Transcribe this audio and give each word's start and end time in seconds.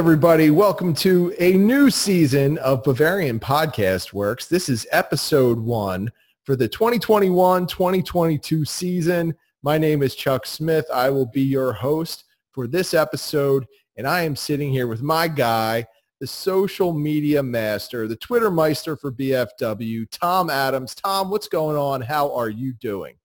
Everybody. 0.00 0.48
Welcome 0.48 0.94
to 0.94 1.34
a 1.38 1.52
new 1.52 1.90
season 1.90 2.56
of 2.58 2.82
Bavarian 2.82 3.38
Podcast 3.38 4.14
Works. 4.14 4.46
This 4.46 4.70
is 4.70 4.86
episode 4.92 5.58
one 5.58 6.10
for 6.42 6.56
the 6.56 6.66
2021-2022 6.70 8.66
season. 8.66 9.34
My 9.62 9.76
name 9.76 10.02
is 10.02 10.14
Chuck 10.14 10.46
Smith. 10.46 10.86
I 10.90 11.10
will 11.10 11.26
be 11.26 11.42
your 11.42 11.74
host 11.74 12.24
for 12.50 12.66
this 12.66 12.94
episode, 12.94 13.66
and 13.98 14.06
I 14.06 14.22
am 14.22 14.34
sitting 14.34 14.70
here 14.72 14.86
with 14.86 15.02
my 15.02 15.28
guy, 15.28 15.84
the 16.18 16.26
social 16.26 16.94
media 16.94 17.42
master, 17.42 18.08
the 18.08 18.16
Twitter 18.16 18.50
meister 18.50 18.96
for 18.96 19.12
BFW, 19.12 20.08
Tom 20.10 20.48
Adams. 20.48 20.94
Tom, 20.94 21.28
what's 21.28 21.46
going 21.46 21.76
on? 21.76 22.00
How 22.00 22.34
are 22.34 22.48
you 22.48 22.72
doing? 22.72 23.16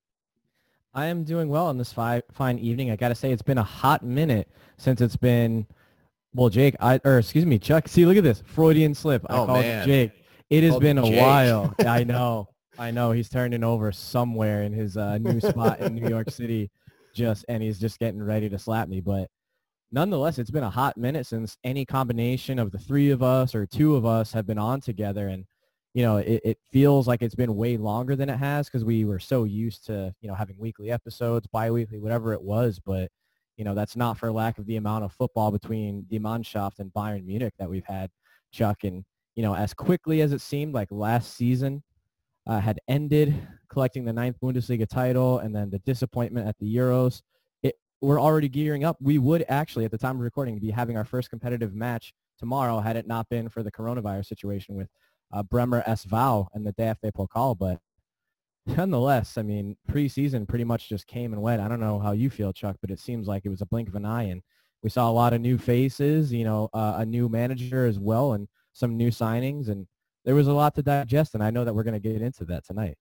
I 0.94 1.06
am 1.06 1.24
doing 1.24 1.48
well 1.48 1.68
on 1.68 1.78
this 1.78 1.94
fi- 1.94 2.24
fine 2.34 2.60
evening. 2.60 2.92
I 2.92 2.98
got 2.98 3.10
to 3.10 3.16
say, 3.16 3.32
it's 3.32 3.42
been 3.42 3.60
a 3.60 3.64
hot 3.64 4.04
minute 4.04 4.50
since 4.76 5.00
it's 5.00 5.16
been– 5.16 5.68
well, 6.36 6.50
Jake, 6.50 6.76
I 6.80 7.00
or 7.06 7.20
excuse 7.20 7.46
me, 7.46 7.58
Chuck. 7.58 7.88
See, 7.88 8.06
look 8.06 8.18
at 8.18 8.24
this 8.24 8.44
Freudian 8.46 8.94
slip. 8.94 9.26
I 9.30 9.38
oh, 9.38 9.46
called 9.46 9.62
man. 9.62 9.88
Jake. 9.88 10.12
It 10.50 10.64
has 10.64 10.78
been 10.78 10.98
a 10.98 11.04
Jake. 11.04 11.20
while. 11.20 11.74
I 11.86 12.04
know. 12.04 12.50
I 12.78 12.92
know. 12.92 13.12
He's 13.12 13.30
turning 13.30 13.64
over 13.64 13.92
somewhere 13.94 14.64
in 14.64 14.74
his 14.74 14.98
uh, 14.98 15.18
new 15.18 15.40
spot 15.40 15.80
in 15.80 15.96
New 15.96 16.10
York 16.10 16.30
City, 16.30 16.70
just 17.16 17.46
and 17.48 17.64
he's 17.64 17.80
just 17.80 18.00
getting 18.00 18.22
ready 18.22 18.50
to 18.50 18.60
slap 18.60 18.90
me. 18.90 19.00
But 19.00 19.30
nonetheless, 19.94 20.38
it's 20.38 20.52
been 20.52 20.64
a 20.64 20.70
hot 20.70 20.98
minute 20.98 21.26
since 21.26 21.58
any 21.64 21.86
combination 21.86 22.60
of 22.60 22.72
the 22.72 22.80
three 22.80 23.12
of 23.12 23.24
us 23.24 23.56
or 23.56 23.66
two 23.66 23.96
of 23.96 24.06
us 24.06 24.34
have 24.34 24.46
been 24.46 24.60
on 24.60 24.82
together, 24.82 25.30
and 25.30 25.46
you 25.94 26.04
know, 26.04 26.18
it, 26.18 26.42
it 26.44 26.58
feels 26.70 27.08
like 27.08 27.22
it's 27.22 27.36
been 27.36 27.56
way 27.56 27.78
longer 27.78 28.18
than 28.18 28.30
it 28.30 28.38
has 28.38 28.68
because 28.68 28.84
we 28.84 29.06
were 29.06 29.20
so 29.20 29.46
used 29.46 29.86
to 29.86 30.14
you 30.20 30.28
know 30.28 30.36
having 30.36 30.58
weekly 30.60 30.92
episodes, 30.92 31.48
biweekly, 31.48 32.00
whatever 32.00 32.34
it 32.34 32.42
was, 32.42 32.82
but 32.86 33.10
you 33.58 33.64
know, 33.64 33.74
that's 33.74 33.96
not 33.96 34.18
for 34.18 34.32
lack 34.32 34.58
of 34.58 34.66
the 34.66 34.76
amount 34.76 35.04
of 35.04 35.14
football 35.14 35.52
between 35.52 36.06
the 36.10 36.20
Mannschaft 36.20 36.80
and 36.80 36.92
Bayern 36.94 37.26
Munich 37.26 37.54
that 37.58 37.70
we've 37.70 37.86
had, 37.86 38.10
Chuck. 38.52 38.84
And, 38.84 39.04
you 39.36 39.44
know, 39.44 39.56
as 39.56 39.74
quickly 39.74 40.22
as 40.22 40.34
it 40.34 40.42
seemed 40.42 40.74
like 40.74 40.90
last 40.92 41.36
season 41.36 41.84
uh, 42.48 42.60
had 42.60 42.80
ended, 42.88 43.36
collecting 43.70 44.06
the 44.06 44.14
ninth 44.14 44.38
Bundesliga 44.42 44.88
title 44.88 45.40
and 45.40 45.56
then 45.56 45.70
the 45.70 45.80
disappointment 45.80 46.48
at 46.48 46.58
the 46.60 46.76
Euros, 46.76 47.22
it, 47.64 47.76
we're 48.02 48.22
already 48.22 48.50
gearing 48.50 48.84
up. 48.84 48.98
We 49.02 49.18
would 49.18 49.46
actually, 49.48 49.86
at 49.86 49.92
the 49.92 49.98
time 49.98 50.18
of 50.18 50.22
recording, 50.22 50.60
be 50.60 50.72
having 50.72 50.98
our 50.98 51.06
first 51.06 51.30
competitive 51.30 51.74
match 51.74 52.14
tomorrow 52.38 52.80
had 52.80 52.98
it 52.98 53.08
not 53.08 53.30
been 53.30 53.50
for 53.50 53.64
the 53.64 53.72
coronavirus 53.72 54.26
situation 54.28 54.76
with 54.76 54.90
uh, 55.34 55.44
Bremer 55.44 55.84
SV 55.88 56.48
and 56.54 56.66
the 56.66 56.74
DFB 56.74 57.12
Pokal. 57.14 57.58
But 57.58 57.80
nonetheless, 58.66 59.38
I 59.38 59.42
mean, 59.42 59.78
preseason 59.90 60.48
pretty 60.48 60.64
much 60.64 60.90
just 60.90 61.08
came 61.08 61.34
and 61.34 61.42
went. 61.42 61.62
I 61.62 61.68
don't 61.68 61.80
know 61.80 62.00
how 62.00 62.12
you 62.12 62.30
feel, 62.30 62.54
Chuck, 62.54 62.78
but 62.82 62.92
it 62.92 63.00
seems 63.00 63.28
like 63.28 63.46
it 63.46 63.50
was 63.50 63.62
a 63.62 63.66
blink 63.66 63.88
of 63.88 63.96
an 63.96 64.06
eye, 64.06 64.24
and 64.24 64.42
we 64.84 64.90
saw 64.90 65.10
a 65.10 65.14
lot 65.14 65.34
of 65.34 65.42
new 65.42 65.58
faces. 65.58 66.32
You 66.32 66.46
know, 66.46 66.70
uh, 66.74 66.96
a 66.98 67.06
new 67.06 67.30
manager 67.30 67.86
as 67.86 68.00
well, 68.00 68.34
and 68.34 68.48
some 68.74 68.98
new 68.98 69.10
signings, 69.10 69.70
and 69.70 69.88
there 70.24 70.36
was 70.36 70.48
a 70.48 70.54
lot 70.54 70.76
to 70.76 70.84
digest. 70.84 71.34
And 71.34 71.44
I 71.44 71.52
know 71.52 71.64
that 71.64 71.74
we're 71.74 71.84
going 71.84 71.94
to 71.94 72.00
get 72.00 72.22
into 72.22 72.46
that 72.46 72.66
tonight. 72.66 72.98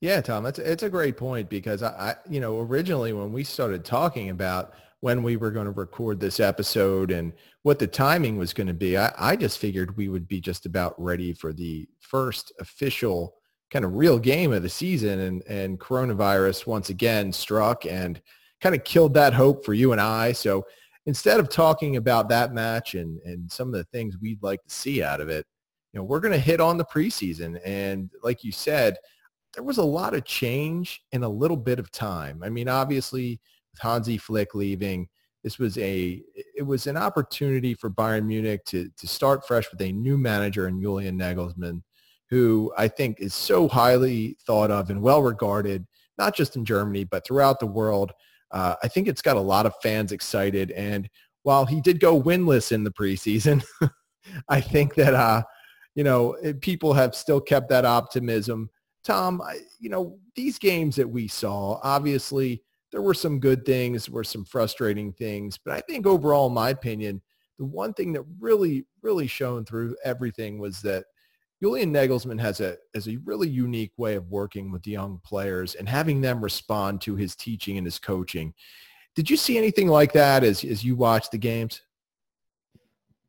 Yeah, 0.00 0.20
Tom, 0.20 0.46
it's 0.46 0.60
it's 0.60 0.84
a 0.84 0.90
great 0.90 1.16
point 1.16 1.48
because 1.48 1.82
I, 1.82 1.88
I, 1.88 2.14
you 2.28 2.40
know, 2.40 2.60
originally 2.60 3.12
when 3.12 3.32
we 3.32 3.42
started 3.42 3.84
talking 3.84 4.30
about 4.30 4.74
when 5.00 5.22
we 5.22 5.36
were 5.36 5.50
going 5.50 5.66
to 5.66 5.72
record 5.72 6.20
this 6.20 6.40
episode 6.40 7.10
and 7.10 7.32
what 7.62 7.78
the 7.78 7.86
timing 7.86 8.36
was 8.36 8.52
going 8.52 8.66
to 8.66 8.74
be, 8.74 8.96
I, 8.96 9.12
I 9.16 9.36
just 9.36 9.58
figured 9.58 9.96
we 9.96 10.08
would 10.08 10.26
be 10.26 10.40
just 10.40 10.66
about 10.66 11.00
ready 11.00 11.32
for 11.32 11.52
the 11.52 11.88
first 12.00 12.52
official 12.60 13.37
kind 13.70 13.84
of 13.84 13.94
real 13.94 14.18
game 14.18 14.52
of 14.52 14.62
the 14.62 14.68
season 14.68 15.20
and, 15.20 15.42
and 15.42 15.80
coronavirus 15.80 16.66
once 16.66 16.88
again 16.88 17.32
struck 17.32 17.84
and 17.86 18.20
kind 18.60 18.74
of 18.74 18.84
killed 18.84 19.14
that 19.14 19.34
hope 19.34 19.64
for 19.64 19.74
you 19.74 19.92
and 19.92 20.00
I. 20.00 20.32
So 20.32 20.64
instead 21.06 21.38
of 21.38 21.48
talking 21.48 21.96
about 21.96 22.28
that 22.30 22.52
match 22.52 22.94
and, 22.94 23.20
and 23.24 23.50
some 23.50 23.68
of 23.68 23.74
the 23.74 23.84
things 23.84 24.18
we'd 24.20 24.42
like 24.42 24.62
to 24.64 24.74
see 24.74 25.02
out 25.02 25.20
of 25.20 25.28
it, 25.28 25.46
you 25.92 26.00
know, 26.00 26.04
we're 26.04 26.20
going 26.20 26.32
to 26.32 26.38
hit 26.38 26.60
on 26.60 26.76
the 26.76 26.84
preseason. 26.84 27.60
And 27.64 28.10
like 28.22 28.44
you 28.44 28.52
said, 28.52 28.96
there 29.54 29.64
was 29.64 29.78
a 29.78 29.82
lot 29.82 30.14
of 30.14 30.24
change 30.24 31.02
in 31.12 31.22
a 31.22 31.28
little 31.28 31.56
bit 31.56 31.78
of 31.78 31.90
time. 31.90 32.42
I 32.42 32.48
mean, 32.48 32.68
obviously 32.68 33.40
with 33.72 33.80
Hansi 33.80 34.18
Flick 34.18 34.54
leaving, 34.54 35.08
this 35.44 35.58
was 35.58 35.78
a 35.78 36.20
it 36.34 36.66
was 36.66 36.86
an 36.86 36.96
opportunity 36.96 37.72
for 37.72 37.90
Bayern 37.90 38.26
Munich 38.26 38.64
to 38.66 38.90
to 38.96 39.06
start 39.06 39.46
fresh 39.46 39.70
with 39.70 39.80
a 39.80 39.92
new 39.92 40.18
manager 40.18 40.68
in 40.68 40.80
Julian 40.82 41.18
Nagelsmann 41.18 41.82
who 42.30 42.72
I 42.76 42.88
think 42.88 43.20
is 43.20 43.34
so 43.34 43.68
highly 43.68 44.36
thought 44.46 44.70
of 44.70 44.90
and 44.90 45.00
well 45.00 45.22
regarded, 45.22 45.86
not 46.18 46.34
just 46.34 46.56
in 46.56 46.64
Germany, 46.64 47.04
but 47.04 47.26
throughout 47.26 47.60
the 47.60 47.66
world. 47.66 48.12
Uh, 48.50 48.74
I 48.82 48.88
think 48.88 49.08
it's 49.08 49.22
got 49.22 49.36
a 49.36 49.40
lot 49.40 49.66
of 49.66 49.74
fans 49.82 50.12
excited. 50.12 50.70
And 50.72 51.08
while 51.42 51.64
he 51.64 51.80
did 51.80 52.00
go 52.00 52.20
winless 52.20 52.72
in 52.72 52.84
the 52.84 52.90
preseason, 52.90 53.64
I 54.48 54.60
think 54.60 54.94
that, 54.96 55.14
uh, 55.14 55.42
you 55.94 56.04
know, 56.04 56.36
people 56.60 56.92
have 56.92 57.14
still 57.14 57.40
kept 57.40 57.68
that 57.70 57.84
optimism. 57.84 58.70
Tom, 59.04 59.40
I, 59.40 59.58
you 59.80 59.88
know, 59.88 60.18
these 60.34 60.58
games 60.58 60.96
that 60.96 61.08
we 61.08 61.28
saw, 61.28 61.80
obviously 61.82 62.62
there 62.92 63.02
were 63.02 63.14
some 63.14 63.40
good 63.40 63.64
things, 63.64 64.08
were 64.08 64.24
some 64.24 64.44
frustrating 64.44 65.12
things, 65.12 65.58
but 65.62 65.74
I 65.74 65.80
think 65.80 66.06
overall, 66.06 66.48
in 66.48 66.54
my 66.54 66.70
opinion, 66.70 67.22
the 67.58 67.64
one 67.64 67.92
thing 67.92 68.12
that 68.12 68.24
really, 68.38 68.86
really 69.02 69.26
shone 69.26 69.64
through 69.64 69.96
everything 70.04 70.58
was 70.58 70.80
that 70.82 71.04
Julian 71.62 71.92
Nagelsmann 71.92 72.40
has 72.40 72.60
a 72.60 72.76
has 72.94 73.08
a 73.08 73.16
really 73.24 73.48
unique 73.48 73.92
way 73.96 74.14
of 74.14 74.30
working 74.30 74.70
with 74.70 74.86
young 74.86 75.20
players 75.24 75.74
and 75.74 75.88
having 75.88 76.20
them 76.20 76.42
respond 76.42 77.00
to 77.02 77.16
his 77.16 77.34
teaching 77.34 77.76
and 77.78 77.86
his 77.86 77.98
coaching. 77.98 78.54
Did 79.16 79.28
you 79.28 79.36
see 79.36 79.58
anything 79.58 79.88
like 79.88 80.12
that 80.12 80.44
as 80.44 80.62
as 80.64 80.84
you 80.84 80.94
watched 80.94 81.32
the 81.32 81.38
games? 81.38 81.82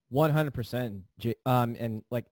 One 0.09 0.31
hundred 0.31 0.53
percent. 0.53 1.01
Um, 1.45 1.75
and 1.79 2.03
like 2.11 2.25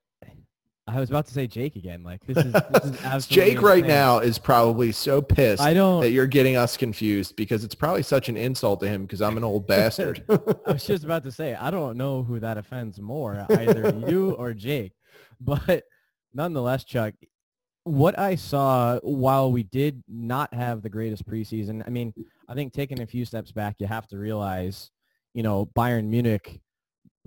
I 0.87 0.99
was 0.99 1.09
about 1.09 1.25
to 1.27 1.33
say 1.33 1.47
Jake 1.47 1.75
again. 1.75 2.01
Like 2.03 2.25
this 2.25 2.37
is, 2.37 2.53
this 2.53 2.85
is 2.85 3.01
absolutely 3.03 3.53
Jake 3.53 3.61
right 3.61 3.79
insane. 3.79 3.89
now 3.89 4.19
is 4.19 4.37
probably 4.39 4.91
so 4.93 5.21
pissed 5.21 5.61
I 5.61 5.73
don't. 5.73 6.01
that 6.01 6.11
you're 6.11 6.27
getting 6.27 6.55
us 6.55 6.77
confused 6.77 7.35
because 7.35 7.63
it's 7.65 7.75
probably 7.75 8.03
such 8.03 8.29
an 8.29 8.37
insult 8.37 8.79
to 8.81 8.87
him 8.87 9.01
because 9.03 9.21
I'm 9.21 9.35
an 9.35 9.43
old 9.43 9.67
bastard. 9.67 10.23
I 10.29 10.71
was 10.71 10.85
just 10.85 11.03
about 11.03 11.23
to 11.23 11.31
say 11.31 11.55
I 11.55 11.71
don't 11.71 11.97
know 11.97 12.23
who 12.23 12.39
that 12.39 12.57
offends 12.57 13.01
more, 13.01 13.45
either 13.49 13.93
you 14.07 14.31
or 14.37 14.53
Jake. 14.53 14.93
But 15.39 15.83
nonetheless, 16.33 16.83
Chuck, 16.83 17.13
what 17.83 18.17
I 18.19 18.35
saw 18.35 18.99
while 18.99 19.51
we 19.51 19.63
did 19.63 20.03
not 20.07 20.53
have 20.53 20.81
the 20.81 20.89
greatest 20.89 21.25
preseason, 21.25 21.83
I 21.85 21.89
mean, 21.89 22.13
I 22.49 22.53
think 22.53 22.73
taking 22.73 23.01
a 23.01 23.07
few 23.07 23.23
steps 23.23 23.51
back, 23.51 23.75
you 23.79 23.87
have 23.87 24.07
to 24.07 24.17
realize, 24.17 24.91
you 25.33 25.43
know, 25.43 25.67
Bayern 25.75 26.05
Munich, 26.05 26.59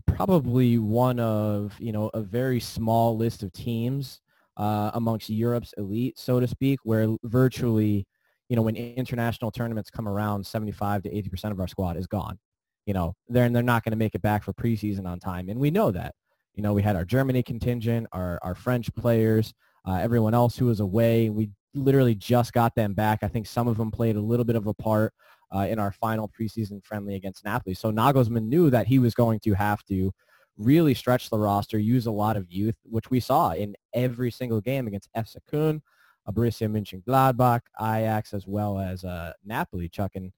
probably 0.06 0.78
one 0.78 1.18
of, 1.18 1.74
you 1.78 1.92
know, 1.92 2.10
a 2.14 2.20
very 2.20 2.60
small 2.60 3.16
list 3.16 3.42
of 3.42 3.52
teams 3.52 4.20
uh, 4.56 4.90
amongst 4.94 5.30
Europe's 5.30 5.72
elite, 5.78 6.18
so 6.18 6.40
to 6.40 6.46
speak, 6.46 6.80
where 6.82 7.16
virtually, 7.24 8.06
you 8.48 8.56
know, 8.56 8.62
when 8.62 8.76
international 8.76 9.50
tournaments 9.50 9.90
come 9.90 10.08
around, 10.08 10.44
75 10.44 11.04
to 11.04 11.10
80% 11.10 11.52
of 11.52 11.60
our 11.60 11.68
squad 11.68 11.96
is 11.96 12.06
gone. 12.06 12.38
You 12.86 12.94
know, 12.94 13.14
they're, 13.28 13.48
they're 13.48 13.62
not 13.62 13.84
going 13.84 13.92
to 13.92 13.96
make 13.96 14.14
it 14.14 14.22
back 14.22 14.42
for 14.42 14.52
preseason 14.52 15.06
on 15.06 15.20
time. 15.20 15.48
And 15.48 15.60
we 15.60 15.70
know 15.70 15.90
that. 15.90 16.14
You 16.54 16.62
know, 16.62 16.72
we 16.72 16.82
had 16.82 16.96
our 16.96 17.04
Germany 17.04 17.42
contingent, 17.42 18.06
our, 18.12 18.38
our 18.42 18.54
French 18.54 18.92
players, 18.94 19.54
uh, 19.86 19.94
everyone 19.94 20.34
else 20.34 20.56
who 20.56 20.66
was 20.66 20.80
away. 20.80 21.30
We 21.30 21.50
literally 21.74 22.14
just 22.14 22.52
got 22.52 22.74
them 22.74 22.94
back. 22.94 23.20
I 23.22 23.28
think 23.28 23.46
some 23.46 23.68
of 23.68 23.76
them 23.76 23.90
played 23.90 24.16
a 24.16 24.20
little 24.20 24.44
bit 24.44 24.56
of 24.56 24.66
a 24.66 24.74
part 24.74 25.12
uh, 25.54 25.66
in 25.68 25.78
our 25.78 25.92
final 25.92 26.28
preseason 26.28 26.84
friendly 26.84 27.14
against 27.14 27.44
Napoli. 27.44 27.74
So 27.74 27.90
Nagelsmann 27.90 28.48
knew 28.48 28.70
that 28.70 28.86
he 28.86 28.98
was 28.98 29.14
going 29.14 29.40
to 29.40 29.54
have 29.54 29.84
to 29.84 30.12
really 30.58 30.94
stretch 30.94 31.30
the 31.30 31.38
roster, 31.38 31.78
use 31.78 32.06
a 32.06 32.10
lot 32.10 32.36
of 32.36 32.50
youth, 32.50 32.76
which 32.84 33.10
we 33.10 33.20
saw 33.20 33.52
in 33.52 33.74
every 33.94 34.30
single 34.30 34.60
game 34.60 34.86
against 34.86 35.08
FC 35.16 35.36
Köln, 35.50 35.80
uh, 36.26 36.32
Borussia 36.32 36.68
Mönchengladbach, 36.68 37.60
Ajax, 37.80 38.34
as 38.34 38.46
well 38.46 38.78
as 38.78 39.04
uh, 39.04 39.32
Napoli, 39.44 39.88
Chuck. 39.88 40.12
And 40.14 40.32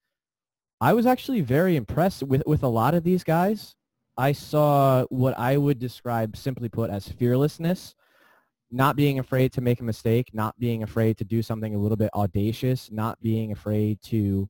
I 0.81 0.93
was 0.93 1.07
actually 1.07 1.41
very 1.41 1.77
impressed 1.77 2.23
with, 2.23 2.43
with 2.47 2.63
a 2.63 2.69
lot 2.69 2.95
of 2.95 3.05
these 3.05 3.25
guys. 3.25 3.75
I 4.17 4.33
saw 4.33 5.05
what 5.05 5.39
I 5.39 5.57
would 5.57 5.79
describe, 5.79 6.37
simply 6.37 6.69
put, 6.69 6.91
as 6.91 7.09
fearlessness, 7.09 7.95
not 8.71 8.97
being 8.97 9.19
afraid 9.19 9.53
to 9.53 9.61
make 9.61 9.81
a 9.81 9.85
mistake, 9.85 10.29
not 10.33 10.59
being 10.59 10.83
afraid 10.83 11.19
to 11.19 11.25
do 11.25 11.43
something 11.43 11.75
a 11.75 11.79
little 11.79 11.97
bit 11.97 12.11
audacious, 12.15 12.91
not 12.91 13.21
being 13.21 13.53
afraid 13.53 14.01
to, 14.03 14.49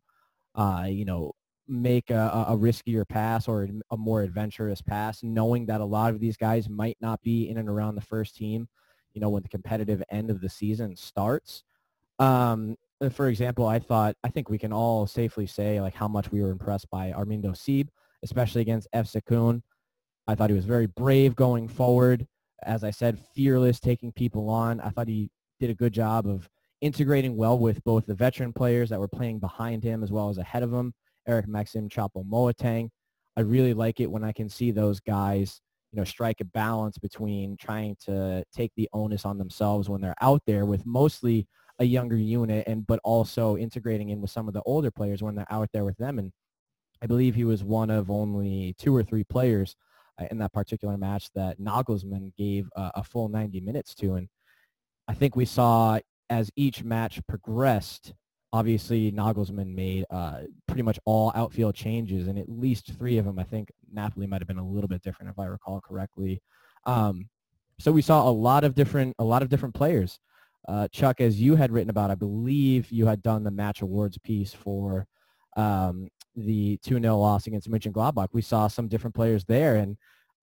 uh, 0.55 0.87
you 0.88 1.05
know, 1.05 1.32
make 1.69 2.11
a, 2.11 2.47
a 2.49 2.56
riskier 2.56 3.09
pass 3.09 3.49
or 3.49 3.69
a 3.91 3.97
more 3.97 4.23
adventurous 4.23 4.82
pass, 4.82 5.23
knowing 5.23 5.67
that 5.67 5.81
a 5.81 5.85
lot 5.85 6.12
of 6.12 6.20
these 6.20 6.37
guys 6.37 6.69
might 6.69 6.97
not 7.00 7.20
be 7.23 7.49
in 7.49 7.58
and 7.58 7.69
around 7.69 7.94
the 7.94 8.00
first 8.00 8.37
team, 8.37 8.69
you 9.15 9.20
know, 9.20 9.29
when 9.29 9.43
the 9.43 9.49
competitive 9.49 10.03
end 10.11 10.31
of 10.31 10.41
the 10.41 10.49
season 10.49 10.97
starts. 10.97 11.65
Um, 12.19 12.76
for 13.11 13.29
example, 13.29 13.67
I 13.67 13.79
thought, 13.79 14.17
I 14.23 14.29
think 14.29 14.49
we 14.49 14.58
can 14.58 14.73
all 14.73 15.06
safely 15.06 15.47
say 15.47 15.81
like 15.81 15.94
how 15.94 16.08
much 16.08 16.31
we 16.31 16.43
were 16.43 16.50
impressed 16.50 16.91
by 16.91 17.12
Armindo 17.12 17.53
Sieb 17.56 17.88
especially 18.22 18.60
against 18.62 18.88
FC 18.94 19.22
Köln. 19.22 19.62
I 20.26 20.34
thought 20.34 20.50
he 20.50 20.56
was 20.56 20.64
very 20.64 20.86
brave 20.86 21.34
going 21.34 21.69
forward. 21.69 22.26
As 22.64 22.84
I 22.84 22.90
said, 22.90 23.19
fearless, 23.34 23.80
taking 23.80 24.12
people 24.12 24.48
on. 24.48 24.80
I 24.80 24.90
thought 24.90 25.08
he 25.08 25.30
did 25.58 25.70
a 25.70 25.74
good 25.74 25.92
job 25.92 26.28
of 26.28 26.48
integrating 26.80 27.36
well 27.36 27.58
with 27.58 27.82
both 27.84 28.06
the 28.06 28.14
veteran 28.14 28.52
players 28.52 28.90
that 28.90 29.00
were 29.00 29.08
playing 29.08 29.38
behind 29.38 29.82
him 29.82 30.02
as 30.02 30.12
well 30.12 30.28
as 30.28 30.38
ahead 30.38 30.62
of 30.62 30.72
him, 30.72 30.92
Eric 31.26 31.48
Maxim 31.48 31.88
Choupo-Moting. 31.88 32.90
I 33.36 33.40
really 33.40 33.72
like 33.72 34.00
it 34.00 34.10
when 34.10 34.24
I 34.24 34.32
can 34.32 34.48
see 34.48 34.70
those 34.70 35.00
guys, 35.00 35.60
you 35.92 35.98
know, 35.98 36.04
strike 36.04 36.40
a 36.40 36.44
balance 36.44 36.98
between 36.98 37.56
trying 37.56 37.96
to 38.04 38.44
take 38.52 38.72
the 38.76 38.88
onus 38.92 39.24
on 39.24 39.38
themselves 39.38 39.88
when 39.88 40.00
they're 40.00 40.14
out 40.20 40.42
there 40.46 40.66
with 40.66 40.84
mostly 40.84 41.46
a 41.78 41.84
younger 41.84 42.16
unit 42.16 42.64
and 42.66 42.86
but 42.86 43.00
also 43.02 43.56
integrating 43.56 44.10
in 44.10 44.20
with 44.20 44.30
some 44.30 44.48
of 44.48 44.54
the 44.54 44.62
older 44.62 44.90
players 44.90 45.22
when 45.22 45.34
they're 45.34 45.46
out 45.50 45.69
there 45.72 45.84
with 45.84 45.96
them. 45.96 46.19
And 46.19 46.32
I 47.02 47.06
believe 47.06 47.34
he 47.34 47.44
was 47.44 47.64
one 47.64 47.90
of 47.90 48.10
only 48.10 48.75
two 48.78 48.94
or 48.94 49.02
three 49.02 49.25
players 49.25 49.75
uh, 50.20 50.26
in 50.31 50.38
that 50.38 50.52
particular 50.52 50.96
match 50.96 51.31
that 51.34 51.58
Nagelsmann 51.58 52.34
gave 52.37 52.69
a 52.76 53.02
full 53.02 53.28
90 53.28 53.60
minutes 53.60 53.94
to. 53.96 54.14
And 54.14 54.28
I 55.08 55.14
think 55.14 55.34
we 55.34 55.44
saw 55.44 55.99
as 56.31 56.50
each 56.56 56.84
match 56.84 57.20
progressed, 57.26 58.14
obviously 58.52 59.10
Nagelsmann 59.10 59.75
made 59.75 60.06
uh, 60.10 60.43
pretty 60.66 60.82
much 60.82 60.99
all 61.04 61.32
outfield 61.34 61.75
changes, 61.75 62.28
and 62.28 62.38
at 62.38 62.49
least 62.49 62.93
three 62.96 63.19
of 63.19 63.25
them. 63.25 63.38
I 63.38 63.44
think 63.44 63.70
Napoli 63.93 64.26
might 64.26 64.40
have 64.40 64.48
been 64.48 64.58
a 64.58 64.66
little 64.66 64.88
bit 64.88 65.02
different 65.02 65.31
if 65.31 65.38
I 65.38 65.46
recall 65.46 65.81
correctly. 65.81 66.40
Um, 66.87 67.28
so 67.78 67.90
we 67.90 68.02
saw 68.02 68.28
a 68.28 68.31
lot 68.31 68.64
of 68.64 68.75
different 68.75 69.16
a 69.19 69.25
lot 69.25 69.43
of 69.43 69.48
different 69.48 69.75
players. 69.75 70.19
Uh, 70.69 70.87
Chuck, 70.88 71.20
as 71.20 71.40
you 71.40 71.56
had 71.56 71.72
written 71.72 71.90
about, 71.90 72.12
I 72.12 72.14
believe 72.14 72.93
you 72.93 73.06
had 73.06 73.22
done 73.22 73.43
the 73.43 73.50
match 73.50 73.82
awards 73.82 74.16
piece 74.19 74.55
for 74.55 75.06
um, 75.56 76.08
the 76.37 76.78
2-0 76.78 77.19
loss 77.19 77.46
against 77.46 77.70
Mönchengladbach. 77.70 78.28
We 78.32 78.43
saw 78.43 78.69
some 78.69 78.88
different 78.88 79.14
players 79.14 79.44
there, 79.44 79.76
and 79.76 79.96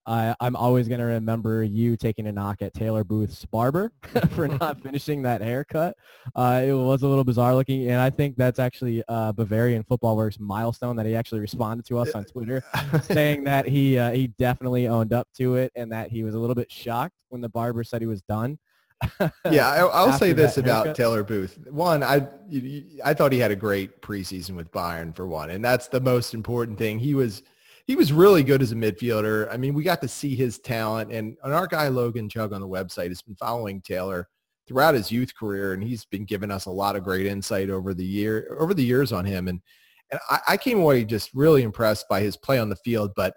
I, 0.05 0.35
I'm 0.39 0.55
always 0.55 0.87
going 0.87 0.99
to 0.99 1.05
remember 1.05 1.63
you 1.63 1.95
taking 1.95 2.25
a 2.25 2.31
knock 2.31 2.61
at 2.61 2.73
Taylor 2.73 3.03
Booth's 3.03 3.45
barber 3.45 3.91
for 4.31 4.47
not 4.59 4.81
finishing 4.81 5.21
that 5.21 5.41
haircut. 5.41 5.95
Uh, 6.35 6.63
it 6.65 6.73
was 6.73 7.03
a 7.03 7.07
little 7.07 7.23
bizarre 7.23 7.53
looking, 7.53 7.89
and 7.89 7.99
I 7.99 8.09
think 8.09 8.35
that's 8.35 8.59
actually 8.59 9.03
uh, 9.07 9.33
Bavarian 9.33 9.83
Football 9.83 10.17
Works 10.17 10.39
milestone 10.39 10.95
that 10.95 11.05
he 11.05 11.15
actually 11.15 11.41
responded 11.41 11.85
to 11.87 11.99
us 11.99 12.11
on 12.13 12.25
Twitter, 12.25 12.63
saying 13.03 13.43
that 13.43 13.67
he 13.67 13.99
uh, 13.99 14.11
he 14.11 14.27
definitely 14.27 14.87
owned 14.87 15.13
up 15.13 15.27
to 15.35 15.55
it 15.55 15.71
and 15.75 15.91
that 15.91 16.09
he 16.09 16.23
was 16.23 16.33
a 16.33 16.39
little 16.39 16.55
bit 16.55 16.71
shocked 16.71 17.13
when 17.29 17.41
the 17.41 17.49
barber 17.49 17.83
said 17.83 18.01
he 18.01 18.07
was 18.07 18.21
done. 18.23 18.57
yeah, 19.49 19.69
I, 19.69 20.05
will 20.05 20.13
say 20.13 20.33
this 20.33 20.57
about 20.57 20.95
Taylor 20.95 21.23
Booth. 21.23 21.57
One, 21.69 22.03
I 22.03 22.27
I 23.03 23.13
thought 23.13 23.31
he 23.31 23.39
had 23.39 23.51
a 23.51 23.55
great 23.55 24.01
preseason 24.01 24.55
with 24.55 24.71
Bayern 24.71 25.15
for 25.15 25.27
one, 25.27 25.51
and 25.51 25.63
that's 25.63 25.87
the 25.87 26.01
most 26.01 26.33
important 26.33 26.77
thing. 26.77 26.99
He 26.99 27.15
was 27.15 27.43
he 27.85 27.95
was 27.95 28.11
really 28.11 28.43
good 28.43 28.61
as 28.61 28.71
a 28.71 28.75
midfielder. 28.75 29.51
I 29.51 29.57
mean, 29.57 29.73
we 29.73 29.83
got 29.83 30.01
to 30.01 30.07
see 30.07 30.35
his 30.35 30.59
talent, 30.59 31.11
and, 31.11 31.37
and 31.43 31.53
our 31.53 31.65
guy 31.65 31.87
Logan 31.87 32.29
Chug 32.29 32.53
on 32.53 32.61
the 32.61 32.67
website 32.67 33.07
has 33.07 33.21
been 33.21 33.35
following 33.35 33.81
Taylor 33.81 34.27
throughout 34.67 34.95
his 34.95 35.11
youth 35.11 35.33
career, 35.35 35.73
and 35.73 35.81
he's 35.81 36.05
been 36.05 36.25
giving 36.25 36.51
us 36.51 36.65
a 36.65 36.71
lot 36.71 36.95
of 36.95 37.03
great 37.03 37.25
insight 37.25 37.69
over 37.69 37.93
the 37.93 38.05
year 38.05 38.55
over 38.59 38.73
the 38.73 38.83
years 38.83 39.11
on 39.11 39.25
him. 39.25 39.47
And 39.47 39.61
and 40.11 40.19
I, 40.29 40.39
I 40.49 40.57
came 40.57 40.79
away 40.79 41.05
just 41.05 41.31
really 41.33 41.63
impressed 41.63 42.07
by 42.09 42.19
his 42.21 42.35
play 42.35 42.59
on 42.59 42.69
the 42.69 42.75
field, 42.75 43.11
but 43.15 43.33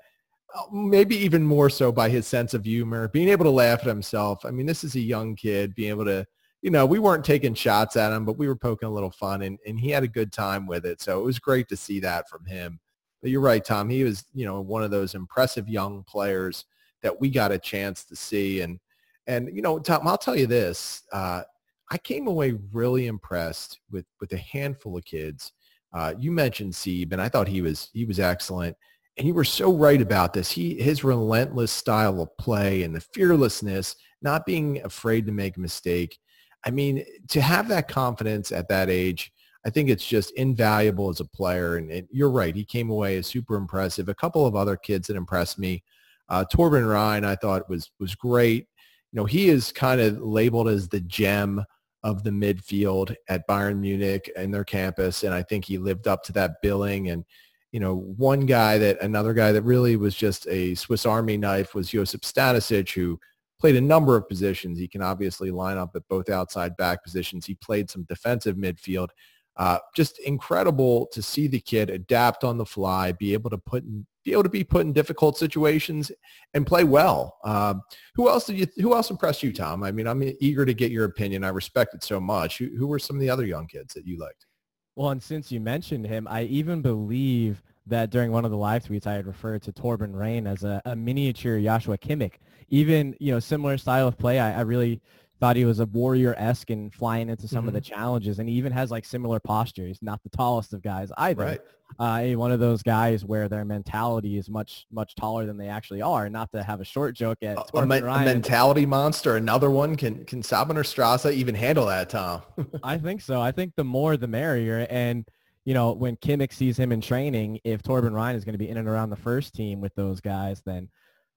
maybe 0.72 1.16
even 1.16 1.44
more 1.44 1.70
so 1.70 1.92
by 1.92 2.08
his 2.08 2.26
sense 2.26 2.54
of 2.54 2.64
humor, 2.64 3.08
being 3.08 3.28
able 3.28 3.44
to 3.44 3.50
laugh 3.50 3.80
at 3.80 3.86
himself. 3.86 4.44
I 4.44 4.50
mean, 4.50 4.66
this 4.66 4.84
is 4.84 4.94
a 4.94 5.00
young 5.00 5.34
kid 5.34 5.74
being 5.74 5.90
able 5.90 6.04
to, 6.04 6.26
you 6.60 6.70
know, 6.70 6.86
we 6.86 6.98
weren't 6.98 7.24
taking 7.24 7.54
shots 7.54 7.96
at 7.96 8.12
him, 8.12 8.24
but 8.24 8.38
we 8.38 8.48
were 8.48 8.56
poking 8.56 8.88
a 8.88 8.92
little 8.92 9.10
fun 9.10 9.42
and, 9.42 9.58
and 9.66 9.78
he 9.78 9.90
had 9.90 10.02
a 10.02 10.08
good 10.08 10.32
time 10.32 10.66
with 10.66 10.84
it. 10.86 11.00
So 11.00 11.20
it 11.20 11.24
was 11.24 11.38
great 11.38 11.68
to 11.68 11.76
see 11.76 12.00
that 12.00 12.28
from 12.28 12.44
him. 12.44 12.80
But 13.20 13.30
you're 13.30 13.40
right, 13.40 13.64
Tom. 13.64 13.88
He 13.88 14.04
was, 14.04 14.24
you 14.34 14.44
know, 14.44 14.60
one 14.60 14.82
of 14.82 14.90
those 14.90 15.14
impressive 15.14 15.68
young 15.68 16.02
players 16.04 16.64
that 17.02 17.20
we 17.20 17.30
got 17.30 17.52
a 17.52 17.58
chance 17.58 18.04
to 18.04 18.16
see. 18.16 18.60
And, 18.60 18.78
and, 19.26 19.48
you 19.54 19.62
know, 19.62 19.78
Tom, 19.78 20.06
I'll 20.06 20.18
tell 20.18 20.36
you 20.36 20.46
this, 20.46 21.02
uh, 21.12 21.42
I 21.90 21.98
came 21.98 22.26
away 22.26 22.58
really 22.72 23.06
impressed 23.06 23.80
with, 23.90 24.06
with 24.20 24.32
a 24.32 24.38
handful 24.38 24.96
of 24.96 25.04
kids. 25.04 25.52
Uh, 25.92 26.14
you 26.18 26.32
mentioned 26.32 26.72
Sieb, 26.72 27.12
and 27.12 27.20
I 27.20 27.28
thought 27.28 27.46
he 27.46 27.60
was, 27.60 27.90
he 27.92 28.04
was 28.04 28.18
excellent 28.18 28.76
and 29.18 29.26
you 29.26 29.34
were 29.34 29.44
so 29.44 29.72
right 29.72 30.00
about 30.00 30.32
this. 30.32 30.50
He 30.50 30.80
his 30.80 31.04
relentless 31.04 31.70
style 31.70 32.20
of 32.20 32.36
play 32.38 32.82
and 32.82 32.94
the 32.94 33.00
fearlessness, 33.00 33.96
not 34.22 34.46
being 34.46 34.82
afraid 34.84 35.26
to 35.26 35.32
make 35.32 35.56
a 35.56 35.60
mistake. 35.60 36.18
I 36.64 36.70
mean, 36.70 37.04
to 37.28 37.40
have 37.40 37.68
that 37.68 37.88
confidence 37.88 38.52
at 38.52 38.68
that 38.68 38.88
age, 38.88 39.32
I 39.66 39.70
think 39.70 39.90
it's 39.90 40.06
just 40.06 40.30
invaluable 40.32 41.08
as 41.08 41.20
a 41.20 41.24
player. 41.24 41.76
And 41.76 42.06
you're 42.10 42.30
right. 42.30 42.54
He 42.54 42.64
came 42.64 42.90
away 42.90 43.16
as 43.16 43.26
super 43.26 43.56
impressive. 43.56 44.08
A 44.08 44.14
couple 44.14 44.46
of 44.46 44.56
other 44.56 44.76
kids 44.76 45.08
that 45.08 45.16
impressed 45.16 45.58
me. 45.58 45.82
Uh, 46.28 46.44
Torben 46.50 46.88
Rhein, 46.88 47.24
I 47.24 47.36
thought 47.36 47.68
was 47.68 47.90
was 48.00 48.14
great. 48.14 48.66
You 49.12 49.20
know, 49.20 49.24
he 49.26 49.50
is 49.50 49.72
kind 49.72 50.00
of 50.00 50.20
labeled 50.20 50.68
as 50.68 50.88
the 50.88 51.00
gem 51.00 51.62
of 52.02 52.24
the 52.24 52.30
midfield 52.30 53.14
at 53.28 53.46
Bayern 53.46 53.78
Munich 53.78 54.30
and 54.36 54.52
their 54.52 54.64
campus, 54.64 55.22
and 55.22 55.34
I 55.34 55.42
think 55.42 55.64
he 55.64 55.78
lived 55.78 56.08
up 56.08 56.22
to 56.24 56.32
that 56.32 56.62
billing. 56.62 57.10
And 57.10 57.24
you 57.72 57.80
know, 57.80 57.96
one 57.96 58.40
guy 58.46 58.78
that 58.78 59.00
another 59.00 59.32
guy 59.32 59.50
that 59.50 59.62
really 59.62 59.96
was 59.96 60.14
just 60.14 60.46
a 60.48 60.74
Swiss 60.74 61.06
Army 61.06 61.38
knife 61.38 61.74
was 61.74 61.90
Josip 61.90 62.20
Stanisic, 62.20 62.92
who 62.92 63.18
played 63.58 63.76
a 63.76 63.80
number 63.80 64.14
of 64.14 64.28
positions. 64.28 64.78
He 64.78 64.86
can 64.86 65.02
obviously 65.02 65.50
line 65.50 65.78
up 65.78 65.96
at 65.96 66.06
both 66.08 66.28
outside 66.28 66.76
back 66.76 67.02
positions. 67.02 67.46
He 67.46 67.54
played 67.54 67.90
some 67.90 68.04
defensive 68.04 68.56
midfield. 68.56 69.08
Uh, 69.56 69.78
just 69.94 70.18
incredible 70.20 71.06
to 71.12 71.22
see 71.22 71.46
the 71.46 71.60
kid 71.60 71.90
adapt 71.90 72.44
on 72.44 72.58
the 72.58 72.64
fly, 72.64 73.12
be 73.12 73.32
able 73.32 73.50
to 73.50 73.58
put 73.58 73.84
in, 73.84 74.06
be 74.24 74.32
able 74.32 74.42
to 74.42 74.48
be 74.48 74.64
put 74.64 74.86
in 74.86 74.92
difficult 74.92 75.36
situations 75.36 76.10
and 76.54 76.66
play 76.66 76.84
well. 76.84 77.38
Uh, 77.44 77.74
who 78.14 78.28
else 78.28 78.46
did 78.46 78.58
you? 78.58 78.66
Who 78.82 78.94
else 78.94 79.10
impressed 79.10 79.42
you, 79.42 79.52
Tom? 79.52 79.82
I 79.82 79.92
mean, 79.92 80.06
I'm 80.06 80.22
eager 80.40 80.64
to 80.64 80.74
get 80.74 80.90
your 80.90 81.04
opinion. 81.04 81.44
I 81.44 81.48
respect 81.48 81.94
it 81.94 82.02
so 82.02 82.18
much. 82.20 82.58
Who, 82.58 82.70
who 82.76 82.86
were 82.86 82.98
some 82.98 83.16
of 83.16 83.20
the 83.20 83.30
other 83.30 83.46
young 83.46 83.66
kids 83.66 83.92
that 83.94 84.06
you 84.06 84.18
liked? 84.18 84.46
Well, 84.94 85.10
and 85.10 85.22
since 85.22 85.50
you 85.50 85.60
mentioned 85.60 86.06
him, 86.06 86.26
I 86.28 86.42
even 86.42 86.82
believe 86.82 87.62
that 87.86 88.10
during 88.10 88.30
one 88.30 88.44
of 88.44 88.50
the 88.50 88.56
live 88.56 88.84
tweets 88.84 89.06
I 89.06 89.14
had 89.14 89.26
referred 89.26 89.62
to 89.62 89.72
Torben 89.72 90.14
Rhein 90.14 90.46
as 90.46 90.64
a, 90.64 90.82
a 90.84 90.94
miniature 90.94 91.60
Joshua 91.60 91.98
Kimmich. 91.98 92.34
Even, 92.68 93.16
you 93.18 93.32
know, 93.32 93.40
similar 93.40 93.76
style 93.78 94.06
of 94.06 94.18
play. 94.18 94.38
I, 94.38 94.58
I 94.58 94.60
really 94.62 95.00
thought 95.42 95.56
he 95.56 95.64
was 95.64 95.80
a 95.80 95.86
warrior-esque 95.86 96.70
and 96.70 96.94
flying 96.94 97.28
into 97.28 97.48
some 97.48 97.62
mm-hmm. 97.62 97.68
of 97.68 97.74
the 97.74 97.80
mm-hmm. 97.80 97.92
challenges. 97.92 98.38
And 98.38 98.48
he 98.48 98.54
even 98.54 98.70
has 98.70 98.92
like 98.92 99.04
similar 99.04 99.40
posture. 99.40 99.88
He's 99.88 100.00
not 100.00 100.22
the 100.22 100.28
tallest 100.28 100.72
of 100.72 100.82
guys 100.82 101.10
either. 101.18 101.44
Right. 101.44 101.60
Uh, 101.98 102.38
one 102.38 102.52
of 102.52 102.60
those 102.60 102.80
guys 102.84 103.24
where 103.24 103.48
their 103.48 103.64
mentality 103.64 104.38
is 104.38 104.48
much, 104.48 104.86
much 104.92 105.16
taller 105.16 105.44
than 105.44 105.56
they 105.56 105.66
actually 105.66 106.00
are. 106.00 106.30
Not 106.30 106.52
to 106.52 106.62
have 106.62 106.80
a 106.80 106.84
short 106.84 107.16
joke 107.16 107.38
at 107.42 107.56
a, 107.56 107.76
a, 107.76 107.80
a 107.80 108.24
mentality 108.24 108.86
monster. 108.86 109.36
Another 109.36 109.68
one. 109.68 109.96
Can 109.96 110.24
can 110.26 110.42
Säbener 110.42 110.86
Strasse 110.86 111.26
even 111.26 111.56
handle 111.56 111.86
that, 111.86 112.10
Tom? 112.10 112.42
I 112.84 112.96
think 112.96 113.20
so. 113.20 113.40
I 113.40 113.50
think 113.50 113.72
the 113.76 113.82
more 113.82 114.16
the 114.16 114.28
merrier. 114.28 114.86
And 114.88 115.26
you 115.64 115.74
know, 115.74 115.90
when 115.90 116.16
Kimmich 116.18 116.52
sees 116.52 116.78
him 116.78 116.92
in 116.92 117.00
training, 117.00 117.58
if 117.64 117.82
Torben 117.82 118.12
Rhein 118.12 118.36
is 118.36 118.44
going 118.44 118.54
to 118.54 118.58
be 118.58 118.68
in 118.68 118.76
and 118.76 118.86
around 118.86 119.10
the 119.10 119.16
first 119.16 119.54
team 119.54 119.80
with 119.80 119.94
those 119.96 120.20
guys, 120.20 120.62
then 120.64 120.88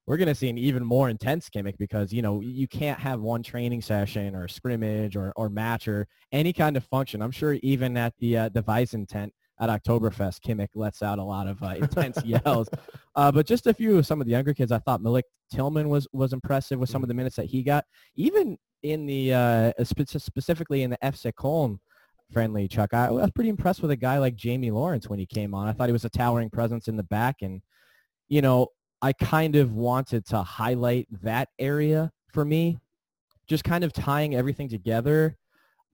we're 0.06 0.16
going 0.16 0.28
to 0.28 0.34
see 0.34 0.48
an 0.48 0.58
even 0.58 0.84
more 0.84 1.08
intense 1.08 1.48
Kimmich 1.48 1.78
because, 1.78 2.12
you 2.12 2.22
know, 2.22 2.40
you 2.40 2.68
can't 2.68 2.98
have 2.98 3.20
one 3.20 3.42
training 3.42 3.82
session 3.82 4.36
or 4.36 4.46
scrimmage 4.46 5.16
or, 5.16 5.32
or 5.36 5.48
match 5.48 5.88
or 5.88 6.06
any 6.32 6.52
kind 6.52 6.76
of 6.76 6.84
function. 6.84 7.20
I'm 7.20 7.32
sure 7.32 7.54
even 7.62 7.96
at 7.96 8.14
the 8.18 8.36
uh, 8.36 8.48
the 8.50 8.62
Weizen 8.62 9.08
tent 9.08 9.32
at 9.58 9.68
Oktoberfest, 9.68 10.40
Kimmich 10.40 10.68
lets 10.74 11.02
out 11.02 11.18
a 11.18 11.24
lot 11.24 11.48
of 11.48 11.62
uh, 11.62 11.74
intense 11.76 12.22
yells. 12.24 12.68
Uh, 13.14 13.32
but 13.32 13.46
just 13.46 13.66
a 13.66 13.74
few 13.74 13.98
of 13.98 14.06
some 14.06 14.20
of 14.20 14.26
the 14.26 14.32
younger 14.32 14.54
kids, 14.54 14.70
I 14.70 14.78
thought 14.78 15.02
Malik 15.02 15.24
Tillman 15.52 15.88
was, 15.88 16.06
was 16.12 16.32
impressive 16.32 16.78
with 16.78 16.90
some 16.90 17.02
of 17.02 17.08
the 17.08 17.14
minutes 17.14 17.36
that 17.36 17.46
he 17.46 17.62
got. 17.62 17.84
Even 18.16 18.58
in 18.82 19.06
the, 19.06 19.32
uh, 19.32 19.72
specifically 19.82 20.82
in 20.82 20.90
the 20.90 20.98
FC 21.02 21.32
Köln 21.32 21.78
friendly, 22.32 22.68
Chuck. 22.68 22.92
I 22.92 23.10
was 23.10 23.30
pretty 23.30 23.50
impressed 23.50 23.82
with 23.82 23.90
a 23.90 23.96
guy 23.96 24.18
like 24.18 24.36
Jamie 24.36 24.70
Lawrence 24.70 25.08
when 25.08 25.18
he 25.18 25.26
came 25.26 25.54
on. 25.54 25.68
I 25.68 25.72
thought 25.72 25.88
he 25.88 25.92
was 25.92 26.04
a 26.04 26.10
towering 26.10 26.50
presence 26.50 26.88
in 26.88 26.96
the 26.96 27.02
back. 27.04 27.36
And, 27.40 27.62
you 28.28 28.42
know, 28.42 28.68
I 29.06 29.12
kind 29.12 29.54
of 29.54 29.72
wanted 29.72 30.26
to 30.26 30.42
highlight 30.42 31.06
that 31.22 31.50
area 31.60 32.10
for 32.32 32.44
me, 32.44 32.80
just 33.46 33.62
kind 33.62 33.84
of 33.84 33.92
tying 33.92 34.34
everything 34.34 34.68
together. 34.68 35.36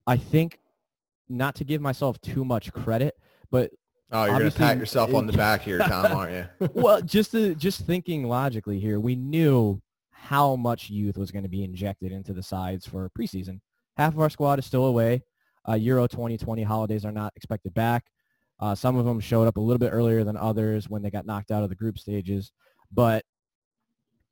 I 0.07 0.17
think 0.17 0.57
not 1.29 1.53
to 1.57 1.63
give 1.63 1.79
myself 1.79 2.19
too 2.21 2.43
much 2.43 2.73
credit, 2.73 3.13
but 3.51 3.69
Oh, 4.11 4.25
you're 4.25 4.39
gonna 4.39 4.49
pat 4.49 4.79
yourself 4.79 5.13
on 5.13 5.27
the 5.27 5.33
back 5.33 5.61
here, 5.61 5.77
Tom, 5.77 6.11
aren't 6.11 6.33
you? 6.33 6.69
well, 6.73 7.03
just 7.03 7.29
to, 7.33 7.53
just 7.53 7.85
thinking 7.85 8.23
logically 8.23 8.79
here, 8.79 8.99
we 8.99 9.15
knew 9.15 9.79
how 10.09 10.55
much 10.55 10.89
youth 10.89 11.15
was 11.15 11.29
going 11.29 11.43
to 11.43 11.49
be 11.49 11.63
injected 11.63 12.11
into 12.11 12.33
the 12.33 12.41
sides 12.41 12.87
for 12.87 13.11
preseason. 13.15 13.59
Half 13.95 14.13
of 14.13 14.21
our 14.21 14.29
squad 14.31 14.57
is 14.57 14.65
still 14.65 14.85
away. 14.85 15.21
Uh, 15.69 15.73
Euro 15.73 16.07
2020 16.07 16.63
holidays 16.63 17.05
are 17.05 17.11
not 17.11 17.31
expected 17.35 17.75
back. 17.75 18.05
Uh, 18.59 18.73
some 18.73 18.95
of 18.95 19.05
them 19.05 19.19
showed 19.19 19.47
up 19.47 19.57
a 19.57 19.59
little 19.59 19.77
bit 19.77 19.91
earlier 19.91 20.23
than 20.23 20.35
others 20.35 20.89
when 20.89 21.03
they 21.03 21.11
got 21.11 21.27
knocked 21.27 21.51
out 21.51 21.61
of 21.61 21.69
the 21.69 21.75
group 21.75 21.99
stages. 21.99 22.51
But 22.93 23.23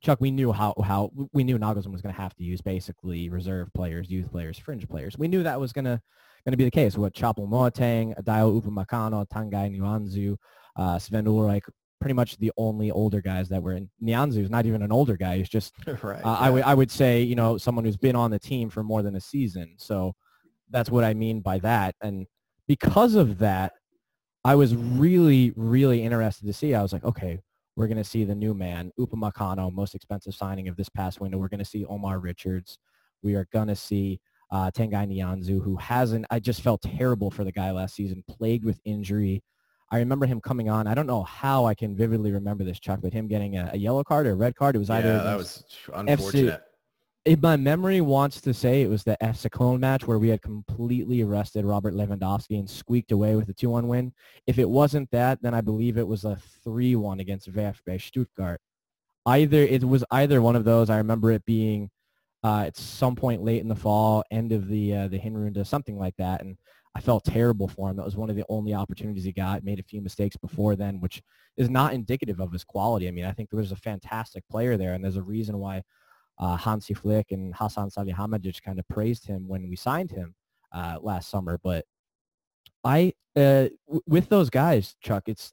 Chuck, 0.02 0.20
we 0.20 0.30
knew 0.30 0.52
how, 0.52 0.74
how 0.84 1.10
we 1.32 1.44
knew 1.44 1.58
Nagelsmann 1.58 1.92
was 1.92 2.02
going 2.02 2.14
to 2.14 2.20
have 2.20 2.34
to 2.36 2.44
use 2.44 2.60
basically 2.60 3.28
reserve 3.28 3.72
players, 3.72 4.10
youth 4.10 4.30
players, 4.30 4.58
fringe 4.58 4.88
players. 4.88 5.16
We 5.16 5.28
knew 5.28 5.42
that 5.42 5.60
was 5.60 5.72
going 5.72 5.84
to 5.84 6.00
going 6.44 6.52
to 6.52 6.56
be 6.56 6.64
the 6.64 6.70
case 6.70 6.96
with 6.96 7.12
Choupo-Moting, 7.12 8.14
Adayo 8.20 8.60
Upamecano, 8.60 9.24
Tanguy 9.28 9.78
Nianzou, 9.78 10.36
uh, 10.76 10.98
Sven 10.98 11.26
Ulreich, 11.26 11.62
pretty 12.00 12.14
much 12.14 12.36
the 12.38 12.50
only 12.56 12.90
older 12.90 13.20
guys 13.20 13.48
that 13.48 13.62
were 13.62 13.74
in. 13.74 13.88
Nianzou 14.02 14.42
is 14.42 14.50
not 14.50 14.66
even 14.66 14.82
an 14.82 14.90
older 14.90 15.16
guy. 15.16 15.38
He's 15.38 15.48
just, 15.48 15.72
right, 16.02 16.20
uh, 16.20 16.20
yeah. 16.24 16.32
I 16.32 16.50
would 16.50 16.62
I 16.64 16.74
would 16.74 16.90
say, 16.90 17.22
you 17.22 17.36
know, 17.36 17.58
someone 17.58 17.84
who's 17.84 17.96
been 17.96 18.16
on 18.16 18.32
the 18.32 18.40
team 18.40 18.70
for 18.70 18.82
more 18.82 19.02
than 19.02 19.14
a 19.14 19.20
season. 19.20 19.74
So 19.78 20.14
that's 20.70 20.90
what 20.90 21.04
I 21.04 21.14
mean 21.14 21.40
by 21.40 21.58
that. 21.60 21.94
And 22.00 22.26
because 22.66 23.14
of 23.14 23.38
that, 23.38 23.72
I 24.44 24.56
was 24.56 24.74
really, 24.74 25.52
really 25.54 26.02
interested 26.02 26.46
to 26.46 26.52
see. 26.52 26.74
I 26.74 26.82
was 26.82 26.92
like, 26.92 27.04
okay, 27.04 27.38
We're 27.76 27.86
going 27.86 27.98
to 27.98 28.04
see 28.04 28.24
the 28.24 28.34
new 28.34 28.54
man, 28.54 28.92
Upamecano, 28.98 29.72
most 29.72 29.94
expensive 29.94 30.34
signing 30.34 30.68
of 30.68 30.76
this 30.76 30.88
past 30.88 31.20
window. 31.20 31.38
We're 31.38 31.48
going 31.48 31.58
to 31.58 31.64
see 31.64 31.84
Omar 31.86 32.18
Richards. 32.18 32.78
We 33.22 33.34
are 33.34 33.46
going 33.52 33.68
to 33.68 33.76
see 33.76 34.20
uh, 34.50 34.70
Tanguy 34.70 35.08
Nianzou, 35.08 35.62
who 35.62 35.76
hasn't, 35.76 36.26
I 36.30 36.38
just 36.38 36.60
felt 36.60 36.82
terrible 36.82 37.30
for 37.30 37.44
the 37.44 37.52
guy 37.52 37.70
last 37.70 37.94
season, 37.94 38.22
plagued 38.28 38.64
with 38.64 38.78
injury. 38.84 39.42
I 39.90 39.98
remember 39.98 40.26
him 40.26 40.40
coming 40.40 40.68
on. 40.68 40.86
I 40.86 40.94
don't 40.94 41.06
know 41.06 41.22
how 41.22 41.64
I 41.64 41.74
can 41.74 41.96
vividly 41.96 42.32
remember 42.32 42.64
this, 42.64 42.78
Chuck, 42.78 43.00
but 43.02 43.12
him 43.12 43.28
getting 43.28 43.56
a, 43.56 43.70
a 43.72 43.78
yellow 43.78 44.04
card 44.04 44.26
or 44.26 44.32
a 44.32 44.34
red 44.34 44.54
card. 44.54 44.76
It 44.76 44.78
was 44.78 44.90
either 44.90 45.12
yeah, 45.12 45.22
that 45.22 45.36
was 45.36 45.64
unfortunate. 45.94 46.60
FC, 46.60 46.71
if 47.24 47.40
my 47.40 47.56
memory 47.56 48.00
wants 48.00 48.40
to 48.40 48.52
say 48.52 48.82
it 48.82 48.90
was 48.90 49.04
the 49.04 49.16
FC 49.22 49.50
Cologne 49.50 49.78
match 49.78 50.06
where 50.06 50.18
we 50.18 50.28
had 50.28 50.42
completely 50.42 51.22
arrested 51.22 51.64
Robert 51.64 51.94
Lewandowski 51.94 52.58
and 52.58 52.68
squeaked 52.68 53.12
away 53.12 53.36
with 53.36 53.48
a 53.48 53.54
2-1 53.54 53.86
win. 53.86 54.12
If 54.46 54.58
it 54.58 54.68
wasn't 54.68 55.10
that, 55.12 55.40
then 55.40 55.54
I 55.54 55.60
believe 55.60 55.98
it 55.98 56.06
was 56.06 56.24
a 56.24 56.38
3-1 56.66 57.20
against 57.20 57.52
VfB 57.52 58.00
Stuttgart. 58.00 58.60
Either 59.24 59.58
it 59.58 59.84
was 59.84 60.04
either 60.10 60.42
one 60.42 60.56
of 60.56 60.64
those. 60.64 60.90
I 60.90 60.98
remember 60.98 61.30
it 61.30 61.44
being 61.44 61.90
uh, 62.42 62.64
at 62.66 62.76
some 62.76 63.14
point 63.14 63.42
late 63.44 63.62
in 63.62 63.68
the 63.68 63.76
fall, 63.76 64.24
end 64.32 64.50
of 64.50 64.66
the 64.66 64.92
uh, 64.96 65.08
the 65.08 65.18
Hinrunde, 65.18 65.64
something 65.64 65.96
like 65.96 66.16
that, 66.16 66.40
and 66.40 66.56
I 66.96 67.00
felt 67.00 67.24
terrible 67.24 67.68
for 67.68 67.88
him. 67.88 67.96
That 67.96 68.04
was 68.04 68.16
one 68.16 68.30
of 68.30 68.36
the 68.36 68.44
only 68.48 68.74
opportunities 68.74 69.22
he 69.22 69.30
got. 69.30 69.62
Made 69.62 69.78
a 69.78 69.84
few 69.84 70.02
mistakes 70.02 70.36
before 70.36 70.74
then, 70.74 71.00
which 71.00 71.22
is 71.56 71.70
not 71.70 71.94
indicative 71.94 72.40
of 72.40 72.52
his 72.52 72.64
quality. 72.64 73.06
I 73.06 73.12
mean, 73.12 73.24
I 73.24 73.30
think 73.30 73.48
there 73.48 73.60
was 73.60 73.70
a 73.70 73.76
fantastic 73.76 74.42
player 74.50 74.76
there, 74.76 74.94
and 74.94 75.04
there's 75.04 75.16
a 75.16 75.22
reason 75.22 75.58
why 75.58 75.82
uh, 76.38 76.56
Hansi 76.56 76.94
Flick 76.94 77.30
and 77.30 77.54
Hasan 77.54 77.90
Salihamidzic 77.90 78.62
kind 78.62 78.78
of 78.78 78.88
praised 78.88 79.26
him 79.26 79.46
when 79.48 79.68
we 79.68 79.76
signed 79.76 80.10
him 80.10 80.34
uh, 80.72 80.98
last 81.00 81.30
summer. 81.30 81.58
But 81.62 81.84
I, 82.84 83.12
uh, 83.36 83.68
w- 83.86 84.02
with 84.06 84.28
those 84.28 84.50
guys, 84.50 84.96
Chuck, 85.00 85.24
it's 85.26 85.52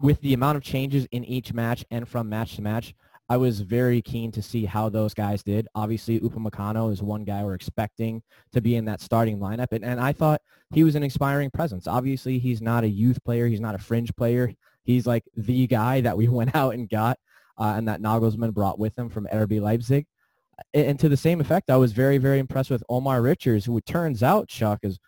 with 0.00 0.20
the 0.20 0.34
amount 0.34 0.56
of 0.56 0.62
changes 0.62 1.06
in 1.10 1.24
each 1.24 1.52
match 1.52 1.84
and 1.90 2.08
from 2.08 2.28
match 2.28 2.56
to 2.56 2.62
match, 2.62 2.94
I 3.30 3.36
was 3.36 3.60
very 3.60 4.00
keen 4.00 4.32
to 4.32 4.42
see 4.42 4.64
how 4.64 4.88
those 4.88 5.12
guys 5.12 5.42
did. 5.42 5.68
Obviously, 5.74 6.18
Upamecano 6.20 6.90
is 6.90 7.02
one 7.02 7.24
guy 7.24 7.44
we're 7.44 7.54
expecting 7.54 8.22
to 8.52 8.62
be 8.62 8.76
in 8.76 8.86
that 8.86 9.02
starting 9.02 9.38
lineup, 9.38 9.72
and, 9.72 9.84
and 9.84 10.00
I 10.00 10.12
thought 10.12 10.40
he 10.72 10.82
was 10.82 10.94
an 10.94 11.02
inspiring 11.02 11.50
presence. 11.50 11.86
Obviously, 11.86 12.38
he's 12.38 12.62
not 12.62 12.84
a 12.84 12.88
youth 12.88 13.22
player. 13.24 13.46
He's 13.46 13.60
not 13.60 13.74
a 13.74 13.78
fringe 13.78 14.14
player. 14.16 14.52
He's 14.84 15.06
like 15.06 15.24
the 15.36 15.66
guy 15.66 16.00
that 16.00 16.16
we 16.16 16.28
went 16.28 16.54
out 16.54 16.74
and 16.74 16.88
got 16.88 17.18
uh, 17.58 17.74
and 17.76 17.88
that 17.88 18.00
Nagelsmann 18.00 18.54
brought 18.54 18.78
with 18.78 18.98
him 18.98 19.08
from 19.08 19.26
RB 19.32 19.60
Leipzig. 19.60 20.06
And 20.74 20.98
to 20.98 21.08
the 21.08 21.16
same 21.16 21.40
effect, 21.40 21.70
I 21.70 21.76
was 21.76 21.92
very, 21.92 22.18
very 22.18 22.38
impressed 22.38 22.70
with 22.70 22.82
Omar 22.88 23.22
Richards, 23.22 23.64
who 23.64 23.76
it 23.76 23.86
turns 23.86 24.22
out, 24.22 24.48
Chuck, 24.48 24.80
is 24.82 24.98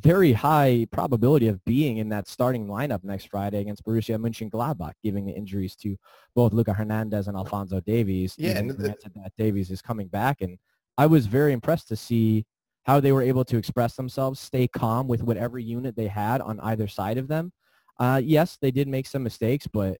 very 0.00 0.32
high 0.32 0.86
probability 0.90 1.48
of 1.48 1.62
being 1.64 1.98
in 1.98 2.08
that 2.10 2.28
starting 2.28 2.66
lineup 2.66 3.02
next 3.02 3.28
Friday 3.28 3.60
against 3.60 3.84
Borussia 3.84 4.18
Mönchengladbach, 4.18 4.92
given 5.02 5.24
the 5.24 5.32
injuries 5.32 5.74
to 5.76 5.96
both 6.34 6.52
Luca 6.52 6.72
Hernandez 6.72 7.28
and 7.28 7.36
Alphonso 7.36 7.80
Davies. 7.80 8.34
Yeah, 8.38 8.58
and 8.58 8.70
the, 8.70 8.94
that 9.14 9.32
Davies 9.38 9.70
is 9.70 9.82
coming 9.82 10.08
back, 10.08 10.40
and 10.40 10.58
I 10.98 11.06
was 11.06 11.26
very 11.26 11.52
impressed 11.52 11.88
to 11.88 11.96
see 11.96 12.46
how 12.84 13.00
they 13.00 13.12
were 13.12 13.22
able 13.22 13.44
to 13.44 13.56
express 13.56 13.96
themselves, 13.96 14.38
stay 14.38 14.68
calm 14.68 15.08
with 15.08 15.22
whatever 15.22 15.58
unit 15.58 15.96
they 15.96 16.06
had 16.06 16.40
on 16.40 16.60
either 16.60 16.86
side 16.86 17.18
of 17.18 17.26
them. 17.26 17.52
Uh, 17.98 18.20
yes, 18.22 18.58
they 18.60 18.70
did 18.70 18.86
make 18.86 19.06
some 19.06 19.22
mistakes, 19.22 19.66
but 19.66 19.98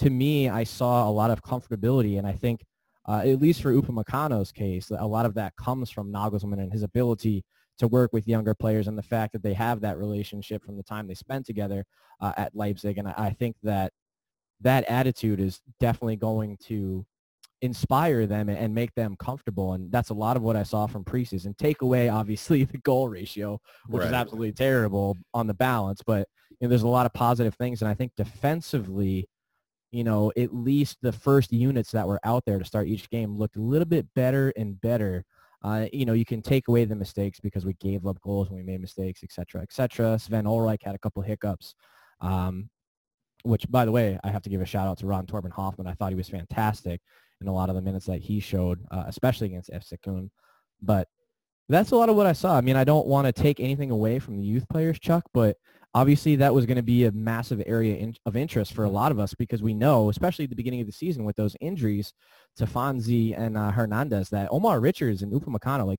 to 0.00 0.10
me, 0.10 0.48
I 0.48 0.64
saw 0.64 1.08
a 1.08 1.12
lot 1.12 1.30
of 1.30 1.42
comfortability, 1.42 2.16
and 2.18 2.26
I 2.26 2.32
think, 2.32 2.64
uh, 3.06 3.22
at 3.24 3.40
least 3.40 3.60
for 3.60 3.72
Upamecano's 3.72 4.50
case, 4.50 4.90
a 4.90 5.06
lot 5.06 5.26
of 5.26 5.34
that 5.34 5.54
comes 5.56 5.90
from 5.90 6.10
Nagelsmann 6.10 6.60
and 6.60 6.72
his 6.72 6.82
ability 6.82 7.44
to 7.78 7.88
work 7.88 8.12
with 8.12 8.26
younger 8.26 8.54
players 8.54 8.88
and 8.88 8.96
the 8.96 9.02
fact 9.02 9.32
that 9.32 9.42
they 9.42 9.52
have 9.54 9.80
that 9.82 9.98
relationship 9.98 10.64
from 10.64 10.76
the 10.76 10.82
time 10.82 11.06
they 11.06 11.14
spent 11.14 11.44
together 11.44 11.84
uh, 12.20 12.32
at 12.36 12.54
Leipzig. 12.54 12.98
And 12.98 13.08
I, 13.08 13.30
think 13.30 13.56
that 13.62 13.92
that 14.60 14.84
attitude 14.84 15.40
is 15.40 15.60
definitely 15.80 16.16
going 16.16 16.58
to 16.66 17.04
inspire 17.62 18.26
them 18.26 18.48
and 18.48 18.74
make 18.74 18.94
them 18.94 19.16
comfortable. 19.18 19.74
And 19.74 19.92
that's 19.92 20.10
a 20.10 20.14
lot 20.14 20.36
of 20.36 20.42
what 20.42 20.56
I 20.56 20.62
saw 20.62 20.86
from 20.86 21.04
preseason. 21.04 21.56
Take 21.56 21.82
away, 21.82 22.08
obviously, 22.08 22.64
the 22.72 22.78
goal 22.78 23.08
ratio, 23.08 23.60
which 23.88 24.00
right. 24.00 24.08
is 24.08 24.12
absolutely 24.12 24.52
terrible 24.52 25.16
on 25.34 25.46
the 25.46 25.54
balance. 25.54 26.02
But 26.06 26.26
you 26.50 26.56
know, 26.66 26.68
there's 26.68 26.82
a 26.82 26.88
lot 26.88 27.06
of 27.06 27.12
positive 27.12 27.54
things. 27.54 27.82
And 27.82 27.88
I 27.88 27.94
think 27.94 28.12
defensively, 28.16 29.28
you 29.92 30.04
know, 30.04 30.32
at 30.36 30.54
least 30.54 30.98
the 31.02 31.12
first 31.12 31.52
units 31.52 31.90
that 31.90 32.06
were 32.06 32.20
out 32.24 32.44
there 32.44 32.58
to 32.58 32.64
start 32.64 32.88
each 32.88 33.10
game 33.10 33.36
looked 33.36 33.56
a 33.56 33.60
little 33.60 33.86
bit 33.86 34.06
better 34.14 34.52
and 34.56 34.80
better. 34.80 35.24
Uh, 35.62 35.86
you 35.92 36.06
know, 36.06 36.12
you 36.12 36.24
can 36.24 36.40
take 36.40 36.68
away 36.68 36.84
the 36.84 36.96
mistakes 36.96 37.40
because 37.40 37.66
we 37.66 37.74
gave 37.74 38.06
up 38.06 38.20
goals 38.22 38.48
when 38.48 38.58
we 38.58 38.62
made 38.62 38.80
mistakes, 38.80 39.20
et 39.22 39.32
cetera, 39.32 39.62
et 39.62 39.72
cetera. 39.72 40.18
Sven 40.18 40.44
Ulreich 40.44 40.82
had 40.82 40.94
a 40.94 40.98
couple 40.98 41.20
hiccups, 41.22 41.74
um, 42.20 42.70
which, 43.42 43.68
by 43.70 43.84
the 43.84 43.92
way, 43.92 44.18
I 44.24 44.30
have 44.30 44.42
to 44.42 44.50
give 44.50 44.60
a 44.60 44.66
shout 44.66 44.86
out 44.86 44.98
to 44.98 45.06
Ron-Thorben 45.06 45.52
Hoffmann. 45.52 45.86
I 45.86 45.94
thought 45.94 46.10
he 46.10 46.16
was 46.16 46.28
fantastic 46.28 47.00
in 47.40 47.48
a 47.48 47.52
lot 47.52 47.68
of 47.68 47.74
the 47.74 47.82
minutes 47.82 48.06
that 48.06 48.20
he 48.20 48.40
showed, 48.40 48.84
uh, 48.90 49.04
especially 49.06 49.48
against 49.48 49.70
FC 49.70 49.98
Köln. 49.98 50.30
But 50.80 51.08
that's 51.70 51.92
a 51.92 51.96
lot 51.96 52.08
of 52.08 52.16
what 52.16 52.26
I 52.26 52.32
saw. 52.32 52.56
I 52.56 52.60
mean, 52.60 52.76
I 52.76 52.84
don't 52.84 53.06
want 53.06 53.26
to 53.26 53.32
take 53.32 53.60
anything 53.60 53.90
away 53.90 54.18
from 54.18 54.36
the 54.36 54.44
youth 54.44 54.68
players, 54.68 54.98
Chuck, 54.98 55.24
but 55.32 55.56
obviously 55.94 56.36
that 56.36 56.54
was 56.54 56.66
going 56.66 56.76
to 56.76 56.82
be 56.82 57.04
a 57.04 57.12
massive 57.12 57.62
area 57.66 57.96
in, 57.96 58.14
of 58.26 58.36
interest 58.36 58.72
for 58.72 58.84
a 58.84 58.90
lot 58.90 59.12
of 59.12 59.18
us 59.18 59.34
because 59.34 59.62
we 59.62 59.74
know, 59.74 60.08
especially 60.08 60.44
at 60.44 60.50
the 60.50 60.56
beginning 60.56 60.80
of 60.80 60.86
the 60.86 60.92
season 60.92 61.24
with 61.24 61.36
those 61.36 61.56
injuries 61.60 62.12
to 62.56 62.66
Fonzie 62.66 63.38
and 63.38 63.56
uh, 63.56 63.70
Hernandez, 63.70 64.30
that 64.30 64.48
Omar 64.50 64.80
Richards 64.80 65.22
and 65.22 65.32
Upamecano, 65.32 65.86
like 65.86 65.98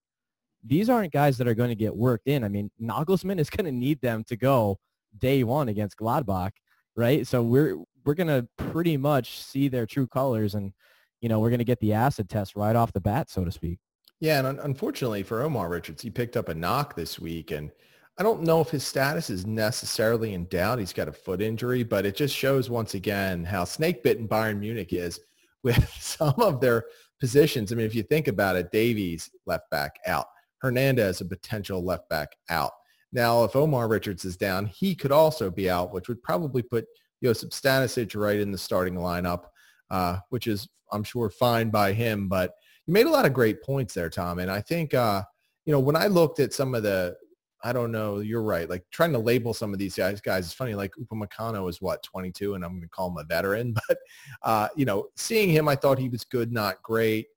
these 0.64 0.90
aren't 0.90 1.12
guys 1.12 1.38
that 1.38 1.48
are 1.48 1.56
going 1.56 1.70
to 1.70 1.76
get 1.76 1.96
worked 1.96 2.28
in. 2.28 2.44
I 2.44 2.48
mean, 2.48 2.72
Nagelsmann 2.82 3.40
is 3.40 3.50
going 3.50 3.66
to 3.66 3.72
need 3.72 4.02
them 4.02 4.24
to 4.26 4.36
go 4.36 4.78
day 5.18 5.44
one 5.44 5.70
against 5.70 5.98
Gladbach, 5.98 6.52
right? 6.96 7.26
So 7.28 7.42
we're 7.42 7.78
we're 8.04 8.16
going 8.16 8.28
to 8.28 8.48
pretty 8.58 8.98
much 8.98 9.40
see 9.42 9.68
their 9.68 9.86
true 9.86 10.08
colors, 10.08 10.56
and 10.56 10.74
you 11.22 11.30
know 11.30 11.40
we're 11.40 11.50
going 11.50 11.60
to 11.60 11.66
get 11.66 11.80
the 11.80 11.94
acid 11.94 12.30
test 12.30 12.56
right 12.56 12.76
off 12.76 12.94
the 12.94 13.02
bat, 13.02 13.30
so 13.30 13.46
to 13.46 13.52
speak. 13.52 13.80
Yeah, 14.22 14.38
and 14.48 14.60
unfortunately 14.60 15.24
for 15.24 15.42
Omar 15.42 15.68
Richards, 15.68 16.04
he 16.04 16.12
picked 16.12 16.38
up 16.38 16.48
a 16.48 16.54
knock 16.54 16.96
this 16.96 17.20
week, 17.20 17.50
and 17.50 17.72
I 18.20 18.24
don't 18.24 18.44
know 18.44 18.62
if 18.62 18.70
his 18.70 18.86
status 18.86 19.32
is 19.32 19.48
necessarily 19.48 20.36
in 20.36 20.46
doubt. 20.46 20.78
He's 20.78 20.94
got 20.94 21.08
a 21.08 21.12
foot 21.12 21.42
injury, 21.42 21.82
but 21.82 22.06
it 22.06 22.16
just 22.16 22.36
shows 22.36 22.70
once 22.70 22.94
again 22.94 23.44
how 23.44 23.64
snake-bitten 23.64 24.28
Bayern 24.28 24.60
Munich 24.60 24.94
is 24.94 25.20
with 25.64 25.90
some 26.00 26.36
of 26.38 26.62
their 26.62 26.86
positions. 27.20 27.72
I 27.72 27.76
mean, 27.76 27.88
if 27.88 27.96
you 27.96 28.04
think 28.04 28.28
about 28.28 28.56
it, 28.56 28.72
Davies 28.72 29.32
left 29.48 29.72
back 29.72 29.96
out. 30.06 30.28
Hernandez 30.60 31.22
a 31.22 31.26
potential 31.26 31.84
left 31.84 32.08
back 32.08 32.36
out. 32.50 32.72
Now, 33.12 33.44
if 33.44 33.56
Omar 33.56 33.88
Richards 33.88 34.24
is 34.24 34.38
down, 34.38 34.68
he 34.68 34.94
could 34.94 35.12
also 35.12 35.50
be 35.50 35.68
out, 35.68 35.92
which 35.92 36.08
would 36.08 36.22
probably 36.22 36.62
put 36.62 36.86
Josip 37.24 37.50
Stanisic 37.50 38.16
right 38.16 38.40
in 38.40 38.52
the 38.52 38.58
starting 38.58 38.96
lineup, 38.96 39.46
uh, 39.90 40.20
which 40.30 40.46
is, 40.46 40.70
I'm 40.92 41.04
sure, 41.04 41.32
fine 41.32 41.72
by 41.72 41.94
him. 41.94 42.28
But 42.28 42.54
you 42.88 42.94
made 42.94 43.06
a 43.06 43.12
lot 43.12 43.26
of 43.26 43.34
great 43.34 43.62
points 43.64 43.94
there, 43.94 44.10
Tom. 44.10 44.40
And 44.40 44.50
I 44.52 44.62
think, 44.62 44.94
uh, 44.94 45.24
you 45.66 45.72
know, 45.72 45.80
when 45.80 45.96
I 45.96 46.08
looked 46.08 46.40
at 46.40 46.54
some 46.54 46.76
of 46.76 46.84
the 46.84 47.16
I 47.64 47.74
don't 47.74 47.92
know. 47.92 48.20
You're 48.20 48.42
right. 48.42 48.70
Like 48.70 48.84
trying 48.92 49.12
to 49.12 49.20
label 49.20 49.54
some 49.54 49.74
of 49.74 49.80
these 49.80 49.96
guys, 49.96 50.20
guys, 50.20 50.46
it's 50.46 50.54
funny. 50.54 50.74
Like 50.74 50.92
Upamecano 50.96 51.70
is 51.70 51.82
what 51.82 52.04
22, 52.04 52.56
and 52.56 52.64
I'm 52.64 52.72
going 52.72 52.82
to 52.82 52.90
call 52.90 53.10
him 53.10 53.18
a 53.18 53.24
veteran. 53.24 53.76
But 53.88 53.98
uh, 54.44 54.68
you 54.76 54.86
know, 54.86 55.08
seeing 55.16 55.50
him, 55.50 55.68
I 55.68 55.76
thought 55.76 56.00
he 56.00 56.10
was 56.10 56.24
good, 56.24 56.52
not 56.52 56.82
great. 56.82 57.28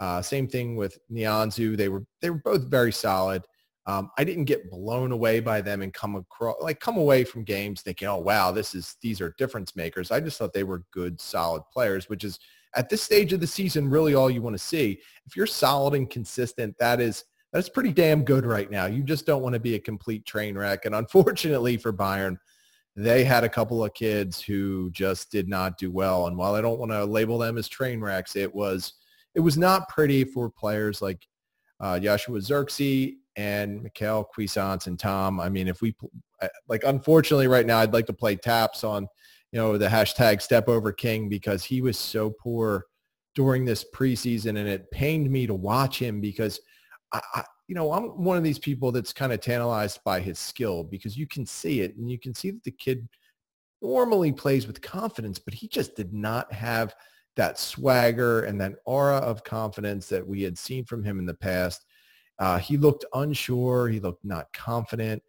Uh, 0.00 0.20
same 0.20 0.48
thing 0.48 0.76
with 0.76 0.98
Nianzou. 1.10 1.76
They 1.76 1.88
were 1.88 2.04
they 2.20 2.30
were 2.30 2.42
both 2.44 2.64
very 2.64 2.92
solid. 2.92 3.44
Um, 3.86 4.10
I 4.16 4.22
didn't 4.22 4.44
get 4.44 4.70
blown 4.70 5.10
away 5.10 5.40
by 5.40 5.60
them 5.60 5.82
and 5.82 5.92
come 5.92 6.14
across 6.14 6.56
like 6.60 6.78
come 6.78 6.96
away 6.96 7.24
from 7.24 7.44
games 7.44 7.82
thinking, 7.82 8.08
oh 8.08 8.18
wow, 8.18 8.52
this 8.52 8.74
is 8.74 8.96
these 9.02 9.20
are 9.20 9.34
difference 9.38 9.74
makers. 9.74 10.10
I 10.10 10.20
just 10.20 10.38
thought 10.38 10.52
they 10.52 10.64
were 10.64 10.84
good, 10.92 11.20
solid 11.20 11.62
players, 11.72 12.08
which 12.08 12.24
is 12.24 12.38
at 12.74 12.88
this 12.88 13.02
stage 13.02 13.32
of 13.32 13.40
the 13.40 13.46
season 13.46 13.88
really 13.88 14.14
all 14.14 14.30
you 14.30 14.42
want 14.42 14.54
to 14.54 14.62
see. 14.62 15.00
If 15.26 15.36
you're 15.36 15.46
solid 15.46 15.94
and 15.94 16.08
consistent, 16.08 16.76
that 16.78 17.00
is 17.00 17.24
that's 17.52 17.68
pretty 17.68 17.92
damn 17.92 18.24
good 18.24 18.46
right 18.46 18.70
now. 18.70 18.86
You 18.86 19.02
just 19.02 19.26
don't 19.26 19.42
want 19.42 19.52
to 19.52 19.60
be 19.60 19.74
a 19.74 19.80
complete 19.80 20.24
train 20.24 20.56
wreck. 20.56 20.86
And 20.86 20.94
unfortunately 20.94 21.76
for 21.76 21.92
Bayern, 21.92 22.38
they 22.96 23.24
had 23.24 23.44
a 23.44 23.48
couple 23.48 23.84
of 23.84 23.92
kids 23.94 24.40
who 24.40 24.90
just 24.90 25.30
did 25.30 25.48
not 25.48 25.78
do 25.78 25.90
well. 25.90 26.26
And 26.26 26.36
while 26.36 26.54
I 26.54 26.60
don't 26.60 26.78
want 26.78 26.92
to 26.92 27.04
label 27.04 27.38
them 27.38 27.58
as 27.58 27.68
train 27.68 28.00
wrecks, 28.00 28.36
it 28.36 28.52
was 28.54 28.94
it 29.34 29.40
was 29.40 29.56
not 29.56 29.88
pretty 29.88 30.24
for 30.24 30.50
players 30.50 31.00
like 31.00 31.26
uh, 31.80 31.98
Joshua 31.98 32.38
Zirkzee 32.38 33.16
and 33.36 33.82
Michael 33.82 34.24
Cuisance 34.24 34.86
and 34.86 34.98
Tom. 34.98 35.40
I 35.40 35.48
mean, 35.48 35.68
if 35.68 35.80
we 35.80 35.94
like, 36.68 36.84
unfortunately, 36.84 37.48
right 37.48 37.66
now, 37.66 37.78
I'd 37.78 37.94
like 37.94 38.06
to 38.06 38.12
play 38.12 38.36
taps 38.36 38.84
on 38.84 39.08
you 39.52 39.58
know 39.58 39.78
the 39.78 39.86
hashtag 39.86 40.42
Step 40.42 40.68
Over 40.68 40.92
King 40.92 41.28
because 41.28 41.62
he 41.62 41.80
was 41.80 41.98
so 41.98 42.30
poor 42.30 42.86
during 43.34 43.64
this 43.64 43.84
preseason, 43.94 44.58
and 44.58 44.68
it 44.68 44.90
pained 44.90 45.30
me 45.30 45.46
to 45.46 45.54
watch 45.54 45.98
him 45.98 46.20
because 46.20 46.60
I, 47.12 47.44
you 47.68 47.74
know, 47.74 47.92
I'm 47.92 48.22
one 48.22 48.36
of 48.36 48.42
these 48.42 48.58
people 48.58 48.92
that's 48.92 49.12
kind 49.12 49.32
of 49.32 49.40
tantalized 49.40 50.00
by 50.04 50.20
his 50.20 50.38
skill 50.38 50.84
because 50.84 51.16
you 51.16 51.26
can 51.26 51.46
see 51.46 51.80
it 51.80 51.96
and 51.96 52.10
you 52.10 52.18
can 52.18 52.34
see 52.34 52.50
that 52.50 52.64
the 52.64 52.70
kid 52.70 53.08
normally 53.80 54.32
plays 54.32 54.66
with 54.66 54.80
confidence, 54.80 55.38
but 55.38 55.54
he 55.54 55.68
just 55.68 55.96
did 55.96 56.12
not 56.12 56.52
have 56.52 56.94
that 57.36 57.58
swagger 57.58 58.42
and 58.42 58.60
that 58.60 58.74
aura 58.84 59.16
of 59.16 59.44
confidence 59.44 60.08
that 60.08 60.26
we 60.26 60.42
had 60.42 60.56
seen 60.58 60.84
from 60.84 61.02
him 61.02 61.18
in 61.18 61.26
the 61.26 61.34
past. 61.34 61.84
Uh, 62.38 62.58
he 62.58 62.76
looked 62.76 63.04
unsure. 63.14 63.88
He 63.88 64.00
looked 64.00 64.24
not 64.24 64.52
confident. 64.52 65.22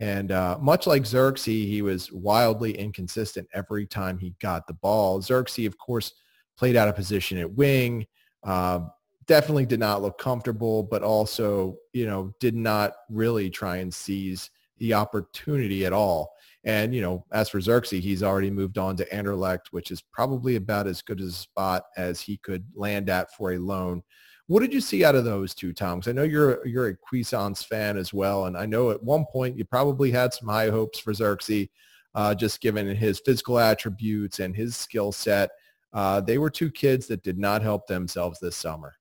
And 0.00 0.30
uh, 0.30 0.58
much 0.60 0.86
like 0.86 1.02
Zirkzee, 1.02 1.66
he 1.66 1.82
was 1.82 2.12
wildly 2.12 2.78
inconsistent 2.78 3.48
every 3.52 3.86
time 3.86 4.18
he 4.18 4.34
got 4.40 4.66
the 4.66 4.74
ball. 4.74 5.20
Zirkzee, 5.20 5.66
of 5.66 5.76
course, 5.76 6.12
played 6.56 6.76
out 6.76 6.88
of 6.88 6.94
position 6.94 7.38
at 7.38 7.52
wing. 7.52 8.06
Uh, 8.44 8.80
definitely 9.26 9.66
did 9.66 9.80
not 9.80 10.02
look 10.02 10.18
comfortable, 10.18 10.82
but 10.82 11.02
also, 11.02 11.76
you 11.92 12.06
know, 12.06 12.32
did 12.40 12.54
not 12.54 12.92
really 13.10 13.50
try 13.50 13.78
and 13.78 13.92
seize 13.92 14.50
the 14.78 14.94
opportunity 14.94 15.84
at 15.84 15.92
all. 15.92 16.32
And, 16.64 16.94
you 16.94 17.00
know, 17.00 17.24
as 17.32 17.48
for 17.48 17.58
Zirkzee, 17.58 18.00
he's 18.00 18.22
already 18.22 18.50
moved 18.50 18.78
on 18.78 18.96
to 18.96 19.08
Anderlecht, 19.10 19.68
which 19.70 19.90
is 19.90 20.02
probably 20.12 20.56
about 20.56 20.86
as 20.86 21.02
good 21.02 21.20
a 21.20 21.30
spot 21.30 21.84
as 21.96 22.20
he 22.20 22.36
could 22.38 22.64
land 22.74 23.10
at 23.10 23.32
for 23.34 23.52
a 23.52 23.58
loan. 23.58 24.02
What 24.48 24.60
did 24.60 24.72
you 24.72 24.80
see 24.80 25.04
out 25.04 25.14
of 25.14 25.24
those 25.24 25.54
two, 25.54 25.72
Tom? 25.72 26.00
Because 26.00 26.10
I 26.10 26.14
know 26.14 26.22
you're 26.22 26.66
you're 26.66 26.88
a 26.88 26.96
Cuisance 26.96 27.62
fan 27.62 27.96
as 27.98 28.12
well, 28.14 28.46
and 28.46 28.56
I 28.56 28.66
know 28.66 28.90
at 28.90 29.02
one 29.02 29.26
point 29.30 29.56
you 29.56 29.64
probably 29.64 30.10
had 30.10 30.32
some 30.32 30.48
high 30.48 30.70
hopes 30.70 30.98
for 30.98 31.12
Zirkzee, 31.12 31.68
uh, 32.14 32.34
just 32.34 32.60
given 32.60 32.96
his 32.96 33.20
physical 33.20 33.58
attributes 33.58 34.40
and 34.40 34.56
his 34.56 34.74
skill 34.74 35.12
set. 35.12 35.50
Uh, 35.92 36.22
they 36.22 36.38
were 36.38 36.50
two 36.50 36.70
kids 36.70 37.06
that 37.08 37.22
did 37.22 37.38
not 37.38 37.62
help 37.62 37.86
themselves 37.86 38.40
this 38.40 38.56
summer. 38.56 38.96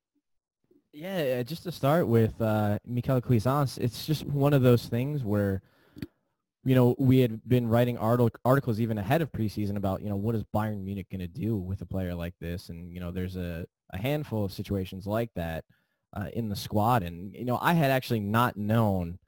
Yeah, 0.92 1.44
just 1.44 1.64
to 1.64 1.72
start 1.72 2.08
with 2.08 2.42
uh, 2.42 2.80
Michael 2.86 3.22
Cuisance, 3.22 3.78
it's 3.78 4.06
just 4.06 4.26
one 4.26 4.54
of 4.54 4.64
those 4.64 4.88
things 4.88 5.24
where, 5.24 5.62
you 6.66 6.76
know, 6.76 6.96
we 6.98 7.20
had 7.20 7.40
been 7.48 7.68
writing 7.68 7.98
articles 7.98 8.80
even 8.80 8.98
ahead 8.98 9.22
of 9.22 9.32
preseason 9.32 9.78
about, 9.78 10.02
you 10.02 10.10
know, 10.10 10.16
what 10.16 10.36
is 10.36 10.44
Bayern 10.56 10.84
Munich 10.84 11.08
going 11.12 11.20
to 11.20 11.28
do 11.28 11.56
with 11.56 11.82
a 11.82 11.86
player 11.86 12.16
like 12.16 12.34
this? 12.42 12.70
And, 12.70 12.92
you 12.92 13.00
know, 13.00 13.12
there's 13.12 13.36
a, 13.38 13.66
a 13.92 13.98
handful 13.98 14.46
of 14.46 14.52
situations 14.52 15.08
like 15.08 15.30
that 15.36 15.64
uh, 16.14 16.28
in 16.34 16.50
the 16.50 16.56
squad. 16.56 17.04
And, 17.04 17.34
you 17.34 17.46
know, 17.46 17.60
I 17.62 17.74
had 17.74 17.92
actually 17.92 18.20
not 18.20 18.58
known 18.58 19.20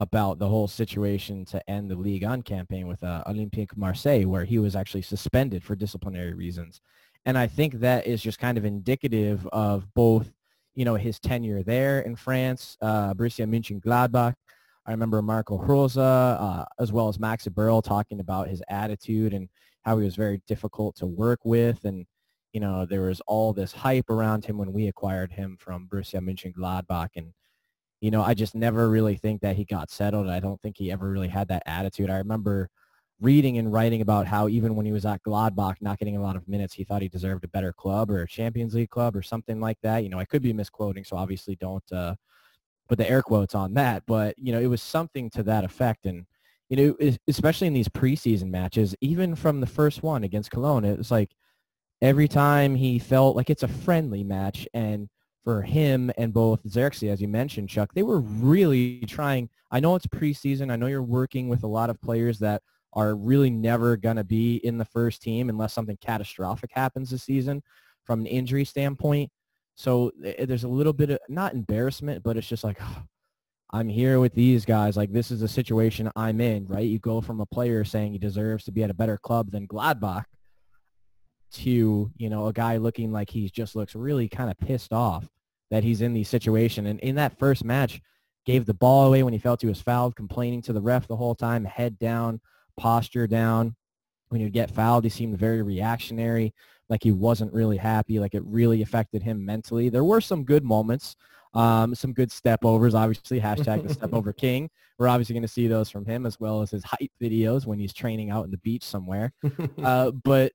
about 0.00 0.38
the 0.38 0.48
whole 0.48 0.66
situation 0.66 1.44
to 1.44 1.70
end 1.70 1.90
the 1.90 1.94
Ligue 1.94 2.24
1 2.24 2.42
campaign 2.42 2.88
with 2.88 3.02
uh, 3.04 3.22
Olympique 3.26 3.76
Marseille, 3.76 4.24
where 4.24 4.44
he 4.44 4.58
was 4.58 4.74
actually 4.74 5.02
suspended 5.02 5.62
for 5.62 5.76
disciplinary 5.76 6.34
reasons. 6.34 6.80
And 7.24 7.38
I 7.38 7.46
think 7.46 7.74
that 7.74 8.06
is 8.06 8.20
just 8.20 8.40
kind 8.40 8.58
of 8.58 8.64
indicative 8.64 9.46
of 9.52 9.86
both, 9.94 10.32
you 10.74 10.84
know, 10.84 10.96
his 10.96 11.20
tenure 11.20 11.62
there 11.62 12.00
in 12.00 12.16
France, 12.16 12.76
uh, 12.80 13.14
Borussia 13.14 13.46
Mönchengladbach. 13.46 14.34
I 14.84 14.90
remember 14.90 15.22
Marco 15.22 15.56
Rose, 15.58 15.96
uh, 15.96 16.64
as 16.80 16.90
well 16.90 17.08
as 17.08 17.20
Max 17.20 17.46
Eberl 17.46 17.84
talking 17.84 18.18
about 18.18 18.48
his 18.48 18.60
attitude 18.68 19.32
and 19.32 19.48
how 19.82 19.96
he 19.98 20.04
was 20.04 20.16
very 20.16 20.42
difficult 20.48 20.96
to 20.96 21.06
work 21.06 21.38
with. 21.44 21.84
And, 21.84 22.06
you 22.52 22.60
know, 22.60 22.84
there 22.84 23.02
was 23.02 23.20
all 23.26 23.52
this 23.52 23.72
hype 23.72 24.10
around 24.10 24.44
him 24.44 24.58
when 24.58 24.72
we 24.72 24.88
acquired 24.88 25.32
him 25.32 25.56
from 25.58 25.88
Borussia 25.88 26.20
Mönchengladbach. 26.20 27.08
And, 27.16 27.32
you 28.00 28.10
know, 28.10 28.22
I 28.22 28.34
just 28.34 28.54
never 28.54 28.90
really 28.90 29.16
think 29.16 29.40
that 29.40 29.56
he 29.56 29.64
got 29.64 29.90
settled. 29.90 30.28
I 30.28 30.40
don't 30.40 30.60
think 30.60 30.76
he 30.76 30.92
ever 30.92 31.10
really 31.10 31.28
had 31.28 31.48
that 31.48 31.62
attitude. 31.66 32.10
I 32.10 32.18
remember 32.18 32.68
reading 33.20 33.56
and 33.56 33.72
writing 33.72 34.02
about 34.02 34.26
how 34.26 34.48
even 34.48 34.74
when 34.74 34.84
he 34.84 34.92
was 34.92 35.06
at 35.06 35.22
Gladbach, 35.22 35.76
not 35.80 35.98
getting 35.98 36.16
a 36.16 36.22
lot 36.22 36.36
of 36.36 36.48
minutes, 36.48 36.74
he 36.74 36.84
thought 36.84 37.02
he 37.02 37.08
deserved 37.08 37.44
a 37.44 37.48
better 37.48 37.72
club 37.72 38.10
or 38.10 38.22
a 38.22 38.28
Champions 38.28 38.74
League 38.74 38.90
club 38.90 39.16
or 39.16 39.22
something 39.22 39.60
like 39.60 39.78
that. 39.82 40.02
You 40.02 40.08
know, 40.08 40.18
I 40.18 40.24
could 40.24 40.42
be 40.42 40.52
misquoting, 40.52 41.04
so 41.04 41.16
obviously 41.16 41.56
don't 41.56 41.90
uh, 41.92 42.16
put 42.88 42.98
the 42.98 43.08
air 43.08 43.22
quotes 43.22 43.54
on 43.54 43.74
that. 43.74 44.02
But, 44.06 44.34
you 44.38 44.52
know, 44.52 44.60
it 44.60 44.66
was 44.66 44.82
something 44.82 45.30
to 45.30 45.42
that 45.44 45.64
effect. 45.64 46.04
And, 46.04 46.26
you 46.68 46.76
know, 46.76 47.10
especially 47.28 47.68
in 47.68 47.74
these 47.74 47.88
preseason 47.88 48.50
matches, 48.50 48.94
even 49.00 49.36
from 49.36 49.60
the 49.60 49.66
first 49.66 50.02
one 50.02 50.24
against 50.24 50.50
Cologne, 50.50 50.84
it 50.84 50.98
was 50.98 51.10
like 51.10 51.30
every 52.02 52.28
time 52.28 52.74
he 52.74 52.98
felt 52.98 53.36
like 53.36 53.48
it's 53.48 53.62
a 53.62 53.68
friendly 53.68 54.22
match 54.22 54.68
and– 54.74 55.08
for 55.42 55.62
him 55.62 56.10
and 56.16 56.32
both 56.32 56.62
Zirkzee, 56.64 57.10
as 57.10 57.20
you 57.20 57.28
mentioned, 57.28 57.68
Chuck, 57.68 57.90
they 57.94 58.02
were 58.02 58.20
really 58.20 59.00
trying. 59.06 59.48
I 59.70 59.80
know 59.80 59.94
it's 59.96 60.06
preseason. 60.06 60.70
I 60.70 60.76
know 60.76 60.86
you're 60.86 61.02
working 61.02 61.48
with 61.48 61.64
a 61.64 61.68
lot 61.68 61.90
of 61.90 62.00
players 62.00 62.38
that 62.40 62.62
are 62.92 63.16
really 63.16 63.50
never 63.50 63.96
going 63.96 64.16
to 64.16 64.24
be 64.24 64.56
in 64.56 64.78
the 64.78 64.84
first 64.84 65.22
team 65.22 65.48
unless 65.48 65.72
something 65.72 65.98
catastrophic 66.00 66.70
happens 66.72 67.10
this 67.10 67.24
season 67.24 67.62
from 68.04 68.20
an 68.20 68.26
injury 68.26 68.64
standpoint. 68.64 69.30
So 69.74 70.12
eh, 70.24 70.44
there's 70.44 70.64
a 70.64 70.68
little 70.68 70.92
bit 70.92 71.10
of 71.10 71.18
not 71.28 71.54
embarrassment, 71.54 72.22
but 72.22 72.36
it's 72.36 72.48
just 72.48 72.64
like, 72.64 72.76
oh, 72.80 73.02
I'm 73.70 73.88
here 73.88 74.20
with 74.20 74.34
these 74.34 74.66
guys. 74.66 74.96
Like 74.96 75.12
this 75.12 75.30
is 75.30 75.42
a 75.42 75.48
situation 75.48 76.10
I'm 76.14 76.40
in, 76.40 76.66
right? 76.66 76.86
You 76.86 76.98
go 76.98 77.22
from 77.22 77.40
a 77.40 77.46
player 77.46 77.82
saying 77.84 78.12
he 78.12 78.18
deserves 78.18 78.64
to 78.64 78.72
be 78.72 78.84
at 78.84 78.90
a 78.90 78.94
better 78.94 79.16
club 79.16 79.50
than 79.50 79.66
Gladbach 79.66 80.24
to, 81.52 82.10
you 82.16 82.30
know, 82.30 82.46
a 82.46 82.52
guy 82.52 82.76
looking 82.76 83.12
like 83.12 83.30
he 83.30 83.48
just 83.48 83.76
looks 83.76 83.94
really 83.94 84.28
kind 84.28 84.50
of 84.50 84.58
pissed 84.58 84.92
off 84.92 85.28
that 85.70 85.84
he's 85.84 86.02
in 86.02 86.12
the 86.12 86.24
situation. 86.24 86.86
And 86.86 87.00
in 87.00 87.14
that 87.16 87.38
first 87.38 87.64
match, 87.64 88.00
gave 88.44 88.66
the 88.66 88.74
ball 88.74 89.06
away 89.06 89.22
when 89.22 89.32
he 89.32 89.38
felt 89.38 89.60
he 89.60 89.66
was 89.66 89.80
fouled, 89.80 90.16
complaining 90.16 90.62
to 90.62 90.72
the 90.72 90.80
ref 90.80 91.06
the 91.06 91.16
whole 91.16 91.34
time, 91.34 91.64
head 91.64 91.98
down, 91.98 92.40
posture 92.76 93.26
down. 93.26 93.76
When 94.28 94.40
he'd 94.40 94.52
get 94.52 94.70
fouled, 94.70 95.04
he 95.04 95.10
seemed 95.10 95.38
very 95.38 95.62
reactionary, 95.62 96.54
like 96.88 97.02
he 97.02 97.12
wasn't 97.12 97.52
really 97.52 97.76
happy, 97.76 98.18
like 98.18 98.34
it 98.34 98.42
really 98.44 98.82
affected 98.82 99.22
him 99.22 99.44
mentally. 99.44 99.88
There 99.88 100.04
were 100.04 100.20
some 100.20 100.44
good 100.44 100.64
moments, 100.64 101.16
um, 101.54 101.94
some 101.94 102.12
good 102.12 102.32
step 102.32 102.64
overs, 102.64 102.94
obviously, 102.94 103.40
hashtag 103.40 103.86
the 103.86 103.94
step 103.94 104.12
over 104.12 104.32
king. 104.32 104.70
We're 104.98 105.08
obviously 105.08 105.34
going 105.34 105.42
to 105.42 105.48
see 105.48 105.68
those 105.68 105.90
from 105.90 106.06
him 106.06 106.24
as 106.26 106.40
well 106.40 106.62
as 106.62 106.70
his 106.70 106.84
hype 106.86 107.12
videos 107.20 107.66
when 107.66 107.78
he's 107.78 107.92
training 107.92 108.30
out 108.30 108.44
in 108.44 108.50
the 108.50 108.58
beach 108.58 108.84
somewhere. 108.84 109.32
Uh, 109.82 110.10
but 110.10 110.52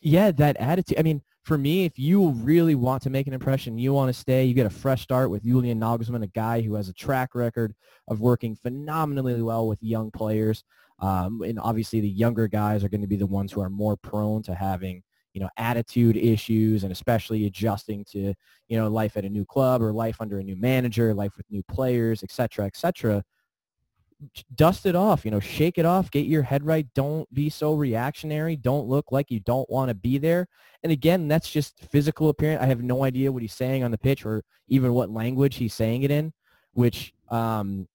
yeah, 0.00 0.30
that 0.32 0.56
attitude. 0.56 0.98
I 0.98 1.02
mean, 1.02 1.22
for 1.44 1.56
me, 1.56 1.84
if 1.84 1.98
you 1.98 2.30
really 2.30 2.74
want 2.74 3.02
to 3.02 3.10
make 3.10 3.26
an 3.26 3.32
impression, 3.32 3.78
you 3.78 3.92
want 3.92 4.08
to 4.08 4.18
stay, 4.18 4.44
you 4.44 4.54
get 4.54 4.66
a 4.66 4.70
fresh 4.70 5.02
start 5.02 5.30
with 5.30 5.42
Julian 5.42 5.80
Nagelsmann, 5.80 6.22
a 6.22 6.28
guy 6.28 6.60
who 6.60 6.74
has 6.74 6.88
a 6.88 6.92
track 6.92 7.34
record 7.34 7.74
of 8.08 8.20
working 8.20 8.54
phenomenally 8.54 9.40
well 9.42 9.66
with 9.66 9.82
young 9.82 10.10
players. 10.10 10.64
Um, 10.98 11.40
and 11.42 11.58
obviously 11.58 12.00
the 12.00 12.08
younger 12.08 12.46
guys 12.46 12.84
are 12.84 12.90
going 12.90 13.00
to 13.00 13.06
be 13.06 13.16
the 13.16 13.26
ones 13.26 13.52
who 13.52 13.62
are 13.62 13.70
more 13.70 13.96
prone 13.96 14.42
to 14.42 14.54
having, 14.54 15.02
you 15.32 15.40
know, 15.40 15.48
attitude 15.56 16.16
issues 16.16 16.84
and 16.84 16.92
especially 16.92 17.46
adjusting 17.46 18.04
to, 18.10 18.34
you 18.68 18.76
know, 18.76 18.88
life 18.88 19.16
at 19.16 19.24
a 19.24 19.30
new 19.30 19.46
club 19.46 19.80
or 19.80 19.92
life 19.92 20.20
under 20.20 20.38
a 20.38 20.44
new 20.44 20.56
manager, 20.56 21.14
life 21.14 21.36
with 21.38 21.50
new 21.50 21.62
players, 21.62 22.22
et 22.22 22.30
cetera, 22.30 22.66
et 22.66 22.76
cetera 22.76 23.24
dust 24.54 24.86
it 24.86 24.94
off, 24.94 25.24
you 25.24 25.30
know, 25.30 25.40
shake 25.40 25.78
it 25.78 25.86
off, 25.86 26.10
get 26.10 26.26
your 26.26 26.42
head 26.42 26.64
right. 26.64 26.86
Don't 26.94 27.32
be 27.32 27.48
so 27.48 27.74
reactionary. 27.74 28.56
Don't 28.56 28.86
look 28.86 29.12
like 29.12 29.30
you 29.30 29.40
don't 29.40 29.68
want 29.70 29.88
to 29.88 29.94
be 29.94 30.18
there. 30.18 30.48
And 30.82 30.92
again, 30.92 31.28
that's 31.28 31.50
just 31.50 31.80
physical 31.90 32.28
appearance. 32.28 32.62
I 32.62 32.66
have 32.66 32.82
no 32.82 33.04
idea 33.04 33.32
what 33.32 33.42
he's 33.42 33.54
saying 33.54 33.84
on 33.84 33.90
the 33.90 33.98
pitch 33.98 34.24
or 34.24 34.44
even 34.68 34.92
what 34.92 35.10
language 35.10 35.56
he's 35.56 35.74
saying 35.74 36.02
it 36.02 36.10
in, 36.10 36.32
which, 36.72 37.12
um, 37.30 37.88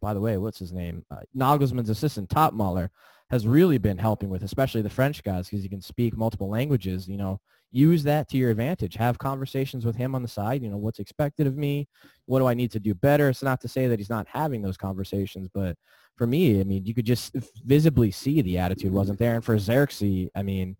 by 0.00 0.14
the 0.14 0.20
way, 0.20 0.36
what's 0.36 0.58
his 0.58 0.72
name? 0.72 1.04
Uh, 1.10 1.20
Nagelsmann's 1.36 1.90
assistant, 1.90 2.28
Toppmöller, 2.28 2.90
has 3.30 3.46
really 3.46 3.78
been 3.78 3.98
helping 3.98 4.28
with, 4.28 4.42
especially 4.42 4.82
the 4.82 4.90
French 4.90 5.22
guys, 5.22 5.48
because 5.48 5.62
he 5.62 5.68
can 5.68 5.80
speak 5.80 6.16
multiple 6.16 6.48
languages. 6.48 7.08
You 7.08 7.16
know, 7.16 7.40
use 7.74 8.04
that 8.04 8.28
to 8.28 8.36
your 8.36 8.50
advantage. 8.50 8.94
Have 8.94 9.18
conversations 9.18 9.84
with 9.84 9.96
him 9.96 10.14
on 10.14 10.22
the 10.22 10.28
side. 10.28 10.62
You 10.62 10.70
know, 10.70 10.76
what's 10.76 11.00
expected 11.00 11.46
of 11.46 11.56
me? 11.56 11.88
What 12.26 12.38
do 12.38 12.46
I 12.46 12.54
need 12.54 12.70
to 12.72 12.80
do 12.80 12.94
better? 12.94 13.28
It's 13.28 13.42
not 13.42 13.60
to 13.62 13.68
say 13.68 13.88
that 13.88 13.98
he's 13.98 14.08
not 14.08 14.28
having 14.28 14.62
those 14.62 14.76
conversations, 14.76 15.48
but 15.52 15.76
for 16.16 16.26
me, 16.26 16.60
I 16.60 16.64
mean, 16.64 16.86
you 16.86 16.94
could 16.94 17.04
just 17.04 17.34
visibly 17.64 18.12
see 18.12 18.40
the 18.40 18.58
attitude 18.58 18.92
wasn't 18.92 19.18
there. 19.18 19.34
And 19.34 19.44
for 19.44 19.56
Zirkzee, 19.56 20.28
I 20.36 20.44
mean, 20.44 20.76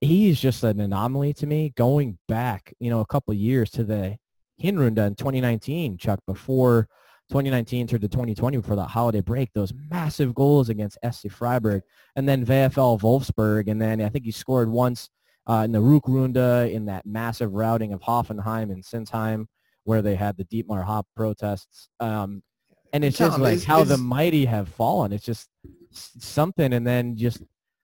he's 0.00 0.40
just 0.40 0.64
an 0.64 0.80
anomaly 0.80 1.32
to 1.34 1.46
me. 1.46 1.72
Going 1.76 2.18
back, 2.26 2.74
you 2.80 2.90
know, 2.90 3.00
a 3.00 3.06
couple 3.06 3.32
years 3.32 3.70
to 3.72 3.84
the 3.84 4.16
Hinrunde 4.60 5.06
in 5.06 5.14
2019, 5.14 5.96
Chuck, 5.96 6.18
before 6.26 6.88
2019 7.28 7.86
through 7.86 8.00
to 8.00 8.08
2020 8.08 8.56
before 8.56 8.74
that 8.74 8.88
holiday 8.88 9.20
break, 9.20 9.52
those 9.52 9.72
massive 9.88 10.34
goals 10.34 10.68
against 10.68 10.98
SC 11.08 11.30
Freiburg 11.30 11.82
and 12.16 12.28
then 12.28 12.44
VFL 12.44 13.00
Wolfsburg. 13.00 13.70
And 13.70 13.80
then 13.80 14.00
I 14.02 14.08
think 14.08 14.24
he 14.24 14.32
scored 14.32 14.68
once 14.68 15.08
uh, 15.50 15.64
in 15.64 15.72
the 15.72 15.80
Rückrunde 15.80 16.72
in 16.72 16.86
that 16.86 17.04
massive 17.04 17.52
routing 17.52 17.92
of 17.92 18.00
Hoffenheim 18.00 18.70
and 18.70 18.84
Sinsheim 18.84 19.46
where 19.82 20.00
they 20.00 20.14
had 20.14 20.36
the 20.36 20.44
Dietmar 20.44 20.84
Hopp 20.84 21.08
protests. 21.16 21.88
Um, 21.98 22.44
and 22.92 23.04
it's 23.04 23.18
just 23.18 23.38
like 23.38 23.64
how 23.64 23.82
the 23.82 23.96
mighty 23.96 24.44
have 24.44 24.68
fallen. 24.68 25.12
It's 25.12 25.24
just 25.24 25.48
something. 25.92 26.72
And 26.72 26.86
then 26.86 27.16
just, 27.16 27.42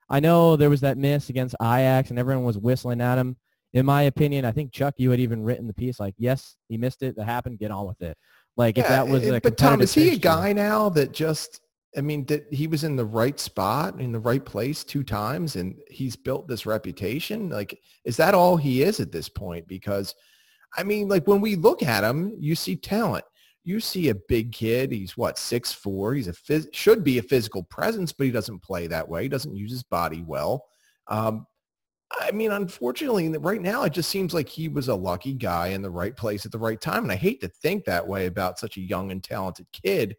I 0.09 0.20
know 0.20 0.55
there 0.55 0.70
was 0.70 0.83
that 0.83 0.96
miss 0.96 1.29
against 1.29 1.57
Ajax 1.61 2.11
and 2.11 2.18
everyone 2.20 2.44
was 2.44 2.57
whistling 2.57 3.00
at 3.00 3.18
him. 3.18 3.37
In 3.72 3.85
my 3.85 4.02
opinion, 4.02 4.44
I 4.44 4.52
think 4.52 4.72
Chuck, 4.72 4.94
you 4.98 5.11
had 5.11 5.18
even 5.18 5.42
written 5.42 5.66
the 5.66 5.74
piece 5.74 5.98
like, 5.98 6.14
yes, 6.18 6.57
he 6.68 6.76
missed 6.76 7.02
it. 7.02 7.16
That 7.16 7.24
happened. 7.24 7.59
Get 7.59 7.72
on 7.72 7.88
with 7.88 8.00
it. 8.00 8.16
Like 8.57 8.76
yeah, 8.76 8.85
if 8.85 8.88
that 8.90 9.09
was 9.09 9.26
a 9.26 9.40
but 9.40 9.59
Tom, 9.59 9.81
is 9.81 9.92
he 9.92 10.11
a 10.11 10.16
guy 10.16 10.52
now 10.52 10.88
that 10.90 11.12
just 11.12 11.61
I 11.96 12.01
mean 12.01 12.25
that 12.27 12.53
he 12.53 12.66
was 12.66 12.85
in 12.85 12.96
the 12.96 13.05
right 13.05 13.38
spot 13.38 14.01
in 14.01 14.12
the 14.12 14.18
right 14.18 14.44
place 14.44 14.85
two 14.85 15.03
times 15.03 15.57
and 15.57 15.77
he's 15.90 16.16
built 16.16 16.49
this 16.49 16.66
reputation? 16.66 17.49
Like 17.49 17.81
is 18.05 18.16
that 18.16 18.35
all 18.35 18.57
he 18.57 18.83
is 18.83 19.01
at 19.01 19.12
this 19.12 19.29
point? 19.29 19.66
Because 19.66 20.14
I 20.77 20.83
mean, 20.83 21.09
like 21.09 21.27
when 21.27 21.40
we 21.40 21.57
look 21.57 21.83
at 21.83 22.05
him, 22.05 22.35
you 22.38 22.55
see 22.55 22.77
talent. 22.77 23.25
You 23.64 23.81
see 23.81 24.11
a 24.11 24.14
big 24.14 24.53
kid. 24.53 24.92
He's 24.92 25.16
what 25.16 25.38
six 25.38 25.72
four. 25.72 26.14
He's 26.14 26.29
a 26.29 26.33
phys- 26.33 26.72
should 26.72 27.03
be 27.03 27.18
a 27.18 27.22
physical 27.22 27.64
presence, 27.64 28.12
but 28.12 28.27
he 28.27 28.31
doesn't 28.31 28.62
play 28.62 28.87
that 28.87 29.09
way. 29.09 29.25
He 29.25 29.29
doesn't 29.29 29.57
use 29.57 29.72
his 29.72 29.83
body 29.83 30.22
well. 30.25 30.66
Um, 31.09 31.46
I 32.12 32.31
mean, 32.31 32.53
unfortunately, 32.53 33.29
right 33.38 33.61
now 33.61 33.83
it 33.83 33.92
just 33.92 34.11
seems 34.11 34.33
like 34.33 34.49
he 34.49 34.68
was 34.68 34.88
a 34.88 34.94
lucky 34.94 35.35
guy 35.35 35.68
in 35.68 35.83
the 35.83 35.90
right 35.90 36.16
place 36.16 36.46
at 36.46 36.53
the 36.53 36.59
right 36.59 36.81
time. 36.81 37.03
And 37.03 37.12
I 37.12 37.16
hate 37.16 37.40
to 37.40 37.49
think 37.49 37.85
that 37.85 38.07
way 38.07 38.27
about 38.27 38.59
such 38.59 38.77
a 38.77 38.83
young 38.83 39.11
and 39.11 39.22
talented 39.22 39.66
kid. 39.72 40.16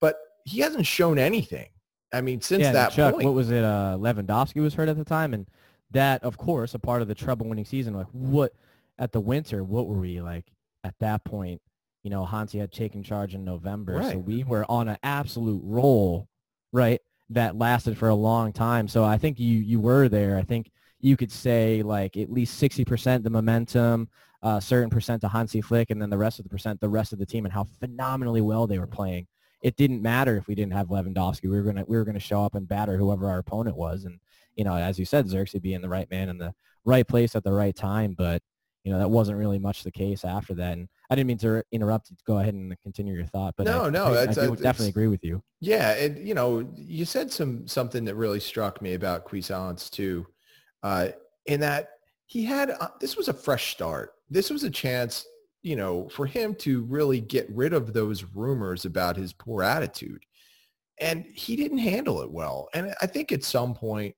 But 0.00 0.16
he 0.46 0.60
hasn't 0.60 0.86
shown 0.86 1.18
anything. 1.18 1.68
I 2.12 2.22
mean, 2.22 2.40
since 2.40 2.62
yeah, 2.62 2.72
that 2.72 2.92
Chuck, 2.92 3.14
point. 3.14 3.24
what 3.26 3.34
was 3.34 3.50
it? 3.50 3.62
Uh, 3.64 3.96
Lewandowski 4.00 4.62
was 4.62 4.72
hurt 4.74 4.88
at 4.88 4.96
the 4.96 5.04
time, 5.04 5.34
and 5.34 5.46
that, 5.90 6.22
of 6.24 6.38
course, 6.38 6.72
a 6.72 6.78
part 6.78 7.02
of 7.02 7.08
the 7.08 7.14
treble-winning 7.14 7.64
season. 7.64 7.92
Like, 7.94 8.06
what 8.12 8.54
at 8.98 9.12
the 9.12 9.20
winter? 9.20 9.62
What 9.64 9.86
were 9.86 9.98
we 9.98 10.20
like 10.22 10.46
at 10.84 10.94
that 11.00 11.24
point? 11.24 11.60
You 12.04 12.10
know, 12.10 12.24
Hansi 12.24 12.58
had 12.58 12.70
taken 12.72 13.02
charge 13.02 13.34
in 13.34 13.44
November, 13.44 13.94
Right. 13.96 14.12
so 14.12 14.18
we 14.18 14.44
were 14.44 14.64
on 14.70 14.88
an 14.88 14.96
absolute 15.02 15.60
roll, 15.64 16.28
right? 16.72 17.00
That 17.30 17.58
lasted 17.58 17.98
for 17.98 18.08
a 18.08 18.14
long 18.14 18.52
time. 18.52 18.86
So 18.86 19.02
I 19.04 19.18
think 19.18 19.40
you 19.40 19.58
you 19.58 19.80
were 19.80 20.08
there. 20.08 20.38
I 20.38 20.42
think 20.42 20.70
you 21.00 21.16
could 21.16 21.32
say 21.32 21.82
like 21.82 22.16
at 22.16 22.30
least 22.30 22.56
sixty 22.56 22.84
percent 22.84 23.24
the 23.24 23.30
momentum, 23.30 24.08
a 24.42 24.60
certain 24.60 24.90
percent 24.90 25.22
to 25.22 25.28
Hansi 25.28 25.60
Flick, 25.60 25.90
and 25.90 26.00
then 26.00 26.08
the 26.08 26.16
rest 26.18 26.38
of 26.38 26.44
the 26.44 26.48
percent 26.48 26.80
the 26.80 26.88
rest 26.88 27.12
of 27.12 27.18
the 27.18 27.26
team 27.26 27.44
and 27.44 27.52
how 27.52 27.64
phenomenally 27.80 28.40
well 28.40 28.68
they 28.68 28.78
were 28.78 28.86
playing. 28.86 29.26
It 29.62 29.76
didn't 29.76 30.02
matter 30.02 30.36
if 30.36 30.46
we 30.46 30.54
didn't 30.54 30.72
have 30.74 30.88
Lewandowski. 30.88 31.44
We 31.44 31.50
were 31.50 31.62
gonna 31.62 31.84
we 31.86 31.96
were 31.96 32.04
gonna 32.04 32.20
show 32.20 32.44
up 32.44 32.54
and 32.54 32.68
batter 32.68 32.96
whoever 32.96 33.28
our 33.28 33.38
opponent 33.38 33.76
was, 33.76 34.04
and 34.04 34.18
you 34.54 34.64
know, 34.64 34.74
as 34.76 34.98
you 34.98 35.04
said, 35.04 35.26
Zirkzee 35.26 35.60
being 35.62 35.80
the 35.82 35.88
right 35.88 36.10
man 36.10 36.28
in 36.28 36.38
the 36.38 36.54
right 36.84 37.06
place 37.06 37.34
at 37.34 37.44
the 37.44 37.52
right 37.52 37.74
time, 37.74 38.14
but 38.16 38.42
you 38.84 38.92
know 38.92 38.98
that 38.98 39.08
wasn't 39.10 39.38
really 39.38 39.58
much 39.58 39.82
the 39.82 39.90
case 39.90 40.24
after 40.24 40.54
that. 40.54 40.74
And 40.74 40.88
I 41.10 41.14
didn't 41.16 41.26
mean 41.28 41.38
to 41.38 41.62
interrupt. 41.72 42.12
Go 42.26 42.38
ahead 42.38 42.54
and 42.54 42.76
continue 42.82 43.14
your 43.14 43.26
thought, 43.26 43.54
but 43.56 43.66
No, 43.66 43.84
I, 43.86 43.90
no, 43.90 44.04
I, 44.04 44.08
I 44.08 44.12
that's- 44.12 44.36
do 44.36 44.40
that's- 44.42 44.60
definitely 44.60 44.90
agree 44.90 45.08
with 45.08 45.24
you. 45.24 45.42
Yeah, 45.60 45.92
and 45.94 46.26
you 46.26 46.34
know, 46.34 46.68
you 46.76 47.04
said 47.04 47.32
some 47.32 47.66
something 47.66 48.04
that 48.04 48.14
really 48.14 48.40
struck 48.40 48.80
me 48.82 48.94
about 48.94 49.24
Cuisance 49.24 49.90
too, 49.90 50.26
uh, 50.82 51.08
in 51.46 51.60
that 51.60 51.88
he 52.26 52.44
had 52.44 52.70
uh, 52.70 52.88
this 53.00 53.16
was 53.16 53.28
a 53.28 53.34
fresh 53.34 53.72
start. 53.72 54.12
This 54.30 54.50
was 54.50 54.64
a 54.64 54.70
chance, 54.70 55.24
you 55.66 55.74
know, 55.74 56.08
for 56.10 56.26
him 56.26 56.54
to 56.54 56.84
really 56.84 57.20
get 57.20 57.50
rid 57.50 57.72
of 57.72 57.92
those 57.92 58.22
rumors 58.22 58.84
about 58.84 59.16
his 59.16 59.32
poor 59.32 59.64
attitude, 59.64 60.22
and 61.00 61.24
he 61.34 61.56
didn't 61.56 61.78
handle 61.78 62.22
it 62.22 62.30
well. 62.30 62.68
And 62.72 62.94
I 63.02 63.06
think 63.08 63.32
at 63.32 63.42
some 63.42 63.74
point, 63.74 64.14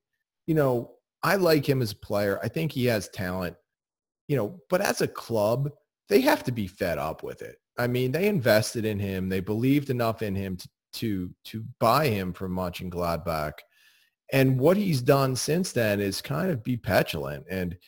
you 0.47 0.55
know, 0.55 0.97
I 1.23 1.37
like 1.37 1.67
him 1.67 1.81
as 1.81 1.93
a 1.93 1.97
player. 1.97 2.39
I 2.43 2.49
think 2.49 2.71
he 2.71 2.85
has 2.85 3.09
talent, 3.09 3.57
you 4.29 4.37
know, 4.37 4.61
but 4.69 4.83
as 4.83 5.01
a 5.01 5.09
club, 5.09 5.71
they 6.11 6.21
have 6.21 6.45
to 6.45 6.53
be 6.53 6.67
fed 6.67 6.99
up 6.99 7.23
with 7.23 7.41
it. 7.41 7.57
I 7.79 7.87
mean, 7.87 8.13
they 8.13 8.29
invested 8.29 8.85
in 8.85 8.99
him. 8.99 9.31
They 9.31 9.41
believed 9.41 9.89
enough 9.89 10.21
in 10.21 10.35
him 10.35 10.59
to 10.59 10.69
to 10.95 11.35
to 11.45 11.65
buy 11.81 12.09
him 12.09 12.35
from 12.35 12.55
Mönchengladbach. 12.55 13.55
And 14.35 14.61
what 14.61 14.77
he's 14.77 15.01
done 15.01 15.35
since 15.35 15.73
then 15.73 15.99
is 15.99 16.21
kind 16.21 16.51
of 16.51 16.63
be 16.63 16.77
petulant. 16.77 17.47
And 17.49 17.79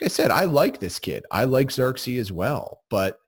like 0.00 0.06
I 0.06 0.08
said, 0.08 0.30
I 0.30 0.44
like 0.44 0.78
this 0.78 0.98
kid. 0.98 1.24
I 1.30 1.44
like 1.44 1.68
Zirkzee 1.68 2.20
as 2.20 2.30
well. 2.30 2.82
But 2.88 3.18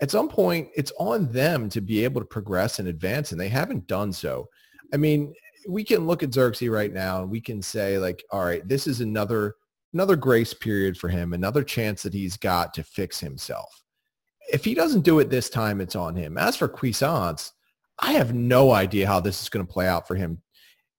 at 0.00 0.10
some 0.10 0.28
point, 0.28 0.68
it's 0.74 0.92
on 0.98 1.30
them 1.30 1.68
to 1.70 1.80
be 1.80 2.04
able 2.04 2.20
to 2.20 2.26
progress 2.26 2.78
and 2.78 2.88
advance, 2.88 3.32
and 3.32 3.40
they 3.40 3.48
haven't 3.48 3.86
done 3.86 4.12
so. 4.12 4.48
I 4.92 4.96
mean, 4.96 5.34
we 5.68 5.84
can 5.84 6.06
look 6.06 6.22
at 6.22 6.30
Zirkzee 6.30 6.70
right 6.70 6.92
now 6.92 7.22
and 7.22 7.30
we 7.30 7.40
can 7.40 7.62
say 7.62 7.98
like, 7.98 8.22
all 8.30 8.44
right, 8.44 8.66
this 8.68 8.86
is 8.86 9.00
another 9.00 9.54
another 9.92 10.16
grace 10.16 10.52
period 10.52 10.98
for 10.98 11.08
him, 11.08 11.32
another 11.32 11.62
chance 11.62 12.02
that 12.02 12.12
he's 12.12 12.36
got 12.36 12.74
to 12.74 12.82
fix 12.82 13.20
himself. 13.20 13.82
If 14.52 14.64
he 14.64 14.74
doesn't 14.74 15.02
do 15.02 15.20
it 15.20 15.30
this 15.30 15.48
time, 15.48 15.80
it's 15.80 15.94
on 15.94 16.16
him. 16.16 16.36
As 16.36 16.56
for 16.56 16.68
Cuisance, 16.68 17.52
I 18.00 18.12
have 18.12 18.34
no 18.34 18.72
idea 18.72 19.06
how 19.06 19.20
this 19.20 19.40
is 19.40 19.48
going 19.48 19.64
to 19.64 19.72
play 19.72 19.86
out 19.86 20.08
for 20.08 20.16
him. 20.16 20.42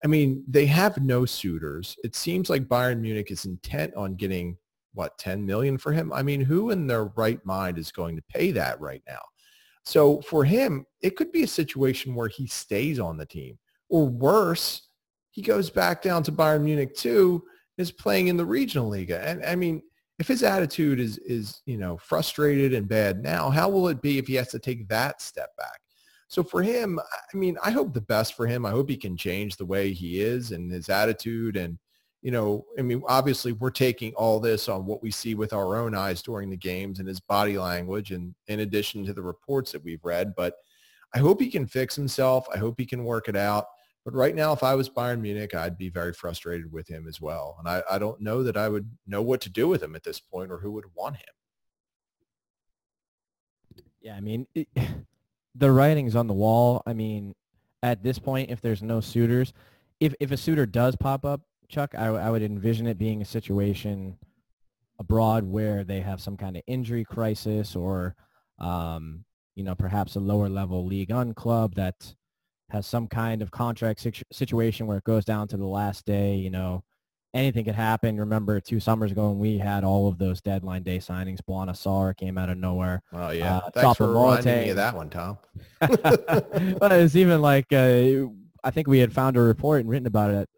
I 0.03 0.07
mean, 0.07 0.43
they 0.47 0.65
have 0.67 1.01
no 1.01 1.25
suitors. 1.25 1.97
It 2.03 2.15
seems 2.15 2.49
like 2.49 2.69
Bayern 2.69 3.01
Munich 3.01 3.31
is 3.31 3.45
intent 3.45 3.93
on 3.95 4.15
getting 4.15 4.57
what 4.95 5.17
10 5.17 5.45
million 5.45 5.77
for 5.77 5.91
him. 5.91 6.11
I 6.11 6.23
mean, 6.23 6.41
who 6.41 6.71
in 6.71 6.87
their 6.87 7.05
right 7.05 7.43
mind 7.45 7.77
is 7.77 7.91
going 7.91 8.15
to 8.15 8.23
pay 8.23 8.51
that 8.51 8.81
right 8.81 9.03
now? 9.07 9.21
So 9.83 10.21
for 10.21 10.43
him, 10.43 10.85
it 11.01 11.15
could 11.15 11.31
be 11.31 11.43
a 11.43 11.47
situation 11.47 12.15
where 12.15 12.27
he 12.27 12.47
stays 12.47 12.99
on 12.99 13.17
the 13.17 13.25
team 13.25 13.59
or 13.89 14.07
worse, 14.07 14.87
he 15.31 15.41
goes 15.41 15.69
back 15.69 16.01
down 16.01 16.23
to 16.23 16.31
Bayern 16.31 16.63
Munich 16.63 16.95
too, 16.95 17.43
is 17.77 17.91
playing 17.91 18.27
in 18.27 18.37
the 18.37 18.45
regional 18.45 18.89
league. 18.89 19.11
And 19.11 19.45
I 19.45 19.55
mean, 19.55 19.83
if 20.17 20.27
his 20.27 20.43
attitude 20.43 20.99
is 20.99 21.17
is, 21.19 21.61
you 21.65 21.77
know, 21.77 21.97
frustrated 21.97 22.73
and 22.73 22.87
bad 22.87 23.21
now, 23.21 23.49
how 23.49 23.69
will 23.69 23.89
it 23.89 24.01
be 24.01 24.17
if 24.17 24.27
he 24.27 24.35
has 24.35 24.47
to 24.49 24.59
take 24.59 24.87
that 24.87 25.21
step 25.21 25.49
back? 25.57 25.79
So 26.27 26.41
for 26.41 26.63
him, 26.63 26.99
I 26.99 27.37
mean, 27.37 27.57
I 27.63 27.71
hope 27.71 27.93
the 27.93 28.01
best 28.01 28.35
for 28.35 28.47
him. 28.47 28.65
I 28.65 28.71
hope 28.71 28.89
he 28.89 28.97
can 28.97 29.15
change 29.15 29.57
the 29.57 29.65
way 29.65 29.93
he 29.93 30.21
is 30.21 30.51
and 30.51 30.71
his 30.71 30.89
attitude. 30.89 31.57
And, 31.57 31.77
you 32.25 32.31
know, 32.31 32.65
I 32.79 32.81
mean, 32.81 33.03
obviously 33.07 33.51
we're 33.51 33.69
taking 33.69 34.11
all 34.15 34.39
this 34.39 34.67
on 34.67 34.87
what 34.87 35.03
we 35.03 35.11
see 35.11 35.35
with 35.35 35.53
our 35.53 35.77
own 35.77 35.93
eyes 35.93 36.23
during 36.23 36.49
the 36.49 36.57
games 36.57 36.97
and 36.97 37.07
his 37.07 37.19
body 37.19 37.55
language 37.55 38.09
and 38.09 38.33
in 38.47 38.61
addition 38.61 39.05
to 39.05 39.13
the 39.13 39.21
reports 39.21 39.71
that 39.71 39.83
we've 39.83 40.03
read. 40.03 40.33
But 40.35 40.55
I 41.13 41.19
hope 41.19 41.39
he 41.39 41.51
can 41.51 41.67
fix 41.67 41.95
himself. 41.95 42.47
I 42.51 42.57
hope 42.57 42.79
he 42.79 42.85
can 42.87 43.03
work 43.03 43.29
it 43.29 43.35
out. 43.35 43.67
But 44.03 44.15
right 44.15 44.33
now, 44.33 44.53
if 44.53 44.63
I 44.63 44.73
was 44.73 44.89
Bayern 44.89 45.21
Munich, 45.21 45.53
I'd 45.53 45.77
be 45.77 45.89
very 45.89 46.13
frustrated 46.13 46.71
with 46.71 46.87
him 46.87 47.07
as 47.07 47.21
well. 47.21 47.57
And 47.59 47.69
I, 47.69 47.83
I 47.91 47.99
don't 47.99 48.19
know 48.19 48.41
that 48.41 48.57
I 48.57 48.69
would 48.69 48.89
know 49.05 49.21
what 49.21 49.41
to 49.41 49.49
do 49.51 49.67
with 49.67 49.83
him 49.83 49.95
at 49.95 50.03
this 50.03 50.19
point 50.19 50.51
or 50.51 50.57
who 50.57 50.71
would 50.71 50.85
want 50.95 51.17
him. 51.17 51.25
Yeah, 54.01 54.15
I 54.15 54.21
mean, 54.21 54.47
it, 54.55 54.67
the 55.53 55.71
writing's 55.71 56.15
on 56.15 56.25
the 56.25 56.33
wall. 56.33 56.81
I 56.87 56.93
mean, 56.93 57.35
at 57.83 58.01
this 58.01 58.17
point, 58.17 58.49
if 58.49 58.61
there's 58.61 58.81
no 58.81 58.99
suitors, 58.99 59.53
if 59.99 60.15
if 60.19 60.31
a 60.31 60.37
suitor 60.37 60.65
does 60.65 60.95
pop 60.95 61.23
up, 61.23 61.41
Chuck, 61.67 61.93
I, 61.97 62.07
I 62.07 62.29
would 62.29 62.41
envision 62.41 62.87
it 62.87 62.97
being 62.97 63.21
a 63.21 63.25
situation 63.25 64.17
abroad 64.99 65.43
where 65.43 65.83
they 65.83 66.01
have 66.01 66.21
some 66.21 66.37
kind 66.37 66.55
of 66.55 66.63
injury 66.67 67.03
crisis 67.03 67.75
or, 67.75 68.15
um, 68.59 69.25
you 69.55 69.63
know, 69.63 69.75
perhaps 69.75 70.15
a 70.15 70.19
lower 70.19 70.49
level 70.49 70.85
league 70.85 71.11
on 71.11 71.33
club 71.33 71.75
that 71.75 72.15
has 72.69 72.87
some 72.87 73.07
kind 73.07 73.41
of 73.41 73.51
contract 73.51 73.99
situ- 73.99 74.23
situation 74.31 74.87
where 74.87 74.97
it 74.97 75.03
goes 75.03 75.25
down 75.25 75.47
to 75.49 75.57
the 75.57 75.65
last 75.65 76.05
day, 76.05 76.35
you 76.35 76.49
know, 76.49 76.83
anything 77.33 77.65
could 77.65 77.75
happen. 77.75 78.17
Remember 78.17 78.59
two 78.59 78.79
summers 78.79 79.11
ago 79.11 79.29
when 79.29 79.39
we 79.39 79.57
had 79.57 79.83
all 79.83 80.07
of 80.07 80.17
those 80.17 80.41
deadline 80.41 80.83
day 80.83 80.97
signings, 80.97 81.39
Bouna 81.47 81.71
Sarr 81.71 82.15
came 82.15 82.37
out 82.37 82.49
of 82.49 82.57
nowhere. 82.57 83.03
Oh, 83.13 83.29
yeah. 83.29 83.57
Uh, 83.57 83.69
Thanks 83.71 83.97
for 83.97 84.07
reminding 84.07 84.63
me 84.63 84.69
of 84.69 84.77
that 84.77 84.95
one, 84.95 85.09
Tom. 85.09 85.37
but 85.79 86.91
it's 86.91 87.15
even 87.15 87.41
like 87.41 87.71
uh, 87.71 88.25
I 88.63 88.71
think 88.71 88.87
we 88.87 88.99
had 88.99 89.13
found 89.13 89.37
a 89.37 89.41
report 89.41 89.81
and 89.81 89.89
written 89.89 90.07
about 90.07 90.31
it. 90.31 90.49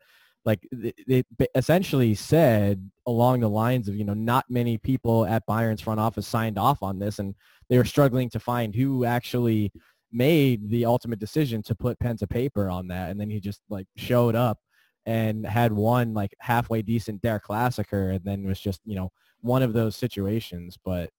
Like 0.47 0.65
it 0.71 1.25
essentially 1.55 2.15
said 2.15 2.89
along 3.05 3.41
the 3.41 3.49
lines 3.49 3.89
of 3.89 3.97
you 3.97 4.05
know 4.05 4.13
not 4.13 4.45
many 4.49 4.77
people 4.77 5.25
at 5.25 5.45
Bayern's 5.45 5.81
front 5.81 5.99
office 5.99 6.25
signed 6.25 6.57
off 6.57 6.81
on 6.81 6.99
this, 6.99 7.19
and 7.19 7.35
they 7.69 7.77
were 7.77 7.83
struggling 7.83 8.29
to 8.29 8.39
find 8.39 8.73
who 8.73 9.03
actually 9.03 9.73
made 10.09 10.69
the 10.69 10.85
ultimate 10.85 11.19
decision 11.19 11.61
to 11.63 11.75
put 11.75 11.99
pen 11.99 12.15
to 12.15 12.27
paper 12.27 12.69
on 12.69 12.87
that. 12.87 13.09
And 13.09 13.19
then 13.19 13.29
he 13.29 13.41
just 13.41 13.59
like 13.69 13.87
showed 13.97 14.35
up 14.35 14.57
and 15.05 15.45
had 15.45 15.73
one 15.73 16.13
like 16.13 16.33
halfway 16.39 16.81
decent 16.81 17.21
Der 17.21 17.41
Klassiker, 17.41 18.15
and 18.15 18.23
then 18.23 18.45
was 18.45 18.61
just 18.61 18.79
you 18.85 18.95
know 18.95 19.11
one 19.41 19.63
of 19.63 19.73
those 19.73 19.97
situations. 19.97 20.77
But 20.81 21.09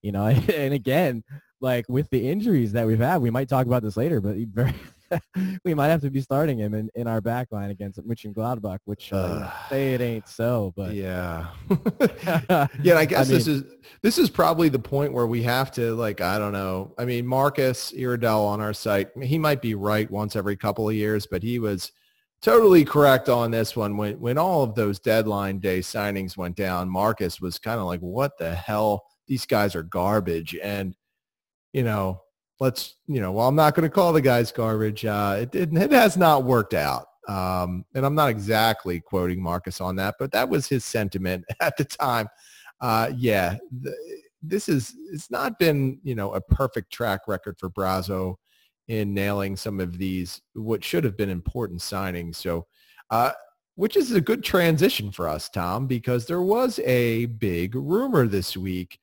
you 0.00 0.12
know, 0.12 0.26
and 0.54 0.72
again, 0.72 1.24
like 1.60 1.86
with 1.88 2.08
the 2.10 2.30
injuries 2.30 2.70
that 2.74 2.86
we've 2.86 3.00
had, 3.00 3.20
we 3.20 3.30
might 3.30 3.48
talk 3.48 3.66
about 3.66 3.82
this 3.82 3.96
later, 3.96 4.20
but 4.20 4.36
very, 4.52 4.74
we 5.64 5.74
might 5.74 5.88
have 5.88 6.00
to 6.00 6.10
be 6.10 6.20
starting 6.20 6.58
him 6.58 6.74
in, 6.74 6.90
in 6.94 7.06
our 7.06 7.20
back 7.20 7.52
line 7.52 7.70
against 7.70 8.00
Mönchengladbach, 8.06 8.78
which 8.84 9.12
uh, 9.12 9.50
say 9.68 9.94
it 9.94 10.00
ain't 10.00 10.28
so, 10.28 10.72
but 10.76 10.94
yeah. 10.94 11.48
yeah, 12.82 12.96
I 12.96 13.04
guess 13.04 13.28
this 13.28 13.46
mean- 13.46 13.56
is 13.56 13.64
this 14.02 14.18
is 14.18 14.30
probably 14.30 14.68
the 14.68 14.78
point 14.78 15.12
where 15.12 15.26
we 15.26 15.42
have 15.42 15.70
to 15.72 15.94
like 15.94 16.20
I 16.20 16.38
don't 16.38 16.52
know. 16.52 16.94
I 16.98 17.04
mean, 17.04 17.26
Marcus 17.26 17.92
Iredell 17.92 18.46
on 18.46 18.60
our 18.60 18.72
site, 18.72 19.08
he 19.22 19.38
might 19.38 19.62
be 19.62 19.74
right 19.74 20.10
once 20.10 20.36
every 20.36 20.56
couple 20.56 20.88
of 20.88 20.94
years, 20.94 21.26
but 21.26 21.42
he 21.42 21.58
was 21.58 21.92
totally 22.42 22.84
correct 22.84 23.28
on 23.28 23.50
this 23.50 23.76
one. 23.76 23.96
When 23.96 24.20
when 24.20 24.38
all 24.38 24.62
of 24.62 24.74
those 24.74 24.98
deadline 24.98 25.58
day 25.58 25.80
signings 25.80 26.36
went 26.36 26.56
down, 26.56 26.88
Marcus 26.88 27.40
was 27.40 27.58
kind 27.58 27.80
of 27.80 27.86
like, 27.86 28.00
"What 28.00 28.38
the 28.38 28.54
hell? 28.54 29.04
These 29.26 29.46
guys 29.46 29.74
are 29.74 29.82
garbage." 29.82 30.56
And 30.62 30.94
you 31.72 31.82
know, 31.82 32.22
let's 32.60 32.96
you 33.06 33.20
know, 33.20 33.32
well, 33.32 33.48
I'm 33.48 33.56
not 33.56 33.74
going 33.74 33.88
to 33.88 33.94
call 33.94 34.12
the 34.12 34.20
guys 34.20 34.52
garbage. 34.52 35.04
Uh, 35.04 35.38
it, 35.40 35.54
it 35.54 35.72
it 35.72 35.92
has 35.92 36.16
not 36.16 36.44
worked 36.44 36.74
out. 36.74 37.06
Um, 37.28 37.84
and 37.94 38.06
I'm 38.06 38.14
not 38.14 38.30
exactly 38.30 39.00
quoting 39.00 39.42
Marcus 39.42 39.80
on 39.80 39.96
that, 39.96 40.14
but 40.18 40.30
that 40.32 40.48
was 40.48 40.68
his 40.68 40.84
sentiment 40.84 41.44
at 41.60 41.76
the 41.76 41.84
time. 41.84 42.28
Uh, 42.80 43.10
yeah, 43.16 43.56
this 44.42 44.68
is 44.68 44.94
it's 45.12 45.30
not 45.30 45.58
been 45.58 45.98
you 46.02 46.14
know 46.14 46.34
a 46.34 46.40
perfect 46.40 46.92
track 46.92 47.22
record 47.26 47.58
for 47.58 47.70
Brazzo 47.70 48.36
in 48.88 49.12
nailing 49.12 49.56
some 49.56 49.80
of 49.80 49.98
these 49.98 50.40
what 50.54 50.84
should 50.84 51.04
have 51.04 51.16
been 51.16 51.30
important 51.30 51.80
signings. 51.80 52.36
So, 52.36 52.66
uh, 53.10 53.32
which 53.74 53.96
is 53.96 54.12
a 54.12 54.20
good 54.20 54.44
transition 54.44 55.10
for 55.10 55.28
us, 55.28 55.48
Tom, 55.48 55.86
because 55.86 56.26
there 56.26 56.42
was 56.42 56.78
a 56.80 57.26
big 57.26 57.74
rumor 57.74 58.26
this 58.26 58.56
week 58.56 58.98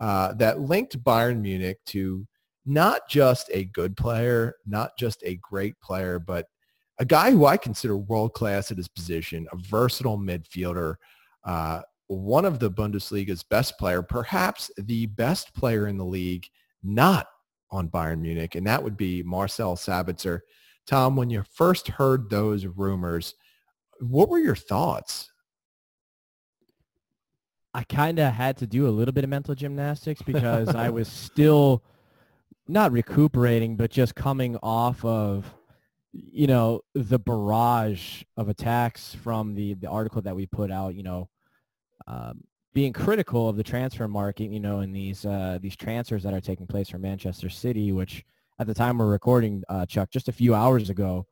uh, 0.00 0.32
that 0.34 0.60
linked 0.60 1.02
Bayern 1.02 1.40
Munich 1.40 1.78
to 1.86 2.26
not 2.66 3.08
just 3.08 3.50
a 3.52 3.64
good 3.64 3.96
player, 3.96 4.56
not 4.66 4.96
just 4.98 5.22
a 5.24 5.36
great 5.36 5.78
player, 5.80 6.18
but 6.18 6.48
a 6.98 7.04
guy 7.04 7.30
who 7.30 7.46
I 7.46 7.56
consider 7.56 7.96
world 7.96 8.34
class 8.34 8.70
at 8.70 8.76
his 8.76 8.88
position, 8.88 9.46
a 9.52 9.56
versatile 9.56 10.18
midfielder, 10.18 10.94
uh, 11.44 11.82
one 12.06 12.44
of 12.44 12.58
the 12.58 12.70
Bundesliga's 12.70 13.42
best 13.42 13.78
player, 13.78 14.02
perhaps 14.02 14.70
the 14.76 15.06
best 15.06 15.54
player 15.54 15.88
in 15.88 15.96
the 15.96 16.04
league, 16.04 16.46
not 16.82 17.26
on 17.70 17.88
Bayern 17.88 18.20
Munich, 18.20 18.54
and 18.54 18.66
that 18.66 18.82
would 18.82 18.96
be 18.96 19.22
Marcel 19.22 19.74
Sabitzer. 19.76 20.40
Tom, 20.86 21.16
when 21.16 21.30
you 21.30 21.42
first 21.50 21.88
heard 21.88 22.30
those 22.30 22.66
rumors, 22.66 23.34
what 24.00 24.28
were 24.28 24.38
your 24.38 24.56
thoughts? 24.56 25.30
I 27.72 27.82
kind 27.82 28.20
of 28.20 28.32
had 28.32 28.56
to 28.58 28.66
do 28.66 28.86
a 28.86 28.90
little 28.90 29.12
bit 29.12 29.24
of 29.24 29.30
mental 29.30 29.54
gymnastics 29.54 30.22
because 30.22 30.68
I 30.68 30.90
was 30.90 31.08
still 31.08 31.82
not 32.66 32.92
recuperating, 32.92 33.76
but 33.76 33.90
just 33.90 34.14
coming 34.14 34.56
off 34.62 35.04
of, 35.04 35.54
you 36.12 36.46
know, 36.46 36.80
the 36.94 37.18
barrage 37.18 38.22
of 38.36 38.48
attacks 38.48 39.14
from 39.14 39.54
the, 39.54 39.74
the 39.74 39.88
article 39.88 40.22
that 40.22 40.36
we 40.36 40.46
put 40.46 40.70
out, 40.70 40.94
you 40.94 41.02
know, 41.02 41.28
um, 42.06 42.44
being 42.72 42.92
critical 42.92 43.48
of 43.48 43.56
the 43.56 43.62
transfer 43.62 44.08
market, 44.08 44.50
you 44.50 44.60
know, 44.60 44.80
and 44.80 44.94
these, 44.94 45.24
uh, 45.24 45.58
these 45.60 45.76
transfers 45.76 46.22
that 46.22 46.34
are 46.34 46.40
taking 46.40 46.66
place 46.66 46.88
for 46.88 46.98
Manchester 46.98 47.48
City, 47.48 47.92
which 47.92 48.24
at 48.58 48.66
the 48.66 48.74
time 48.74 48.98
we're 48.98 49.06
recording, 49.06 49.62
uh, 49.68 49.86
Chuck, 49.86 50.10
just 50.10 50.28
a 50.28 50.32
few 50.32 50.54
hours 50.54 50.90
ago, 50.90 51.26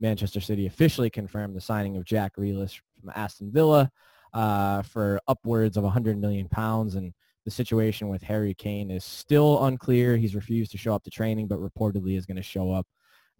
Manchester 0.00 0.40
City 0.40 0.66
officially 0.66 1.10
confirmed 1.10 1.56
the 1.56 1.60
signing 1.60 1.96
of 1.96 2.04
Jack 2.04 2.36
Grealish 2.36 2.80
from 3.00 3.12
Aston 3.14 3.50
Villa 3.50 3.90
uh, 4.32 4.82
for 4.82 5.20
upwards 5.26 5.76
of 5.76 5.84
100 5.84 6.18
million 6.18 6.48
pounds. 6.48 6.94
And 6.94 7.12
the 7.48 7.54
situation 7.54 8.08
with 8.08 8.22
Harry 8.22 8.52
Kane 8.52 8.90
is 8.90 9.04
still 9.04 9.64
unclear. 9.64 10.18
He's 10.18 10.34
refused 10.34 10.70
to 10.72 10.78
show 10.78 10.94
up 10.94 11.02
to 11.04 11.10
training, 11.10 11.48
but 11.48 11.58
reportedly 11.58 12.16
is 12.18 12.26
going 12.26 12.36
to 12.36 12.42
show 12.42 12.72
up 12.72 12.86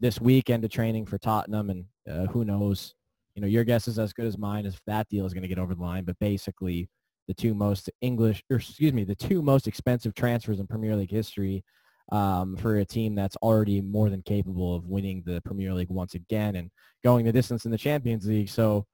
this 0.01 0.19
weekend 0.19 0.63
to 0.63 0.69
training 0.69 1.05
for 1.05 1.19
Tottenham. 1.19 1.69
And 1.69 1.85
uh, 2.11 2.27
who 2.33 2.45
knows? 2.45 2.95
You 3.35 3.43
know, 3.43 3.49
your 3.49 3.65
guess 3.65 3.87
is 3.87 3.99
as 3.99 4.15
good 4.15 4.25
as 4.25 4.39
mine 4.39 4.65
if 4.65 4.81
that 4.87 5.09
deal 5.11 5.27
is 5.27 5.35
going 5.35 5.43
to 5.43 5.49
get 5.49 5.59
over 5.59 5.75
the 5.75 5.83
line. 5.83 6.05
But 6.05 6.19
basically, 6.21 6.89
the 7.27 7.35
two 7.35 7.53
most 7.53 7.91
English, 8.01 8.43
or 8.51 8.57
excuse 8.57 8.95
me, 8.95 9.05
the 9.05 9.15
two 9.15 9.43
most 9.43 9.69
expensive 9.69 10.15
transfers 10.15 10.59
in 10.59 10.67
Premier 10.67 10.97
League 10.97 11.11
history 11.11 11.63
um, 12.11 12.57
for 12.57 12.79
a 12.79 12.87
team 12.87 13.15
that's 13.15 13.37
already 13.37 13.83
more 13.83 14.09
than 14.09 14.23
capable 14.23 14.75
of 14.75 14.87
winning 14.87 15.23
the 15.27 15.43
Premier 15.45 15.75
League 15.75 15.91
once 15.91 16.15
again 16.15 16.57
and 16.57 16.71
going 17.05 17.27
the 17.27 17.33
distance 17.33 17.67
in 17.67 17.71
the 17.71 17.77
Champions 17.77 18.27
League. 18.27 18.49
So 18.49 18.87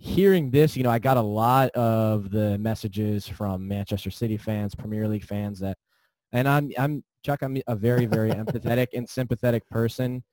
hearing 0.00 0.50
this, 0.50 0.76
you 0.76 0.82
know, 0.82 0.90
I 0.90 0.98
got 0.98 1.18
a 1.18 1.22
lot 1.22 1.70
of 1.70 2.30
the 2.30 2.58
messages 2.58 3.28
from 3.28 3.68
Manchester 3.68 4.10
City 4.10 4.38
fans, 4.38 4.74
Premier 4.74 5.06
League 5.06 5.24
fans 5.24 5.60
that, 5.60 5.76
and 6.32 6.48
I'm, 6.48 6.70
I'm 6.78 7.04
Chuck, 7.22 7.42
I'm 7.42 7.58
a 7.66 7.76
very, 7.76 8.06
very 8.06 8.30
empathetic 8.30 8.88
and 8.94 9.08
sympathetic 9.08 9.68
person. 9.68 10.24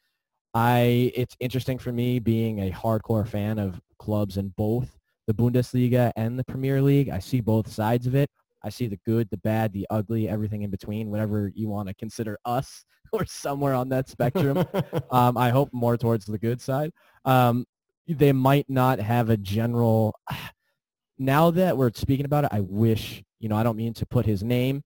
I, 0.53 1.11
it's 1.15 1.35
interesting 1.41 1.77
for 1.77 1.91
me 1.91 2.19
being 2.19 2.59
a 2.59 2.71
hardcore 2.71 3.27
fan 3.27 3.59
of 3.59 3.81
clubs 3.99 4.37
in 4.37 4.53
both 4.57 4.97
the 5.27 5.33
Bundesliga 5.33 6.13
and 6.15 6.39
the 6.39 6.45
Premier 6.45 6.81
League. 6.81 7.09
I 7.09 7.19
see 7.19 7.41
both 7.41 7.69
sides 7.69 8.07
of 8.07 8.15
it. 8.15 8.29
I 8.63 8.69
see 8.69 8.87
the 8.87 8.99
good, 9.05 9.29
the 9.29 9.37
bad, 9.37 9.73
the 9.73 9.85
ugly, 9.89 10.29
everything 10.29 10.61
in 10.61 10.71
between, 10.71 11.09
whatever 11.09 11.51
you 11.53 11.67
want 11.67 11.89
to 11.89 11.93
consider 11.93 12.39
us 12.45 12.85
or 13.11 13.25
somewhere 13.25 13.73
on 13.73 13.89
that 13.89 14.07
spectrum. 14.07 14.65
um, 15.11 15.37
I 15.37 15.49
hope 15.49 15.69
more 15.73 15.97
towards 15.97 16.25
the 16.25 16.39
good 16.39 16.61
side. 16.61 16.91
Um, 17.25 17.65
they 18.07 18.31
might 18.31 18.69
not 18.69 18.99
have 18.99 19.29
a 19.29 19.37
general. 19.37 20.15
Now 21.19 21.49
that 21.49 21.75
we're 21.75 21.89
speaking 21.95 22.27
about 22.27 22.43
it, 22.43 22.51
I 22.53 22.59
wish, 22.59 23.23
you 23.39 23.49
know, 23.49 23.55
I 23.55 23.63
don't 23.63 23.75
mean 23.75 23.95
to 23.95 24.05
put 24.05 24.27
his 24.27 24.43
name 24.43 24.83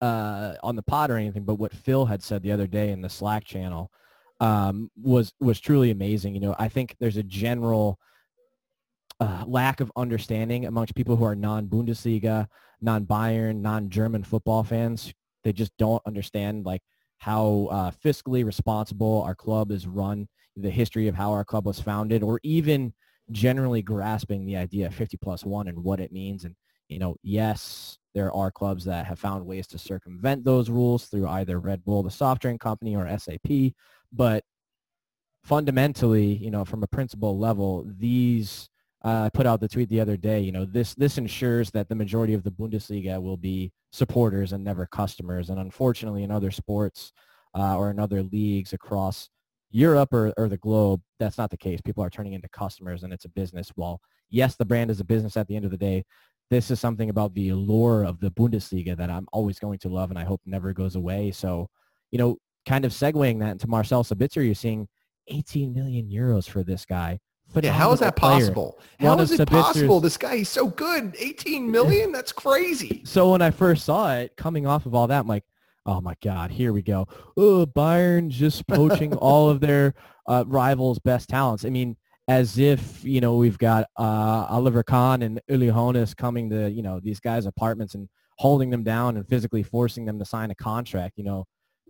uh, 0.00 0.54
on 0.60 0.74
the 0.74 0.82
pot 0.82 1.08
or 1.08 1.16
anything, 1.16 1.44
but 1.44 1.54
what 1.54 1.72
Phil 1.72 2.04
had 2.04 2.20
said 2.20 2.42
the 2.42 2.50
other 2.50 2.66
day 2.66 2.90
in 2.90 3.00
the 3.00 3.08
Slack 3.08 3.44
channel 3.44 3.92
um, 4.40 4.90
was 5.00 5.32
was 5.38 5.60
truly 5.60 5.92
amazing. 5.92 6.34
You 6.34 6.40
know, 6.40 6.56
I 6.58 6.68
think 6.68 6.96
there's 6.98 7.16
a 7.16 7.22
general 7.22 8.00
uh, 9.20 9.44
lack 9.46 9.80
of 9.80 9.92
understanding 9.94 10.66
amongst 10.66 10.96
people 10.96 11.14
who 11.14 11.24
are 11.24 11.36
non-Bundesliga, 11.36 12.48
non-Bayern, 12.80 13.60
non-German 13.60 14.24
football 14.24 14.64
fans. 14.64 15.14
They 15.44 15.52
just 15.52 15.70
don't 15.78 16.02
understand 16.04 16.66
like 16.66 16.82
how 17.18 17.68
uh, 17.70 17.90
fiscally 18.04 18.44
responsible 18.44 19.22
our 19.22 19.36
club 19.36 19.70
is 19.70 19.86
run, 19.86 20.26
the 20.56 20.70
history 20.70 21.08
of 21.08 21.14
how 21.14 21.32
our 21.32 21.44
club 21.44 21.66
was 21.66 21.80
founded, 21.80 22.22
or 22.22 22.40
even 22.42 22.92
generally 23.30 23.82
grasping 23.82 24.44
the 24.44 24.56
idea 24.56 24.86
of 24.86 24.94
50 24.94 25.16
plus 25.18 25.44
one 25.44 25.68
and 25.68 25.82
what 25.82 26.00
it 26.00 26.12
means. 26.12 26.44
And, 26.44 26.54
you 26.88 26.98
know, 26.98 27.16
yes, 27.22 27.98
there 28.14 28.32
are 28.32 28.50
clubs 28.50 28.84
that 28.84 29.06
have 29.06 29.18
found 29.18 29.46
ways 29.46 29.66
to 29.68 29.78
circumvent 29.78 30.44
those 30.44 30.68
rules 30.68 31.06
through 31.06 31.28
either 31.28 31.58
Red 31.58 31.84
Bull, 31.84 32.02
the 32.02 32.10
soft 32.10 32.42
drink 32.42 32.60
company, 32.60 32.94
or 32.96 33.08
SAP. 33.18 33.72
But 34.12 34.44
fundamentally, 35.44 36.34
you 36.36 36.50
know, 36.50 36.64
from 36.64 36.82
a 36.82 36.88
principle 36.88 37.38
level, 37.38 37.86
these 37.98 38.68
uh, 39.04 39.30
put 39.30 39.46
out 39.46 39.60
the 39.60 39.68
tweet 39.68 39.88
the 39.88 40.00
other 40.00 40.16
day. 40.16 40.40
You 40.40 40.52
know, 40.52 40.64
this 40.64 40.94
this 40.94 41.18
ensures 41.18 41.70
that 41.72 41.88
the 41.88 41.94
majority 41.94 42.34
of 42.34 42.42
the 42.42 42.52
Bundesliga 42.52 43.20
will 43.20 43.36
be 43.36 43.72
supporters 43.90 44.52
and 44.52 44.62
never 44.62 44.86
customers. 44.86 45.50
And 45.50 45.58
unfortunately, 45.58 46.22
in 46.22 46.30
other 46.30 46.50
sports 46.50 47.12
uh, 47.54 47.76
or 47.76 47.90
in 47.90 47.98
other 47.98 48.22
leagues 48.22 48.72
across 48.72 49.28
Europe 49.72 50.12
or, 50.12 50.32
or 50.36 50.48
the 50.48 50.58
globe, 50.58 51.00
that's 51.18 51.38
not 51.38 51.50
the 51.50 51.56
case. 51.56 51.80
People 51.80 52.04
are 52.04 52.10
turning 52.10 52.34
into 52.34 52.48
customers, 52.48 53.02
and 53.02 53.12
it's 53.12 53.24
a 53.24 53.30
business. 53.30 53.70
While 53.74 54.00
yes, 54.30 54.54
the 54.56 54.64
brand 54.64 54.90
is 54.90 55.00
a 55.00 55.04
business 55.04 55.36
at 55.36 55.48
the 55.48 55.56
end 55.56 55.64
of 55.64 55.70
the 55.70 55.76
day, 55.76 56.04
this 56.50 56.70
is 56.70 56.78
something 56.78 57.08
about 57.08 57.34
the 57.34 57.48
allure 57.48 58.04
of 58.04 58.20
the 58.20 58.30
Bundesliga 58.30 58.96
that 58.96 59.10
I'm 59.10 59.26
always 59.32 59.58
going 59.58 59.78
to 59.80 59.88
love, 59.88 60.10
and 60.10 60.18
I 60.18 60.24
hope 60.24 60.40
never 60.44 60.72
goes 60.72 60.96
away. 60.96 61.30
So, 61.30 61.68
you 62.10 62.18
know, 62.18 62.36
kind 62.66 62.84
of 62.84 62.92
segueing 62.92 63.40
that 63.40 63.52
into 63.52 63.66
Marcel 63.66 64.04
Sabitzer, 64.04 64.44
you're 64.44 64.54
seeing 64.54 64.86
18 65.28 65.72
million 65.72 66.08
euros 66.10 66.48
for 66.48 66.62
this 66.62 66.84
guy 66.84 67.18
But 67.54 67.64
yeah, 67.64 67.72
how 67.72 67.92
is 67.92 68.00
that 68.00 68.16
possible? 68.16 68.78
How 69.00 69.18
is 69.18 69.32
it 69.32 69.48
possible? 69.48 70.00
This 70.00 70.16
guy, 70.16 70.38
he's 70.38 70.48
so 70.48 70.68
good. 70.68 71.14
18 71.18 71.70
million? 71.70 72.12
That's 72.12 72.32
crazy. 72.32 73.02
So 73.12 73.32
when 73.32 73.42
I 73.42 73.50
first 73.50 73.84
saw 73.84 74.14
it 74.14 74.36
coming 74.36 74.66
off 74.66 74.86
of 74.86 74.94
all 74.94 75.06
that, 75.08 75.20
I'm 75.20 75.26
like, 75.26 75.44
oh 75.86 76.00
my 76.00 76.14
God, 76.22 76.50
here 76.50 76.72
we 76.72 76.82
go. 76.82 77.06
Oh, 77.36 77.66
Bayern 77.66 78.28
just 78.28 78.66
poaching 78.66 79.14
all 79.16 79.48
of 79.50 79.60
their 79.60 79.94
uh, 80.26 80.44
rivals' 80.46 80.98
best 80.98 81.28
talents. 81.28 81.64
I 81.64 81.70
mean, 81.70 81.96
as 82.28 82.58
if, 82.58 83.04
you 83.04 83.20
know, 83.20 83.36
we've 83.36 83.58
got 83.58 83.86
uh, 83.98 84.46
Oliver 84.48 84.82
Kahn 84.82 85.22
and 85.22 85.40
Uli 85.48 85.68
Hoeneß 85.68 86.16
coming 86.16 86.50
to, 86.50 86.70
you 86.70 86.82
know, 86.82 87.00
these 87.02 87.20
guys' 87.20 87.46
apartments 87.46 87.94
and 87.94 88.08
holding 88.38 88.70
them 88.70 88.84
down 88.84 89.16
and 89.16 89.28
physically 89.28 89.62
forcing 89.62 90.04
them 90.04 90.18
to 90.18 90.24
sign 90.24 90.50
a 90.50 90.54
contract, 90.54 91.14
you 91.16 91.24
know, 91.24 91.44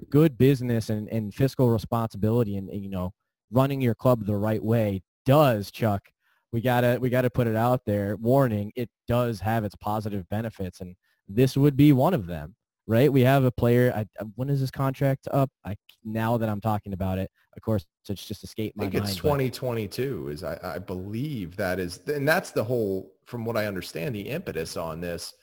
good 0.08 0.38
business 0.38 0.88
and, 0.88 1.08
and 1.08 1.34
fiscal 1.34 1.68
responsibility 1.68 2.56
and, 2.56 2.70
and, 2.70 2.82
you 2.82 2.88
know, 2.88 3.12
running 3.50 3.80
your 3.80 3.94
club 3.94 4.24
the 4.24 4.34
right 4.34 4.62
way 4.62 5.02
does, 5.24 5.70
Chuck, 5.70 6.08
we 6.52 6.60
gotta 6.60 6.98
we 7.00 7.08
gotta 7.08 7.30
put 7.30 7.46
it 7.46 7.56
out 7.56 7.84
there. 7.86 8.16
Warning: 8.16 8.72
it 8.76 8.90
does 9.08 9.40
have 9.40 9.64
its 9.64 9.74
positive 9.74 10.28
benefits, 10.28 10.80
and 10.80 10.96
this 11.28 11.56
would 11.56 11.76
be 11.76 11.92
one 11.92 12.14
of 12.14 12.26
them. 12.26 12.54
Right? 12.86 13.12
We 13.12 13.22
have 13.22 13.44
a 13.44 13.50
player. 13.50 13.92
I, 13.94 14.06
uh, 14.20 14.26
when 14.34 14.48
is 14.48 14.60
his 14.60 14.70
contract 14.70 15.28
up? 15.30 15.50
I 15.64 15.76
now 16.04 16.36
that 16.36 16.48
I'm 16.48 16.60
talking 16.60 16.92
about 16.92 17.18
it, 17.18 17.30
of 17.56 17.62
course, 17.62 17.86
it's 18.08 18.26
just 18.26 18.42
escaped 18.42 18.76
my 18.76 18.84
mind. 18.84 18.96
I 18.96 19.06
think 19.06 19.24
mind, 19.24 19.42
it's 19.42 19.56
2022. 19.58 20.28
Is 20.28 20.44
I, 20.44 20.58
I 20.62 20.78
believe 20.78 21.56
that 21.56 21.78
is, 21.78 22.00
and 22.08 22.26
that's 22.26 22.50
the 22.50 22.64
whole, 22.64 23.12
from 23.26 23.44
what 23.44 23.56
I 23.56 23.66
understand, 23.66 24.14
the 24.14 24.28
impetus 24.28 24.76
on 24.76 25.00
this 25.00 25.34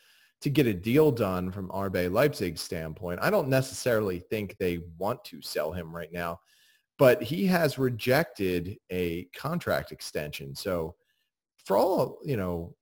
to 0.42 0.50
get 0.50 0.68
a 0.68 0.74
deal 0.74 1.12
done 1.12 1.52
from 1.52 1.70
RB 1.70 2.12
Leipzig's 2.12 2.62
standpoint. 2.62 3.20
I 3.22 3.30
don't 3.30 3.50
necessarily 3.50 4.20
think 4.20 4.58
they 4.58 4.80
want 4.98 5.24
to 5.26 5.42
sell 5.42 5.72
him 5.72 5.96
right 5.96 6.12
now 6.12 6.40
but 7.00 7.24
he 7.24 7.48
has 7.48 7.80
rejected 7.80 8.78
a 8.92 9.24
contract 9.34 9.92
extension. 9.92 10.54
So 10.54 10.96
for 11.66 11.78
all, 11.78 12.20
you 12.24 12.36
know, 12.36 12.76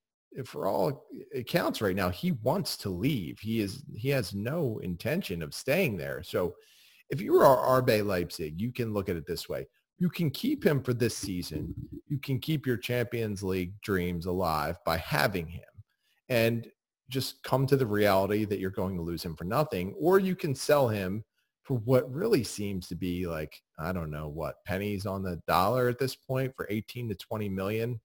for 0.46 0.68
all 0.68 1.08
accounts 1.34 1.82
right 1.82 1.96
now, 1.96 2.10
he 2.10 2.34
wants 2.44 2.78
to 2.78 2.90
leave. 2.90 3.40
He 3.40 3.62
is 3.62 3.84
he 3.96 4.10
has 4.10 4.34
no 4.34 4.80
intention 4.84 5.42
of 5.42 5.54
staying 5.54 5.98
there. 5.98 6.22
So 6.24 6.56
if 7.10 7.22
you 7.22 7.36
are 7.38 7.82
RB 7.82 8.06
Leipzig, 8.06 8.60
you 8.60 8.72
can 8.72 8.94
look 8.94 9.10
at 9.10 9.16
it 9.16 9.26
this 9.26 9.48
way. 9.48 9.68
You 9.98 10.10
can 10.10 10.30
keep 10.30 10.64
him 10.64 10.84
for 10.84 10.94
this 10.94 11.18
season. 11.18 11.74
You 12.08 12.20
can 12.20 12.40
keep 12.40 12.68
your 12.68 12.78
Champions 12.78 13.42
League 13.42 13.74
dreams 13.82 14.26
alive 14.26 14.78
by 14.86 14.98
having 14.98 15.48
him 15.48 15.64
and 16.30 16.68
just 17.10 17.42
come 17.44 17.66
to 17.68 17.78
the 17.78 17.86
reality 17.86 18.46
that 18.46 18.60
you're 18.60 18.70
going 18.70 18.96
to 18.98 19.02
lose 19.02 19.24
him 19.24 19.36
for 19.36 19.46
nothing. 19.46 19.96
Or 20.00 20.20
you 20.20 20.36
can 20.36 20.54
sell 20.54 20.88
him 20.88 21.24
for 21.64 21.78
what 21.80 22.12
really 22.14 22.44
seems 22.44 22.88
to 22.88 22.96
be 22.96 23.28
like, 23.28 23.62
I 23.80 23.92
don't 23.92 24.12
know 24.12 24.28
what, 24.28 24.64
pennies 24.66 25.06
on 25.06 25.24
the 25.24 25.42
dollar 25.48 25.90
at 25.90 26.00
this 26.00 26.16
point 26.16 26.56
for 26.56 26.68
18 26.70 27.10
to 27.10 27.16
20 27.16 27.50
million 27.50 28.00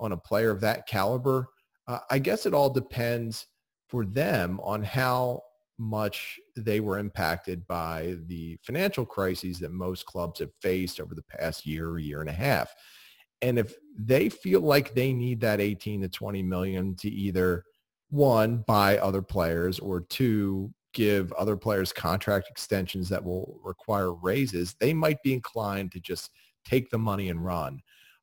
on 0.00 0.12
a 0.12 0.16
player 0.16 0.50
of 0.50 0.60
that 0.62 0.86
caliber. 0.86 1.48
Uh, 1.86 1.98
I 2.10 2.18
guess 2.18 2.46
it 2.46 2.54
all 2.54 2.70
depends 2.70 3.46
for 3.88 4.04
them 4.04 4.60
on 4.62 4.82
how 4.82 5.42
much 5.78 6.38
they 6.56 6.80
were 6.80 6.98
impacted 6.98 7.66
by 7.66 8.16
the 8.26 8.56
financial 8.62 9.04
crises 9.04 9.58
that 9.58 9.72
most 9.72 10.06
clubs 10.06 10.40
have 10.40 10.52
faced 10.60 11.00
over 11.00 11.14
the 11.14 11.22
past 11.22 11.66
year, 11.66 11.90
or 11.90 11.98
year 11.98 12.20
and 12.20 12.30
a 12.30 12.32
half. 12.32 12.72
And 13.42 13.58
if 13.58 13.74
they 13.98 14.28
feel 14.28 14.60
like 14.60 14.94
they 14.94 15.12
need 15.12 15.40
that 15.40 15.60
18 15.60 16.02
to 16.02 16.08
20 16.08 16.42
million 16.42 16.94
to 16.96 17.10
either 17.10 17.64
one, 18.10 18.64
buy 18.66 18.98
other 18.98 19.22
players 19.22 19.78
or 19.78 20.00
two, 20.00 20.72
give 20.92 21.32
other 21.32 21.56
players 21.56 21.92
contract 21.92 22.48
extensions 22.48 23.08
that 23.08 23.22
will 23.22 23.58
require 23.62 24.14
raises, 24.14 24.74
they 24.78 24.94
might 24.94 25.22
be 25.22 25.34
inclined 25.34 25.90
to 25.92 26.00
just 26.00 26.30
take 26.64 26.88
the 26.90 26.98
money 26.98 27.28
and 27.28 27.44
run. 27.44 27.80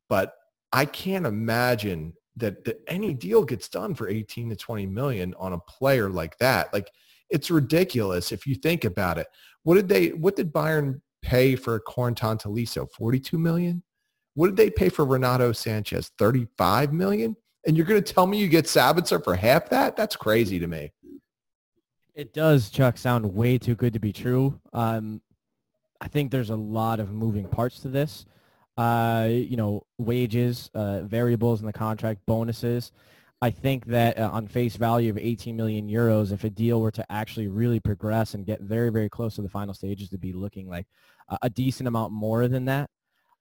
But 0.07 0.33
I 0.71 0.85
can't 0.85 1.25
imagine 1.25 2.13
that, 2.37 2.63
that 2.65 2.81
any 2.87 3.13
deal 3.13 3.43
gets 3.43 3.67
done 3.67 3.93
for 3.93 4.07
18 4.07 4.49
to 4.49 4.55
20 4.55 4.85
million 4.87 5.33
on 5.37 5.53
a 5.53 5.59
player 5.59 6.09
like 6.09 6.37
that. 6.37 6.73
Like 6.73 6.91
it's 7.29 7.51
ridiculous 7.51 8.31
if 8.31 8.45
you 8.45 8.55
think 8.55 8.85
about 8.85 9.17
it. 9.17 9.27
What 9.63 9.75
did 9.75 9.87
they 9.87 10.09
what 10.09 10.35
did 10.35 10.51
Bayern 10.51 11.01
pay 11.21 11.55
for 11.55 11.79
Corentin 11.79 12.37
Tolisso? 12.37 12.89
42 12.91 13.37
million? 13.37 13.83
What 14.33 14.47
did 14.47 14.57
they 14.57 14.69
pay 14.69 14.89
for 14.89 15.05
Renato 15.05 15.51
Sanches? 15.51 16.11
35 16.17 16.93
million? 16.93 17.35
And 17.65 17.77
you're 17.77 17.85
going 17.85 18.01
to 18.01 18.13
tell 18.13 18.25
me 18.25 18.39
you 18.39 18.47
get 18.47 18.65
Sabitzer 18.65 19.23
for 19.23 19.35
half 19.35 19.69
that? 19.69 19.95
That's 19.95 20.15
crazy 20.15 20.57
to 20.59 20.67
me. 20.67 20.91
It 22.15 22.33
does, 22.33 22.69
Chuck, 22.69 22.97
sound 22.97 23.33
way 23.33 23.57
too 23.57 23.75
good 23.75 23.93
to 23.93 23.99
be 23.99 24.11
true. 24.11 24.59
Um, 24.73 25.21
I 25.99 26.07
think 26.07 26.31
there's 26.31 26.49
a 26.49 26.55
lot 26.55 26.99
of 26.99 27.11
moving 27.11 27.47
parts 27.47 27.79
to 27.81 27.87
this. 27.87 28.25
Uh, 28.77 29.27
you 29.29 29.57
know, 29.57 29.85
wages, 29.97 30.71
uh, 30.73 31.01
variables 31.01 31.59
in 31.59 31.67
the 31.67 31.73
contract, 31.73 32.21
bonuses. 32.25 32.91
I 33.41 33.49
think 33.49 33.85
that 33.87 34.17
uh, 34.17 34.29
on 34.31 34.47
face 34.47 34.75
value 34.75 35.09
of 35.09 35.17
18 35.17 35.55
million 35.57 35.89
euros, 35.89 36.31
if 36.31 36.43
a 36.43 36.49
deal 36.49 36.79
were 36.79 36.91
to 36.91 37.05
actually 37.11 37.47
really 37.47 37.79
progress 37.79 38.33
and 38.33 38.45
get 38.45 38.61
very, 38.61 38.89
very 38.91 39.09
close 39.09 39.35
to 39.35 39.41
the 39.41 39.49
final 39.49 39.73
stages, 39.73 40.09
to 40.09 40.17
be 40.17 40.31
looking 40.31 40.69
like 40.69 40.85
a 41.41 41.49
decent 41.49 41.87
amount 41.87 42.13
more 42.13 42.47
than 42.47 42.65
that. 42.65 42.89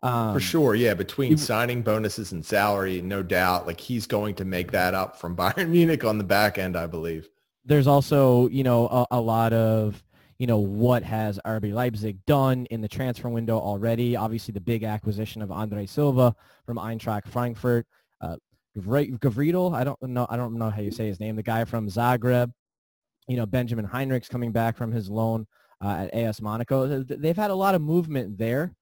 Um, 0.03 0.33
For 0.33 0.41
sure, 0.41 0.75
yeah. 0.75 0.95
Between 0.95 1.37
signing 1.37 1.83
bonuses 1.83 2.33
and 2.33 2.45
salary, 2.45 3.03
no 3.03 3.23
doubt, 3.23 3.67
like 3.67 3.79
he's 3.79 4.07
going 4.07 4.35
to 4.37 4.45
make 4.45 4.71
that 4.73 4.95
up 4.95 5.17
from 5.17 5.37
Bayern 5.37 5.69
Munich 5.69 6.05
on 6.05 6.19
the 6.19 6.25
back 6.25 6.59
end, 6.59 6.77
I 6.77 6.87
believe. 6.87 7.29
There's 7.65 7.87
also, 7.87 8.49
you 8.49 8.65
know, 8.65 8.89
a, 8.89 9.07
a 9.11 9.21
lot 9.21 9.53
of, 9.53 10.03
you 10.41 10.47
know, 10.47 10.59
what 10.59 11.03
has 11.03 11.39
RB 11.45 11.71
Leipzig 11.75 12.17
done 12.25 12.65
in 12.71 12.81
the 12.81 12.89
transfer 12.89 13.29
window 13.29 13.59
already? 13.59 14.17
Obviously, 14.17 14.53
the 14.53 14.61
big 14.61 14.85
acquisition 14.85 15.43
of 15.43 15.53
Andre 15.53 15.85
Silva 15.85 16.35
from 16.65 16.79
Eintracht 16.79 17.29
Frankfurt. 17.29 17.87
Uh, 18.23 18.37
I 18.75 19.85
don't 19.85 20.03
know, 20.03 20.27
I 20.31 20.39
don't 20.39 20.55
know 20.55 20.71
how 20.71 20.81
you 20.81 20.91
say 20.91 21.09
his 21.09 21.21
name. 21.21 21.37
The 21.37 21.43
guy 21.43 21.67
from 21.67 21.89
Zagreb. 21.89 22.51
You 23.29 23.37
know, 23.37 23.45
Benjamin 23.45 23.85
Henrichs 23.85 24.31
coming 24.31 24.51
back 24.51 24.79
from 24.79 24.91
his 24.91 25.11
loan 25.11 25.47
uh, 25.85 26.07
at 26.11 26.15
AS 26.15 26.41
Monaco. 26.41 27.03
They've 27.03 27.37
had 27.37 27.51
a 27.51 27.55
lot 27.55 27.75
of 27.75 27.83
movement 27.83 28.39
there. 28.39 28.75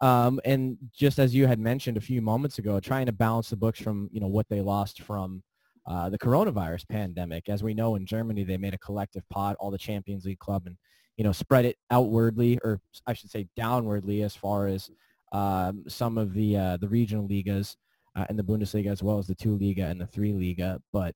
Um, 0.00 0.40
and 0.44 0.76
just 0.92 1.20
as 1.20 1.32
you 1.32 1.46
had 1.46 1.60
mentioned 1.60 1.96
a 1.96 2.00
few 2.00 2.22
moments 2.22 2.58
ago, 2.58 2.80
trying 2.80 3.06
to 3.06 3.12
balance 3.12 3.50
the 3.50 3.56
books 3.56 3.80
from, 3.80 4.10
you 4.10 4.18
know, 4.18 4.26
what 4.26 4.48
they 4.48 4.60
lost 4.60 5.00
from 5.02 5.44
uh, 5.86 6.10
the 6.10 6.18
coronavirus 6.18 6.88
pandemic. 6.88 7.48
As 7.48 7.62
we 7.62 7.72
know 7.72 7.94
in 7.94 8.04
Germany, 8.04 8.42
they 8.42 8.56
made 8.56 8.74
a 8.74 8.78
collective 8.78 9.22
pot, 9.28 9.54
all 9.60 9.70
the 9.70 9.78
Champions 9.78 10.24
League 10.24 10.40
club, 10.40 10.66
and, 10.66 10.76
you 11.16 11.24
know, 11.24 11.32
spread 11.32 11.64
it 11.64 11.76
outwardly, 11.90 12.58
or 12.64 12.80
I 13.06 13.12
should 13.12 13.30
say 13.30 13.48
downwardly 13.58 14.24
as 14.24 14.34
far 14.34 14.66
as 14.66 14.90
um, 15.32 15.84
some 15.88 16.18
of 16.18 16.34
the, 16.34 16.56
uh, 16.56 16.76
the 16.76 16.88
regional 16.88 17.28
ligas 17.28 17.76
uh, 18.16 18.26
in 18.30 18.36
the 18.36 18.44
Bundesliga 18.44 18.90
as 18.90 19.02
well 19.02 19.18
as 19.18 19.26
the 19.26 19.34
two 19.34 19.56
Liga 19.58 19.86
and 19.86 20.00
the 20.00 20.06
three 20.06 20.32
Liga. 20.32 20.80
But, 20.92 21.14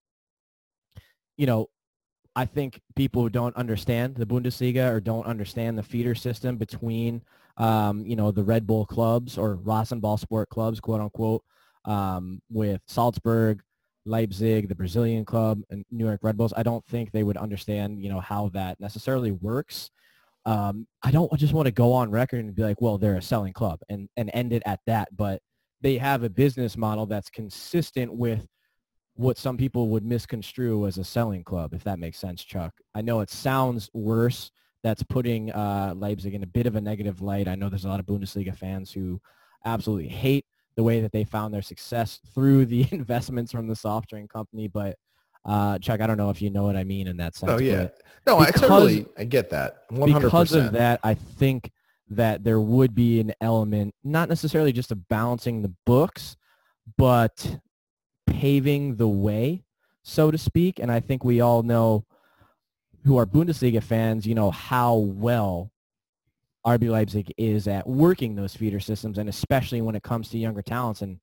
you 1.37 1.47
know, 1.47 1.69
I 2.35 2.45
think 2.45 2.81
people 2.95 3.23
who 3.23 3.31
don't 3.31 3.57
understand 3.57 4.15
the 4.15 4.27
Bundesliga 4.27 4.93
or 4.93 5.01
don't 5.01 5.27
understand 5.27 5.77
the 5.77 5.83
feeder 5.83 6.15
system 6.15 6.57
between, 6.57 7.23
um, 7.57 8.07
you 8.07 8.17
know, 8.17 8.31
the 8.31 8.45
Red 8.45 8.67
Bull 8.67 8.87
clubs 8.87 9.37
or 9.37 9.57
Rasenball 9.57 10.19
sport 10.19 10.49
clubs, 10.49 10.79
quote 10.81 11.01
unquote, 11.01 11.43
um, 11.85 12.41
with 12.51 12.81
Salzburg, 12.87 13.63
Leipzig, 14.09 14.69
the 14.69 14.75
Brazilian 14.75 15.25
club, 15.25 15.61
and 15.71 15.85
New 15.91 16.07
York 16.07 16.21
Red 16.23 16.37
Bulls, 16.37 16.55
I 16.57 16.63
don't 16.63 16.85
think 16.87 17.13
they 17.13 17.23
would 17.23 17.37
understand, 17.37 18.03
you 18.03 18.09
know, 18.09 18.21
how 18.21 18.49
that 18.51 18.81
necessarily 18.81 19.33
works. 19.33 19.91
Um, 20.47 20.87
I 21.03 21.11
don't 21.11 21.33
just 21.39 21.53
want 21.53 21.67
to 21.67 21.73
go 21.73 21.93
on 21.93 22.11
record 22.11 22.45
and 22.45 22.55
be 22.55 22.63
like, 22.63 22.81
well, 22.81 22.97
they're 22.99 23.17
a 23.17 23.23
selling 23.23 23.53
club 23.53 23.81
and, 23.89 24.09
and 24.17 24.31
end 24.33 24.53
it 24.53 24.63
at 24.65 24.81
that. 24.87 25.15
But 25.15 25.43
they 25.81 25.99
have 25.99 26.23
a 26.23 26.31
business 26.31 26.77
model 26.77 27.07
that's 27.07 27.31
consistent 27.31 28.13
with 28.13 28.47
what 29.15 29.37
some 29.37 29.57
people 29.57 29.89
would 29.89 30.05
misconstrue 30.05 30.87
as 30.87 30.97
a 30.97 31.05
selling 31.05 31.45
club, 31.45 31.75
if 31.75 31.85
that 31.85 31.99
makes 31.99 32.19
sense, 32.19 32.45
Chuck. 32.45 32.73
I 32.95 33.03
know 33.03 33.21
it 33.21 33.31
sounds 33.31 33.91
worse. 33.93 34.51
That's 34.85 35.03
putting 35.03 35.51
uh, 35.51 35.93
Leipzig 35.97 36.35
in 36.35 36.45
a 36.45 36.47
bit 36.47 36.67
of 36.67 36.77
a 36.77 36.81
negative 36.81 37.21
light. 37.21 37.49
I 37.49 37.57
know 37.57 37.69
there's 37.69 37.85
a 37.85 37.89
lot 37.89 38.01
of 38.01 38.07
Bundesliga 38.07 38.57
fans 38.57 38.93
who 38.93 39.21
absolutely 39.65 40.09
hate 40.09 40.47
the 40.79 40.85
way 40.85 41.01
that 41.01 41.11
they 41.11 41.25
found 41.25 41.53
their 41.53 41.61
success 41.61 42.21
through 42.33 42.65
the 42.65 42.87
investments 42.93 43.51
from 43.51 43.67
the 43.67 43.75
soft 43.75 44.09
drink 44.11 44.33
company. 44.33 44.69
But 44.69 44.97
uh, 45.45 45.77
Chuck, 45.81 46.01
I 46.01 46.07
don't 46.07 46.17
know 46.17 46.31
if 46.31 46.41
you 46.41 46.51
know 46.51 46.63
what 46.63 46.77
I 46.77 46.85
mean 46.85 47.09
in 47.09 47.17
that 47.17 47.35
sense. 47.35 47.51
Oh 47.51 47.59
yeah, 47.59 47.89
no, 48.29 48.39
because, 48.39 48.63
I 48.63 48.67
totally 48.69 49.07
I 49.19 49.25
get 49.25 49.51
that. 49.51 49.89
100%. 49.91 50.23
Because 50.23 50.53
of 50.53 50.73
that, 50.73 51.01
I 51.03 51.15
think 51.15 51.73
that 52.11 52.45
there 52.45 52.61
would 52.61 52.95
be 52.95 53.19
an 53.19 53.35
element, 53.41 53.93
not 54.05 54.29
necessarily 54.29 54.71
just 54.73 54.93
of 54.93 55.09
balancing 55.09 55.63
the 55.63 55.75
books, 55.85 56.37
but 56.97 57.59
paving 58.29 58.97
the 58.97 59.09
way, 59.09 59.65
so 60.05 60.31
to 60.31 60.39
speak. 60.39 60.79
And 60.79 60.93
I 60.93 61.01
think 61.01 61.25
we 61.25 61.41
all 61.41 61.65
know 61.65 62.07
who 63.05 63.19
are 63.19 63.27
Bundesliga 63.27 63.83
fans, 63.83 64.29
you 64.29 64.37
know, 64.37 64.53
how 64.53 64.95
well 64.95 65.73
RB 66.69 66.91
Leipzig 66.91 67.33
is 67.39 67.67
at 67.67 67.87
working 67.87 68.35
those 68.35 68.55
feeder 68.55 68.81
systems 68.81 69.19
and 69.19 69.29
especially 69.29 69.81
when 69.81 69.95
it 69.95 70.03
comes 70.03 70.29
to 70.31 70.39
younger 70.39 70.63
talents. 70.63 71.03
And, 71.03 71.19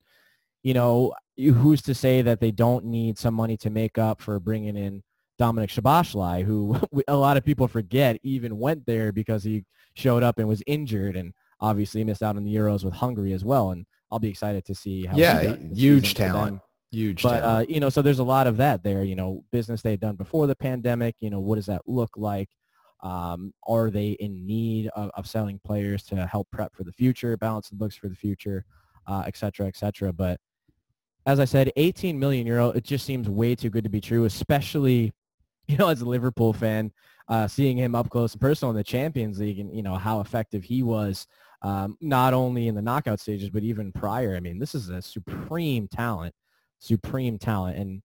you 0.64 0.74
know, 0.74 1.14
who's 1.38 1.82
to 1.84 1.94
say 1.94 2.22
that 2.24 2.40
they 2.40 2.52
don't 2.52 2.86
need 2.86 3.20
some 3.20 3.34
money 3.34 3.58
to 3.58 3.70
make 3.70 3.98
up 3.98 4.22
for 4.22 4.40
bringing 4.40 4.76
in 4.76 5.04
Dominik 5.40 5.70
Szoboszlai, 5.70 6.44
who 6.44 6.80
a 7.08 7.16
lot 7.16 7.38
of 7.38 7.46
people 7.46 7.68
forget 7.68 8.18
even 8.24 8.58
went 8.58 8.86
there 8.86 9.12
because 9.12 9.44
he 9.44 9.66
showed 9.94 10.24
up 10.24 10.40
and 10.40 10.48
was 10.48 10.64
injured 10.66 11.16
and 11.16 11.34
obviously 11.60 12.04
missed 12.04 12.24
out 12.24 12.38
on 12.38 12.44
the 12.44 12.56
Euros 12.56 12.84
with 12.84 12.94
Hungary 12.94 13.34
as 13.34 13.46
well. 13.46 13.72
And 13.72 13.86
I'll 14.12 14.20
be 14.20 14.30
excited 14.30 14.66
to 14.66 14.76
see 14.76 15.06
how. 15.06 15.16
Yeah, 15.18 15.56
huge 15.74 16.16
talent. 16.16 16.62
Huge. 16.92 17.22
But, 17.24 17.44
uh, 17.44 17.66
you 17.68 17.80
know, 17.80 17.90
so 17.90 18.02
there's 18.02 18.20
a 18.20 18.24
lot 18.24 18.48
of 18.48 18.58
that 18.58 18.84
there, 18.84 19.04
you 19.04 19.16
know, 19.16 19.44
business 19.52 19.82
they'd 19.82 20.00
done 20.00 20.16
before 20.16 20.48
the 20.48 20.56
pandemic, 20.56 21.16
you 21.20 21.30
know, 21.30 21.40
what 21.42 21.56
does 21.56 21.66
that 21.66 21.82
look 21.86 22.12
like? 22.16 22.50
Um, 23.06 23.54
are 23.68 23.92
they 23.92 24.12
in 24.12 24.48
need 24.48 24.88
of, 24.96 25.12
of, 25.14 25.28
selling 25.28 25.60
players 25.64 26.04
to 26.06 26.26
help 26.26 26.50
prep 26.52 26.76
for 26.76 26.84
the 26.84 26.92
future, 26.92 27.38
balance 27.38 27.70
the 27.70 27.76
books 27.76 27.96
for 27.96 28.10
the 28.10 28.16
future, 28.16 28.66
uh, 29.06 29.24
et 29.28 29.38
cetera, 29.38 29.68
et 29.68 29.78
cetera. 29.78 30.12
But 30.12 30.40
as 31.28 31.40
I 31.40 31.46
said, 31.46 31.72
18 31.76 32.18
million 32.18 32.48
euro, 32.48 32.70
it 32.70 32.84
just 32.84 33.06
seems 33.06 33.30
way 33.30 33.54
too 33.54 33.70
good 33.70 33.84
to 33.84 33.92
be 33.92 34.02
true, 34.02 34.26
especially, 34.26 35.14
you 35.68 35.78
know, 35.78 35.90
as 35.90 36.02
a 36.02 36.06
Liverpool 36.06 36.52
fan, 36.52 36.92
uh, 37.28 37.48
seeing 37.48 37.78
him 37.78 37.94
up 37.94 38.10
close 38.10 38.34
and 38.34 38.42
personal 38.42 38.72
in 38.72 38.76
the 38.76 38.84
Champions 38.84 39.40
League 39.40 39.60
and, 39.60 39.76
you 39.76 39.84
know, 39.84 39.96
how 39.96 40.20
effective 40.22 40.64
he 40.64 40.82
was, 40.82 41.28
um, 41.62 41.98
not 42.02 42.34
only 42.34 42.68
in 42.68 42.74
the 42.74 42.82
knockout 42.82 43.20
stages, 43.20 43.52
but 43.52 43.62
even 43.62 43.92
prior. 43.92 44.36
I 44.36 44.40
mean, 44.40 44.58
this 44.58 44.74
is 44.74 44.90
a 44.90 45.02
supreme 45.02 45.88
talent 45.88 46.34
supreme 46.80 47.38
talent. 47.38 47.78
And 47.78 48.02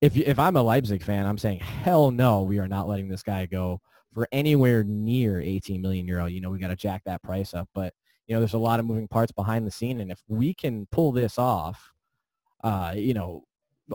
if 0.00 0.16
if 0.16 0.38
I'm 0.38 0.56
a 0.56 0.62
Leipzig 0.62 1.02
fan, 1.02 1.26
I'm 1.26 1.38
saying 1.38 1.60
hell 1.60 2.10
no, 2.10 2.42
we 2.42 2.58
are 2.58 2.68
not 2.68 2.88
letting 2.88 3.08
this 3.08 3.22
guy 3.22 3.46
go 3.46 3.80
for 4.14 4.28
anywhere 4.32 4.84
near 4.84 5.40
18 5.40 5.82
million 5.82 6.06
euro. 6.06 6.26
You 6.26 6.40
know, 6.40 6.50
we 6.50 6.58
got 6.58 6.68
to 6.68 6.76
jack 6.76 7.02
that 7.04 7.22
price 7.22 7.52
up. 7.52 7.68
But 7.74 7.92
you 8.26 8.34
know, 8.34 8.40
there's 8.40 8.54
a 8.54 8.58
lot 8.58 8.80
of 8.80 8.86
moving 8.86 9.08
parts 9.08 9.32
behind 9.32 9.66
the 9.66 9.70
scene, 9.70 10.00
and 10.00 10.10
if 10.10 10.22
we 10.28 10.54
can 10.54 10.86
pull 10.86 11.12
this 11.12 11.38
off, 11.38 11.92
uh, 12.62 12.94
you 12.96 13.12
know, 13.12 13.44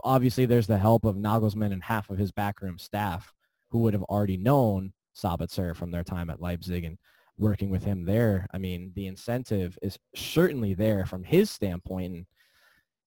obviously 0.04 0.46
there's 0.46 0.68
the 0.68 0.78
help 0.78 1.04
of 1.04 1.16
Nagelsmann 1.16 1.72
and 1.72 1.82
half 1.82 2.10
of 2.10 2.18
his 2.18 2.30
backroom 2.30 2.78
staff 2.78 3.32
who 3.70 3.80
would 3.80 3.94
have 3.94 4.04
already 4.04 4.36
known 4.36 4.92
Sabitzer 5.16 5.74
from 5.74 5.90
their 5.90 6.04
time 6.04 6.30
at 6.30 6.40
Leipzig 6.40 6.84
and 6.84 6.98
working 7.38 7.70
with 7.70 7.82
him 7.82 8.04
there. 8.04 8.46
I 8.52 8.58
mean, 8.58 8.92
the 8.94 9.06
incentive 9.06 9.78
is 9.82 9.98
certainly 10.14 10.74
there 10.74 11.06
from 11.06 11.24
his 11.24 11.50
standpoint. 11.50 12.14
And, 12.14 12.26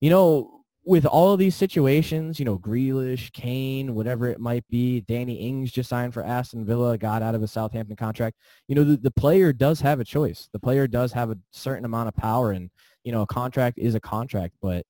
you 0.00 0.10
know, 0.10 0.63
with 0.86 1.06
all 1.06 1.32
of 1.32 1.38
these 1.38 1.56
situations, 1.56 2.38
you 2.38 2.44
know, 2.44 2.58
Grealish, 2.58 3.32
Kane, 3.32 3.94
whatever 3.94 4.26
it 4.28 4.38
might 4.38 4.68
be, 4.68 5.00
Danny 5.00 5.34
Ings 5.34 5.72
just 5.72 5.88
signed 5.88 6.12
for 6.12 6.22
Aston 6.22 6.66
Villa, 6.66 6.98
got 6.98 7.22
out 7.22 7.34
of 7.34 7.42
a 7.42 7.48
Southampton 7.48 7.96
contract. 7.96 8.36
You 8.68 8.74
know, 8.74 8.84
the, 8.84 8.96
the 8.98 9.10
player 9.10 9.52
does 9.52 9.80
have 9.80 9.98
a 9.98 10.04
choice. 10.04 10.48
The 10.52 10.58
player 10.58 10.86
does 10.86 11.12
have 11.12 11.30
a 11.30 11.38
certain 11.52 11.86
amount 11.86 12.08
of 12.08 12.16
power 12.16 12.52
and, 12.52 12.70
you 13.02 13.12
know, 13.12 13.22
a 13.22 13.26
contract 13.26 13.78
is 13.78 13.94
a 13.94 14.00
contract. 14.00 14.54
But, 14.60 14.84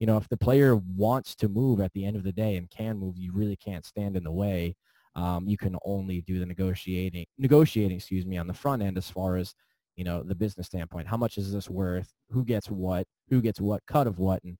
you 0.00 0.06
know, 0.06 0.18
if 0.18 0.28
the 0.28 0.36
player 0.36 0.76
wants 0.76 1.34
to 1.36 1.48
move 1.48 1.80
at 1.80 1.92
the 1.94 2.04
end 2.04 2.16
of 2.16 2.24
the 2.24 2.32
day 2.32 2.56
and 2.56 2.68
can 2.68 2.98
move, 2.98 3.16
you 3.16 3.32
really 3.32 3.56
can't 3.56 3.86
stand 3.86 4.16
in 4.16 4.24
the 4.24 4.30
way. 4.30 4.76
Um, 5.16 5.48
you 5.48 5.56
can 5.56 5.76
only 5.84 6.20
do 6.20 6.38
the 6.38 6.46
negotiating, 6.46 7.24
negotiating, 7.38 7.96
excuse 7.96 8.26
me, 8.26 8.36
on 8.36 8.46
the 8.46 8.54
front 8.54 8.82
end 8.82 8.98
as 8.98 9.10
far 9.10 9.36
as, 9.36 9.54
you 9.96 10.04
know, 10.04 10.22
the 10.22 10.34
business 10.34 10.66
standpoint. 10.66 11.08
How 11.08 11.16
much 11.16 11.38
is 11.38 11.52
this 11.52 11.70
worth? 11.70 12.12
Who 12.30 12.44
gets 12.44 12.68
what? 12.68 13.06
Who 13.30 13.40
gets 13.40 13.60
what 13.60 13.82
cut 13.86 14.06
of 14.06 14.18
what? 14.18 14.44
And, 14.44 14.58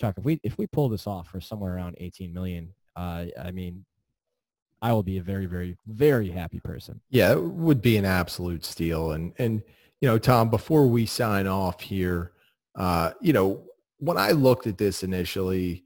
Chuck, 0.00 0.14
if 0.16 0.24
we 0.24 0.40
if 0.42 0.56
we 0.56 0.66
pull 0.66 0.88
this 0.88 1.06
off 1.06 1.28
for 1.28 1.40
somewhere 1.40 1.74
around 1.74 1.96
18 1.98 2.32
million, 2.32 2.72
uh, 2.96 3.26
I 3.38 3.50
mean, 3.50 3.84
I 4.80 4.92
will 4.94 5.02
be 5.02 5.18
a 5.18 5.22
very, 5.22 5.44
very, 5.44 5.76
very 5.86 6.30
happy 6.30 6.58
person. 6.58 7.00
Yeah, 7.10 7.32
it 7.32 7.42
would 7.42 7.82
be 7.82 7.98
an 7.98 8.06
absolute 8.06 8.64
steal. 8.64 9.12
And 9.12 9.34
and 9.38 9.62
you 10.00 10.08
know, 10.08 10.16
Tom, 10.16 10.48
before 10.48 10.86
we 10.86 11.04
sign 11.04 11.46
off 11.46 11.82
here, 11.82 12.32
uh, 12.76 13.10
you 13.20 13.34
know, 13.34 13.62
when 13.98 14.16
I 14.16 14.30
looked 14.30 14.66
at 14.66 14.78
this 14.78 15.02
initially, 15.02 15.84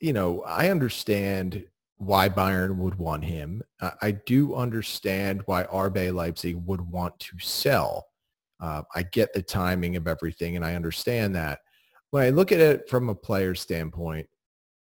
you 0.00 0.12
know, 0.12 0.42
I 0.42 0.70
understand 0.70 1.64
why 1.98 2.28
Bayern 2.28 2.76
would 2.78 2.96
want 2.96 3.24
him. 3.24 3.62
I 4.02 4.10
do 4.10 4.56
understand 4.56 5.42
why 5.46 5.62
RB 5.64 6.12
Leipzig 6.12 6.56
would 6.66 6.80
want 6.80 7.16
to 7.20 7.38
sell. 7.38 8.08
Uh, 8.60 8.82
I 8.96 9.04
get 9.04 9.32
the 9.32 9.42
timing 9.42 9.94
of 9.94 10.08
everything, 10.08 10.56
and 10.56 10.64
I 10.64 10.74
understand 10.74 11.36
that 11.36 11.60
when 12.14 12.22
I 12.22 12.30
look 12.30 12.52
at 12.52 12.60
it 12.60 12.88
from 12.88 13.08
a 13.08 13.14
player 13.14 13.56
standpoint, 13.56 14.28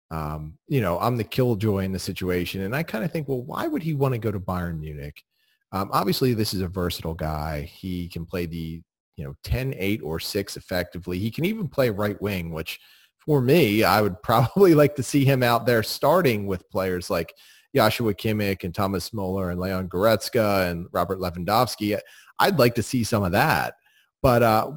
um, 0.09 0.57
you 0.67 0.81
know, 0.81 0.99
I'm 0.99 1.15
the 1.15 1.23
killjoy 1.23 1.85
in 1.85 1.93
the 1.93 1.97
situation. 1.97 2.63
And 2.63 2.75
I 2.75 2.83
kind 2.83 3.05
of 3.05 3.11
think, 3.13 3.29
well, 3.29 3.41
why 3.41 3.67
would 3.67 3.81
he 3.81 3.93
want 3.93 4.13
to 4.13 4.17
go 4.17 4.33
to 4.33 4.39
Bayern 4.41 4.81
Munich? 4.81 5.23
Um, 5.71 5.89
obviously, 5.93 6.33
this 6.33 6.53
is 6.53 6.59
a 6.59 6.67
versatile 6.67 7.13
guy. 7.13 7.61
He 7.61 8.09
can 8.09 8.25
play 8.25 8.47
the 8.47 8.81
you 9.15 9.23
know 9.23 9.33
10, 9.45 9.75
8, 9.77 10.01
or 10.03 10.19
6 10.19 10.57
effectively. 10.57 11.19
He 11.19 11.31
can 11.31 11.45
even 11.45 11.69
play 11.69 11.89
right 11.89 12.21
wing, 12.21 12.51
which 12.51 12.81
for 13.17 13.39
me, 13.39 13.85
I 13.85 14.01
would 14.01 14.21
probably 14.23 14.75
like 14.75 14.97
to 14.97 15.03
see 15.03 15.23
him 15.23 15.41
out 15.41 15.65
there 15.65 15.83
starting 15.83 16.47
with 16.47 16.69
players 16.69 17.09
like 17.09 17.33
Joshua 17.73 18.13
Kimmich 18.13 18.65
and 18.65 18.75
Thomas 18.75 19.13
Muller 19.13 19.51
and 19.51 19.59
Leon 19.61 19.87
Goretzka 19.87 20.69
and 20.69 20.85
Robert 20.91 21.19
Lewandowski. 21.19 21.97
I'd 22.39 22.59
like 22.59 22.75
to 22.75 22.83
see 22.83 23.05
some 23.05 23.23
of 23.23 23.31
that. 23.31 23.75
But, 24.21 24.43
uh, 24.43 24.71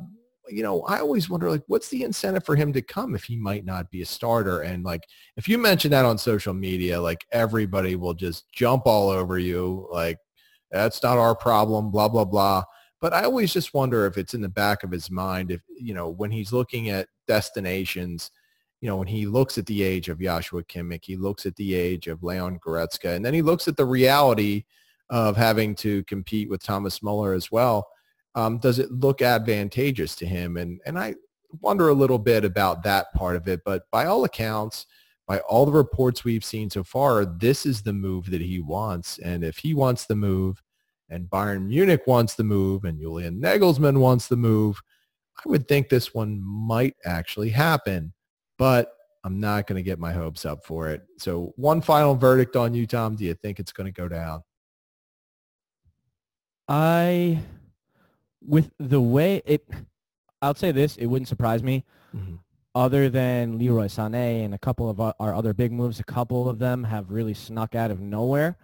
you 0.49 0.63
know, 0.63 0.83
I 0.83 1.01
always 1.01 1.29
wonder, 1.29 1.51
like, 1.51 1.63
what's 1.67 1.89
the 1.89 2.03
incentive 2.03 2.45
for 2.45 2.57
him 2.57 2.73
to 2.73 2.83
come 2.83 3.15
if 3.15 3.25
he 3.25 3.37
might 3.37 3.65
not 3.65 3.91
be 3.91 4.03
a 4.03 4.07
starter? 4.07 4.61
And, 4.61 4.85
like, 4.85 5.05
if 5.37 5.49
you 5.49 5.59
mention 5.59 5.91
that 5.93 6.05
on 6.05 6.19
social 6.19 6.55
media, 6.55 7.01
like, 7.01 7.25
everybody 7.33 7.97
will 7.97 8.15
just 8.15 8.51
jump 8.53 8.87
all 8.87 9.09
over 9.09 9.39
you. 9.39 9.89
Like, 9.91 10.19
that's 10.71 11.03
not 11.03 11.19
our 11.19 11.35
problem, 11.35 11.91
blah, 11.91 12.09
blah, 12.09 12.25
blah. 12.25 12.65
But 13.01 13.13
I 13.13 13.25
always 13.25 13.53
just 13.53 13.75
wonder 13.75 14.07
if 14.07 14.19
it's 14.19 14.35
in 14.35 14.41
the 14.41 14.49
back 14.49 14.83
of 14.83 14.91
his 14.91 15.11
mind, 15.11 15.51
if, 15.51 15.61
you 15.79 15.95
know, 15.95 16.09
when 16.09 16.31
he's 16.31 16.53
looking 16.53 16.91
at 16.91 17.09
destinations– 17.27 18.31
you 18.81 18.91
know, 18.91 18.97
when 18.97 19.09
he 19.09 19.25
looks 19.25 19.57
at 19.57 19.65
the 19.65 19.83
age 19.83 20.11
of 20.11 20.21
Joshua 20.21 20.63
Kimmich, 20.63 21.07
he 21.07 21.17
looks 21.17 21.47
at 21.47 21.57
the 21.57 21.75
age 21.75 22.07
of 22.07 22.23
Leon 22.23 22.59
Goretzka, 22.59 23.17
and 23.17 23.25
then 23.25 23.33
he 23.33 23.41
looks 23.41 23.67
at 23.67 23.79
the 23.79 23.87
reality 23.87 24.65
of 25.09 25.39
having 25.39 25.75
to 25.77 26.05
compete 26.05 26.51
with 26.51 26.63
Thomas 26.63 27.03
Muller 27.03 27.33
as 27.33 27.51
well. 27.51 27.87
Um, 28.35 28.59
does 28.59 28.79
it 28.79 28.91
look 28.91 29.23
advantageous 29.23 30.15
to 30.17 30.27
him? 30.27 30.57
And 30.57 30.81
and 30.87 30.99
I 30.99 31.15
wonder 31.61 31.89
a 31.89 31.95
little 31.95 32.19
bit 32.19 32.45
about 32.45 32.83
that 32.83 33.13
part 33.15 33.37
of 33.37 33.47
it. 33.49 33.63
But 33.65 33.89
by 33.91 34.07
all 34.07 34.25
accounts, 34.25 34.87
by 35.27 35.39
all 35.41 35.67
the 35.67 35.73
reports 35.73 36.25
we've 36.25 36.45
seen 36.45 36.69
so 36.69 36.83
far, 36.83 37.25
this 37.25 37.65
is 37.65 37.83
the 37.83 37.93
move 37.93 38.31
that 38.31 38.41
he 38.41 38.61
wants. 38.61 39.19
And 39.19 39.45
if 39.45 39.59
he 39.59 39.75
wants 39.75 40.07
the 40.07 40.17
move, 40.17 40.63
and 41.11 41.31
Bayern 41.31 41.69
Munich 41.69 42.03
wants 42.07 42.35
the 42.35 42.45
move, 42.45 42.85
and 42.85 43.01
Julian 43.01 43.41
Nagelsmann 43.41 43.99
wants 43.99 44.27
the 44.27 44.37
move, 44.37 44.81
I 45.39 45.49
would 45.49 45.69
think 45.69 45.89
this 45.89 46.13
one 46.13 46.41
might 46.43 46.97
actually 47.05 47.51
happen 47.51 48.13
but 48.59 48.93
I'm 49.25 49.41
not 49.41 49.67
going 49.67 49.77
to 49.77 49.83
get 49.83 49.99
my 49.99 50.13
hopes 50.13 50.45
up 50.45 50.65
for 50.65 50.89
it. 50.91 51.03
So 51.19 51.53
one 51.57 51.81
final 51.81 52.15
verdict 52.15 52.57
on 52.57 52.75
you, 52.75 52.87
Tom. 52.87 53.17
Do 53.17 53.25
you 53.25 53.35
think 53.35 53.59
it's 53.59 53.73
going 53.73 53.87
to 53.87 53.93
go 53.93 54.09
down? 54.09 54.43
I, 56.69 57.41
with 58.47 58.71
the 58.79 59.01
way 59.01 59.43
it, 59.45 59.67
I'll 60.43 60.55
say 60.55 60.73
this, 60.73 60.97
it 60.97 61.07
wouldn't 61.07 61.29
surprise 61.29 61.63
me. 61.63 61.85
Mm-hmm. 62.15 62.37
Other 62.77 63.09
than 63.09 63.59
Leroy 63.59 63.87
Sané 63.87 64.45
and 64.45 64.53
a 64.53 64.59
couple 64.59 64.91
of 64.91 65.01
our 65.01 65.35
other 65.35 65.55
big 65.55 65.71
moves, 65.71 66.01
a 66.01 66.05
couple 66.05 66.49
of 66.49 66.59
them 66.59 66.83
have 66.83 67.11
really 67.11 67.35
snuck 67.35 67.77
out 67.77 67.93
of 67.93 68.01
nowhere. 68.01 68.57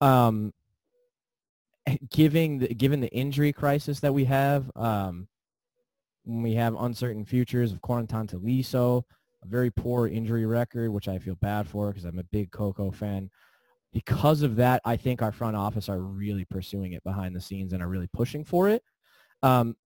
Um, 0.00 0.52
giving 2.10 2.58
the, 2.58 2.68
given 2.74 3.00
the 3.00 3.12
injury 3.12 3.52
crisis 3.52 4.00
that 4.00 4.12
we 4.12 4.24
have, 4.24 4.68
um, 4.74 5.28
when 6.24 6.42
we 6.42 6.54
have 6.54 6.74
uncertain 6.74 7.24
futures 7.24 7.72
of 7.72 7.80
Corentin 7.82 8.26
Tolisso, 8.26 9.04
a 9.42 9.46
very 9.46 9.70
poor 9.70 10.08
injury 10.08 10.46
record, 10.46 10.90
which 10.90 11.08
I 11.08 11.18
feel 11.18 11.36
bad 11.36 11.68
for 11.68 11.88
because 11.88 12.04
I'm 12.04 12.18
a 12.18 12.24
big 12.24 12.50
Coco 12.50 12.90
fan. 12.90 13.30
Because 13.92 14.42
of 14.42 14.56
that, 14.56 14.80
I 14.84 14.96
think 14.96 15.20
our 15.20 15.32
front 15.32 15.56
office 15.56 15.88
are 15.88 16.00
really 16.00 16.44
pursuing 16.44 16.92
it 16.92 17.04
behind 17.04 17.36
the 17.36 17.40
scenes 17.40 17.72
and 17.72 17.82
are 17.82 17.88
really 17.88 18.08
pushing 18.12 18.44
for 18.44 18.68
it. 18.68 18.82
Um, 19.42 19.76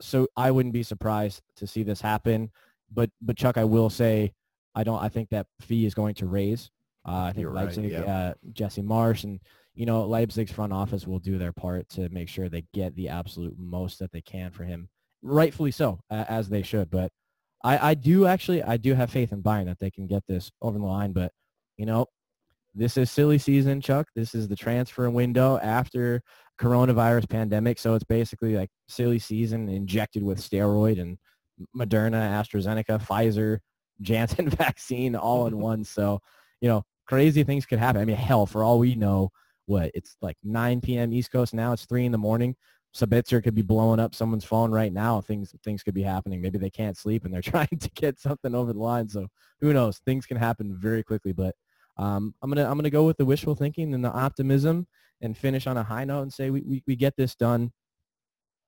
so 0.00 0.28
I 0.36 0.50
wouldn't 0.50 0.74
be 0.74 0.82
surprised 0.82 1.42
to 1.56 1.66
see 1.66 1.82
this 1.82 2.00
happen. 2.00 2.50
But 2.92 3.10
but 3.20 3.36
Chuck, 3.36 3.58
I 3.58 3.64
will 3.64 3.90
say 3.90 4.32
I 4.74 4.84
don't. 4.84 5.02
I 5.02 5.08
think 5.08 5.30
that 5.30 5.46
fee 5.60 5.86
is 5.86 5.94
going 5.94 6.14
to 6.16 6.26
raise. 6.26 6.70
Uh, 7.06 7.24
I 7.24 7.32
think 7.32 7.42
You're 7.42 7.52
Leipzig, 7.52 7.84
right, 7.84 7.92
yeah. 7.92 8.16
uh, 8.16 8.34
Jesse 8.52 8.82
Marsch, 8.82 9.24
and 9.24 9.40
you 9.74 9.86
know 9.86 10.04
Leipzig's 10.06 10.52
front 10.52 10.72
office 10.72 11.06
will 11.06 11.18
do 11.18 11.38
their 11.38 11.52
part 11.52 11.88
to 11.90 12.08
make 12.10 12.28
sure 12.28 12.48
they 12.48 12.64
get 12.74 12.94
the 12.94 13.08
absolute 13.08 13.54
most 13.58 13.98
that 14.00 14.12
they 14.12 14.20
can 14.20 14.50
for 14.50 14.64
him. 14.64 14.88
Rightfully 15.22 15.70
so, 15.70 16.00
uh, 16.10 16.24
as 16.28 16.48
they 16.48 16.62
should. 16.62 16.90
But 16.90 17.10
I, 17.64 17.90
I 17.90 17.94
do 17.94 18.26
actually, 18.26 18.62
I 18.62 18.76
do 18.76 18.94
have 18.94 19.10
faith 19.10 19.32
in 19.32 19.42
Bayern 19.42 19.66
that 19.66 19.80
they 19.80 19.90
can 19.90 20.06
get 20.06 20.22
this 20.28 20.52
over 20.62 20.78
the 20.78 20.84
line. 20.84 21.12
But, 21.12 21.32
you 21.76 21.86
know, 21.86 22.06
this 22.74 22.96
is 22.96 23.10
silly 23.10 23.38
season, 23.38 23.80
Chuck. 23.80 24.06
This 24.14 24.34
is 24.34 24.46
the 24.46 24.54
transfer 24.56 25.10
window 25.10 25.58
after 25.58 26.22
coronavirus 26.58 27.28
pandemic. 27.28 27.78
So 27.78 27.94
it's 27.94 28.04
basically 28.04 28.56
like 28.56 28.70
silly 28.88 29.18
season 29.18 29.68
injected 29.68 30.22
with 30.22 30.38
steroid 30.38 31.00
and 31.00 31.18
Moderna, 31.76 32.30
AstraZeneca, 32.42 33.02
Pfizer, 33.02 33.58
Janssen 34.00 34.48
vaccine 34.50 35.16
all 35.16 35.46
in 35.46 35.58
one. 35.58 35.84
So, 35.84 36.20
you 36.60 36.68
know, 36.68 36.84
crazy 37.06 37.44
things 37.44 37.66
could 37.66 37.78
happen. 37.78 38.00
I 38.00 38.04
mean, 38.04 38.16
hell, 38.16 38.46
for 38.46 38.62
all 38.62 38.78
we 38.78 38.94
know, 38.94 39.30
what, 39.66 39.90
it's 39.94 40.16
like 40.20 40.36
9 40.44 40.80
p.m. 40.80 41.12
East 41.12 41.32
Coast 41.32 41.54
now. 41.54 41.72
It's 41.72 41.86
3 41.86 42.06
in 42.06 42.12
the 42.12 42.18
morning. 42.18 42.56
Sabitzer 42.96 43.42
could 43.42 43.54
be 43.54 43.62
blowing 43.62 44.00
up 44.00 44.14
someone's 44.14 44.44
phone 44.44 44.70
right 44.70 44.92
now. 44.92 45.20
Things 45.20 45.54
things 45.62 45.82
could 45.82 45.92
be 45.92 46.02
happening. 46.02 46.40
Maybe 46.40 46.58
they 46.58 46.70
can't 46.70 46.96
sleep 46.96 47.24
and 47.24 47.34
they're 47.34 47.42
trying 47.54 47.78
to 47.78 47.90
get 47.90 48.18
something 48.18 48.54
over 48.54 48.72
the 48.72 48.78
line. 48.78 49.08
So 49.08 49.28
who 49.60 49.72
knows? 49.72 49.98
Things 49.98 50.24
can 50.24 50.38
happen 50.38 50.74
very 50.74 51.02
quickly. 51.02 51.32
But 51.32 51.54
um, 51.96 52.34
I'm 52.42 52.50
gonna 52.50 52.68
I'm 52.68 52.76
gonna 52.76 52.90
go 52.90 53.04
with 53.04 53.16
the 53.16 53.24
wishful 53.24 53.54
thinking 53.54 53.94
and 53.94 54.04
the 54.04 54.12
optimism 54.12 54.86
and 55.20 55.36
finish 55.36 55.66
on 55.66 55.76
a 55.76 55.82
high 55.82 56.04
note 56.04 56.22
and 56.22 56.32
say 56.32 56.50
we, 56.50 56.60
we, 56.62 56.82
we 56.86 56.96
get 56.96 57.16
this 57.16 57.34
done 57.34 57.72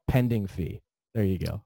pending 0.09 0.47
fee. 0.47 0.81
There 1.15 1.25
you 1.25 1.39
go. 1.39 1.63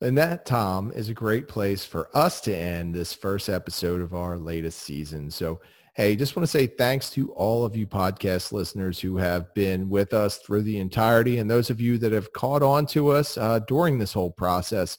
And 0.00 0.16
that, 0.18 0.46
Tom, 0.46 0.92
is 0.94 1.08
a 1.08 1.14
great 1.14 1.48
place 1.48 1.84
for 1.84 2.08
us 2.14 2.40
to 2.42 2.54
end 2.54 2.94
this 2.94 3.12
first 3.12 3.48
episode 3.48 4.00
of 4.00 4.14
our 4.14 4.36
latest 4.36 4.80
season. 4.80 5.30
So 5.30 5.60
Hey, 5.96 6.14
just 6.14 6.36
want 6.36 6.42
to 6.42 6.50
say 6.50 6.66
thanks 6.66 7.08
to 7.12 7.32
all 7.32 7.64
of 7.64 7.74
you 7.74 7.86
podcast 7.86 8.52
listeners 8.52 9.00
who 9.00 9.16
have 9.16 9.54
been 9.54 9.88
with 9.88 10.12
us 10.12 10.36
through 10.36 10.64
the 10.64 10.78
entirety 10.78 11.38
and 11.38 11.50
those 11.50 11.70
of 11.70 11.80
you 11.80 11.96
that 11.96 12.12
have 12.12 12.34
caught 12.34 12.62
on 12.62 12.84
to 12.88 13.08
us 13.08 13.38
uh, 13.38 13.60
during 13.60 13.98
this 13.98 14.12
whole 14.12 14.30
process. 14.30 14.98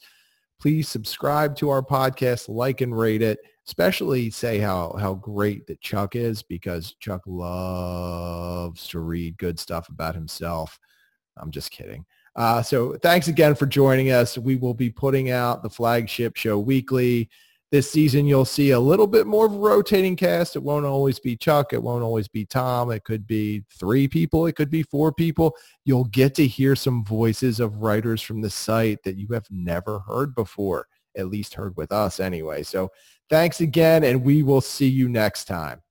Please 0.59 0.89
subscribe 0.89 1.55
to 1.57 1.69
our 1.69 1.83
podcast, 1.83 2.49
like 2.49 2.81
and 2.81 2.97
rate 2.97 3.21
it, 3.21 3.37
especially 3.67 4.29
say 4.29 4.59
how, 4.59 4.95
how 4.99 5.13
great 5.13 5.67
that 5.67 5.81
Chuck 5.81 6.15
is 6.15 6.41
because 6.41 6.95
Chuck 6.99 7.21
loves 7.25 8.87
to 8.87 8.99
read 8.99 9.37
good 9.37 9.59
stuff 9.59 9.89
about 9.89 10.15
himself. 10.15 10.79
I'm 11.37 11.51
just 11.51 11.71
kidding. 11.71 12.05
Uh, 12.35 12.61
so 12.61 12.95
thanks 13.01 13.27
again 13.27 13.55
for 13.55 13.65
joining 13.65 14.11
us. 14.11 14.37
We 14.37 14.55
will 14.55 14.73
be 14.73 14.89
putting 14.89 15.31
out 15.31 15.63
the 15.63 15.69
flagship 15.69 16.35
show 16.37 16.59
weekly. 16.59 17.29
This 17.69 17.91
season, 17.91 18.25
you'll 18.25 18.45
see 18.45 18.71
a 18.71 18.79
little 18.79 19.07
bit 19.07 19.27
more 19.27 19.45
of 19.45 19.53
a 19.53 19.57
rotating 19.57 20.15
cast. 20.15 20.55
It 20.55 20.63
won't 20.63 20.85
always 20.85 21.19
be 21.19 21.35
Chuck. 21.35 21.73
It 21.73 21.83
won't 21.83 22.03
always 22.03 22.29
be 22.29 22.45
Tom. 22.45 22.91
It 22.91 23.03
could 23.03 23.27
be 23.27 23.65
three 23.77 24.07
people. 24.07 24.45
It 24.45 24.55
could 24.55 24.69
be 24.69 24.83
four 24.83 25.11
people. 25.11 25.53
You'll 25.83 26.05
get 26.05 26.33
to 26.35 26.47
hear 26.47 26.77
some 26.77 27.03
voices 27.03 27.59
of 27.59 27.81
writers 27.81 28.21
from 28.21 28.41
the 28.41 28.49
site 28.49 28.99
that 29.03 29.17
you 29.17 29.27
have 29.33 29.47
never 29.51 29.99
heard 29.99 30.33
before, 30.33 30.87
at 31.17 31.27
least 31.27 31.55
heard 31.55 31.75
with 31.75 31.91
us 31.91 32.19
anyway. 32.19 32.63
So 32.63 32.91
thanks 33.29 33.61
again, 33.61 34.03
and 34.03 34.23
we 34.23 34.43
will 34.43 34.61
see 34.61 34.87
you 34.87 35.09
next 35.09 35.45
time. 35.45 35.81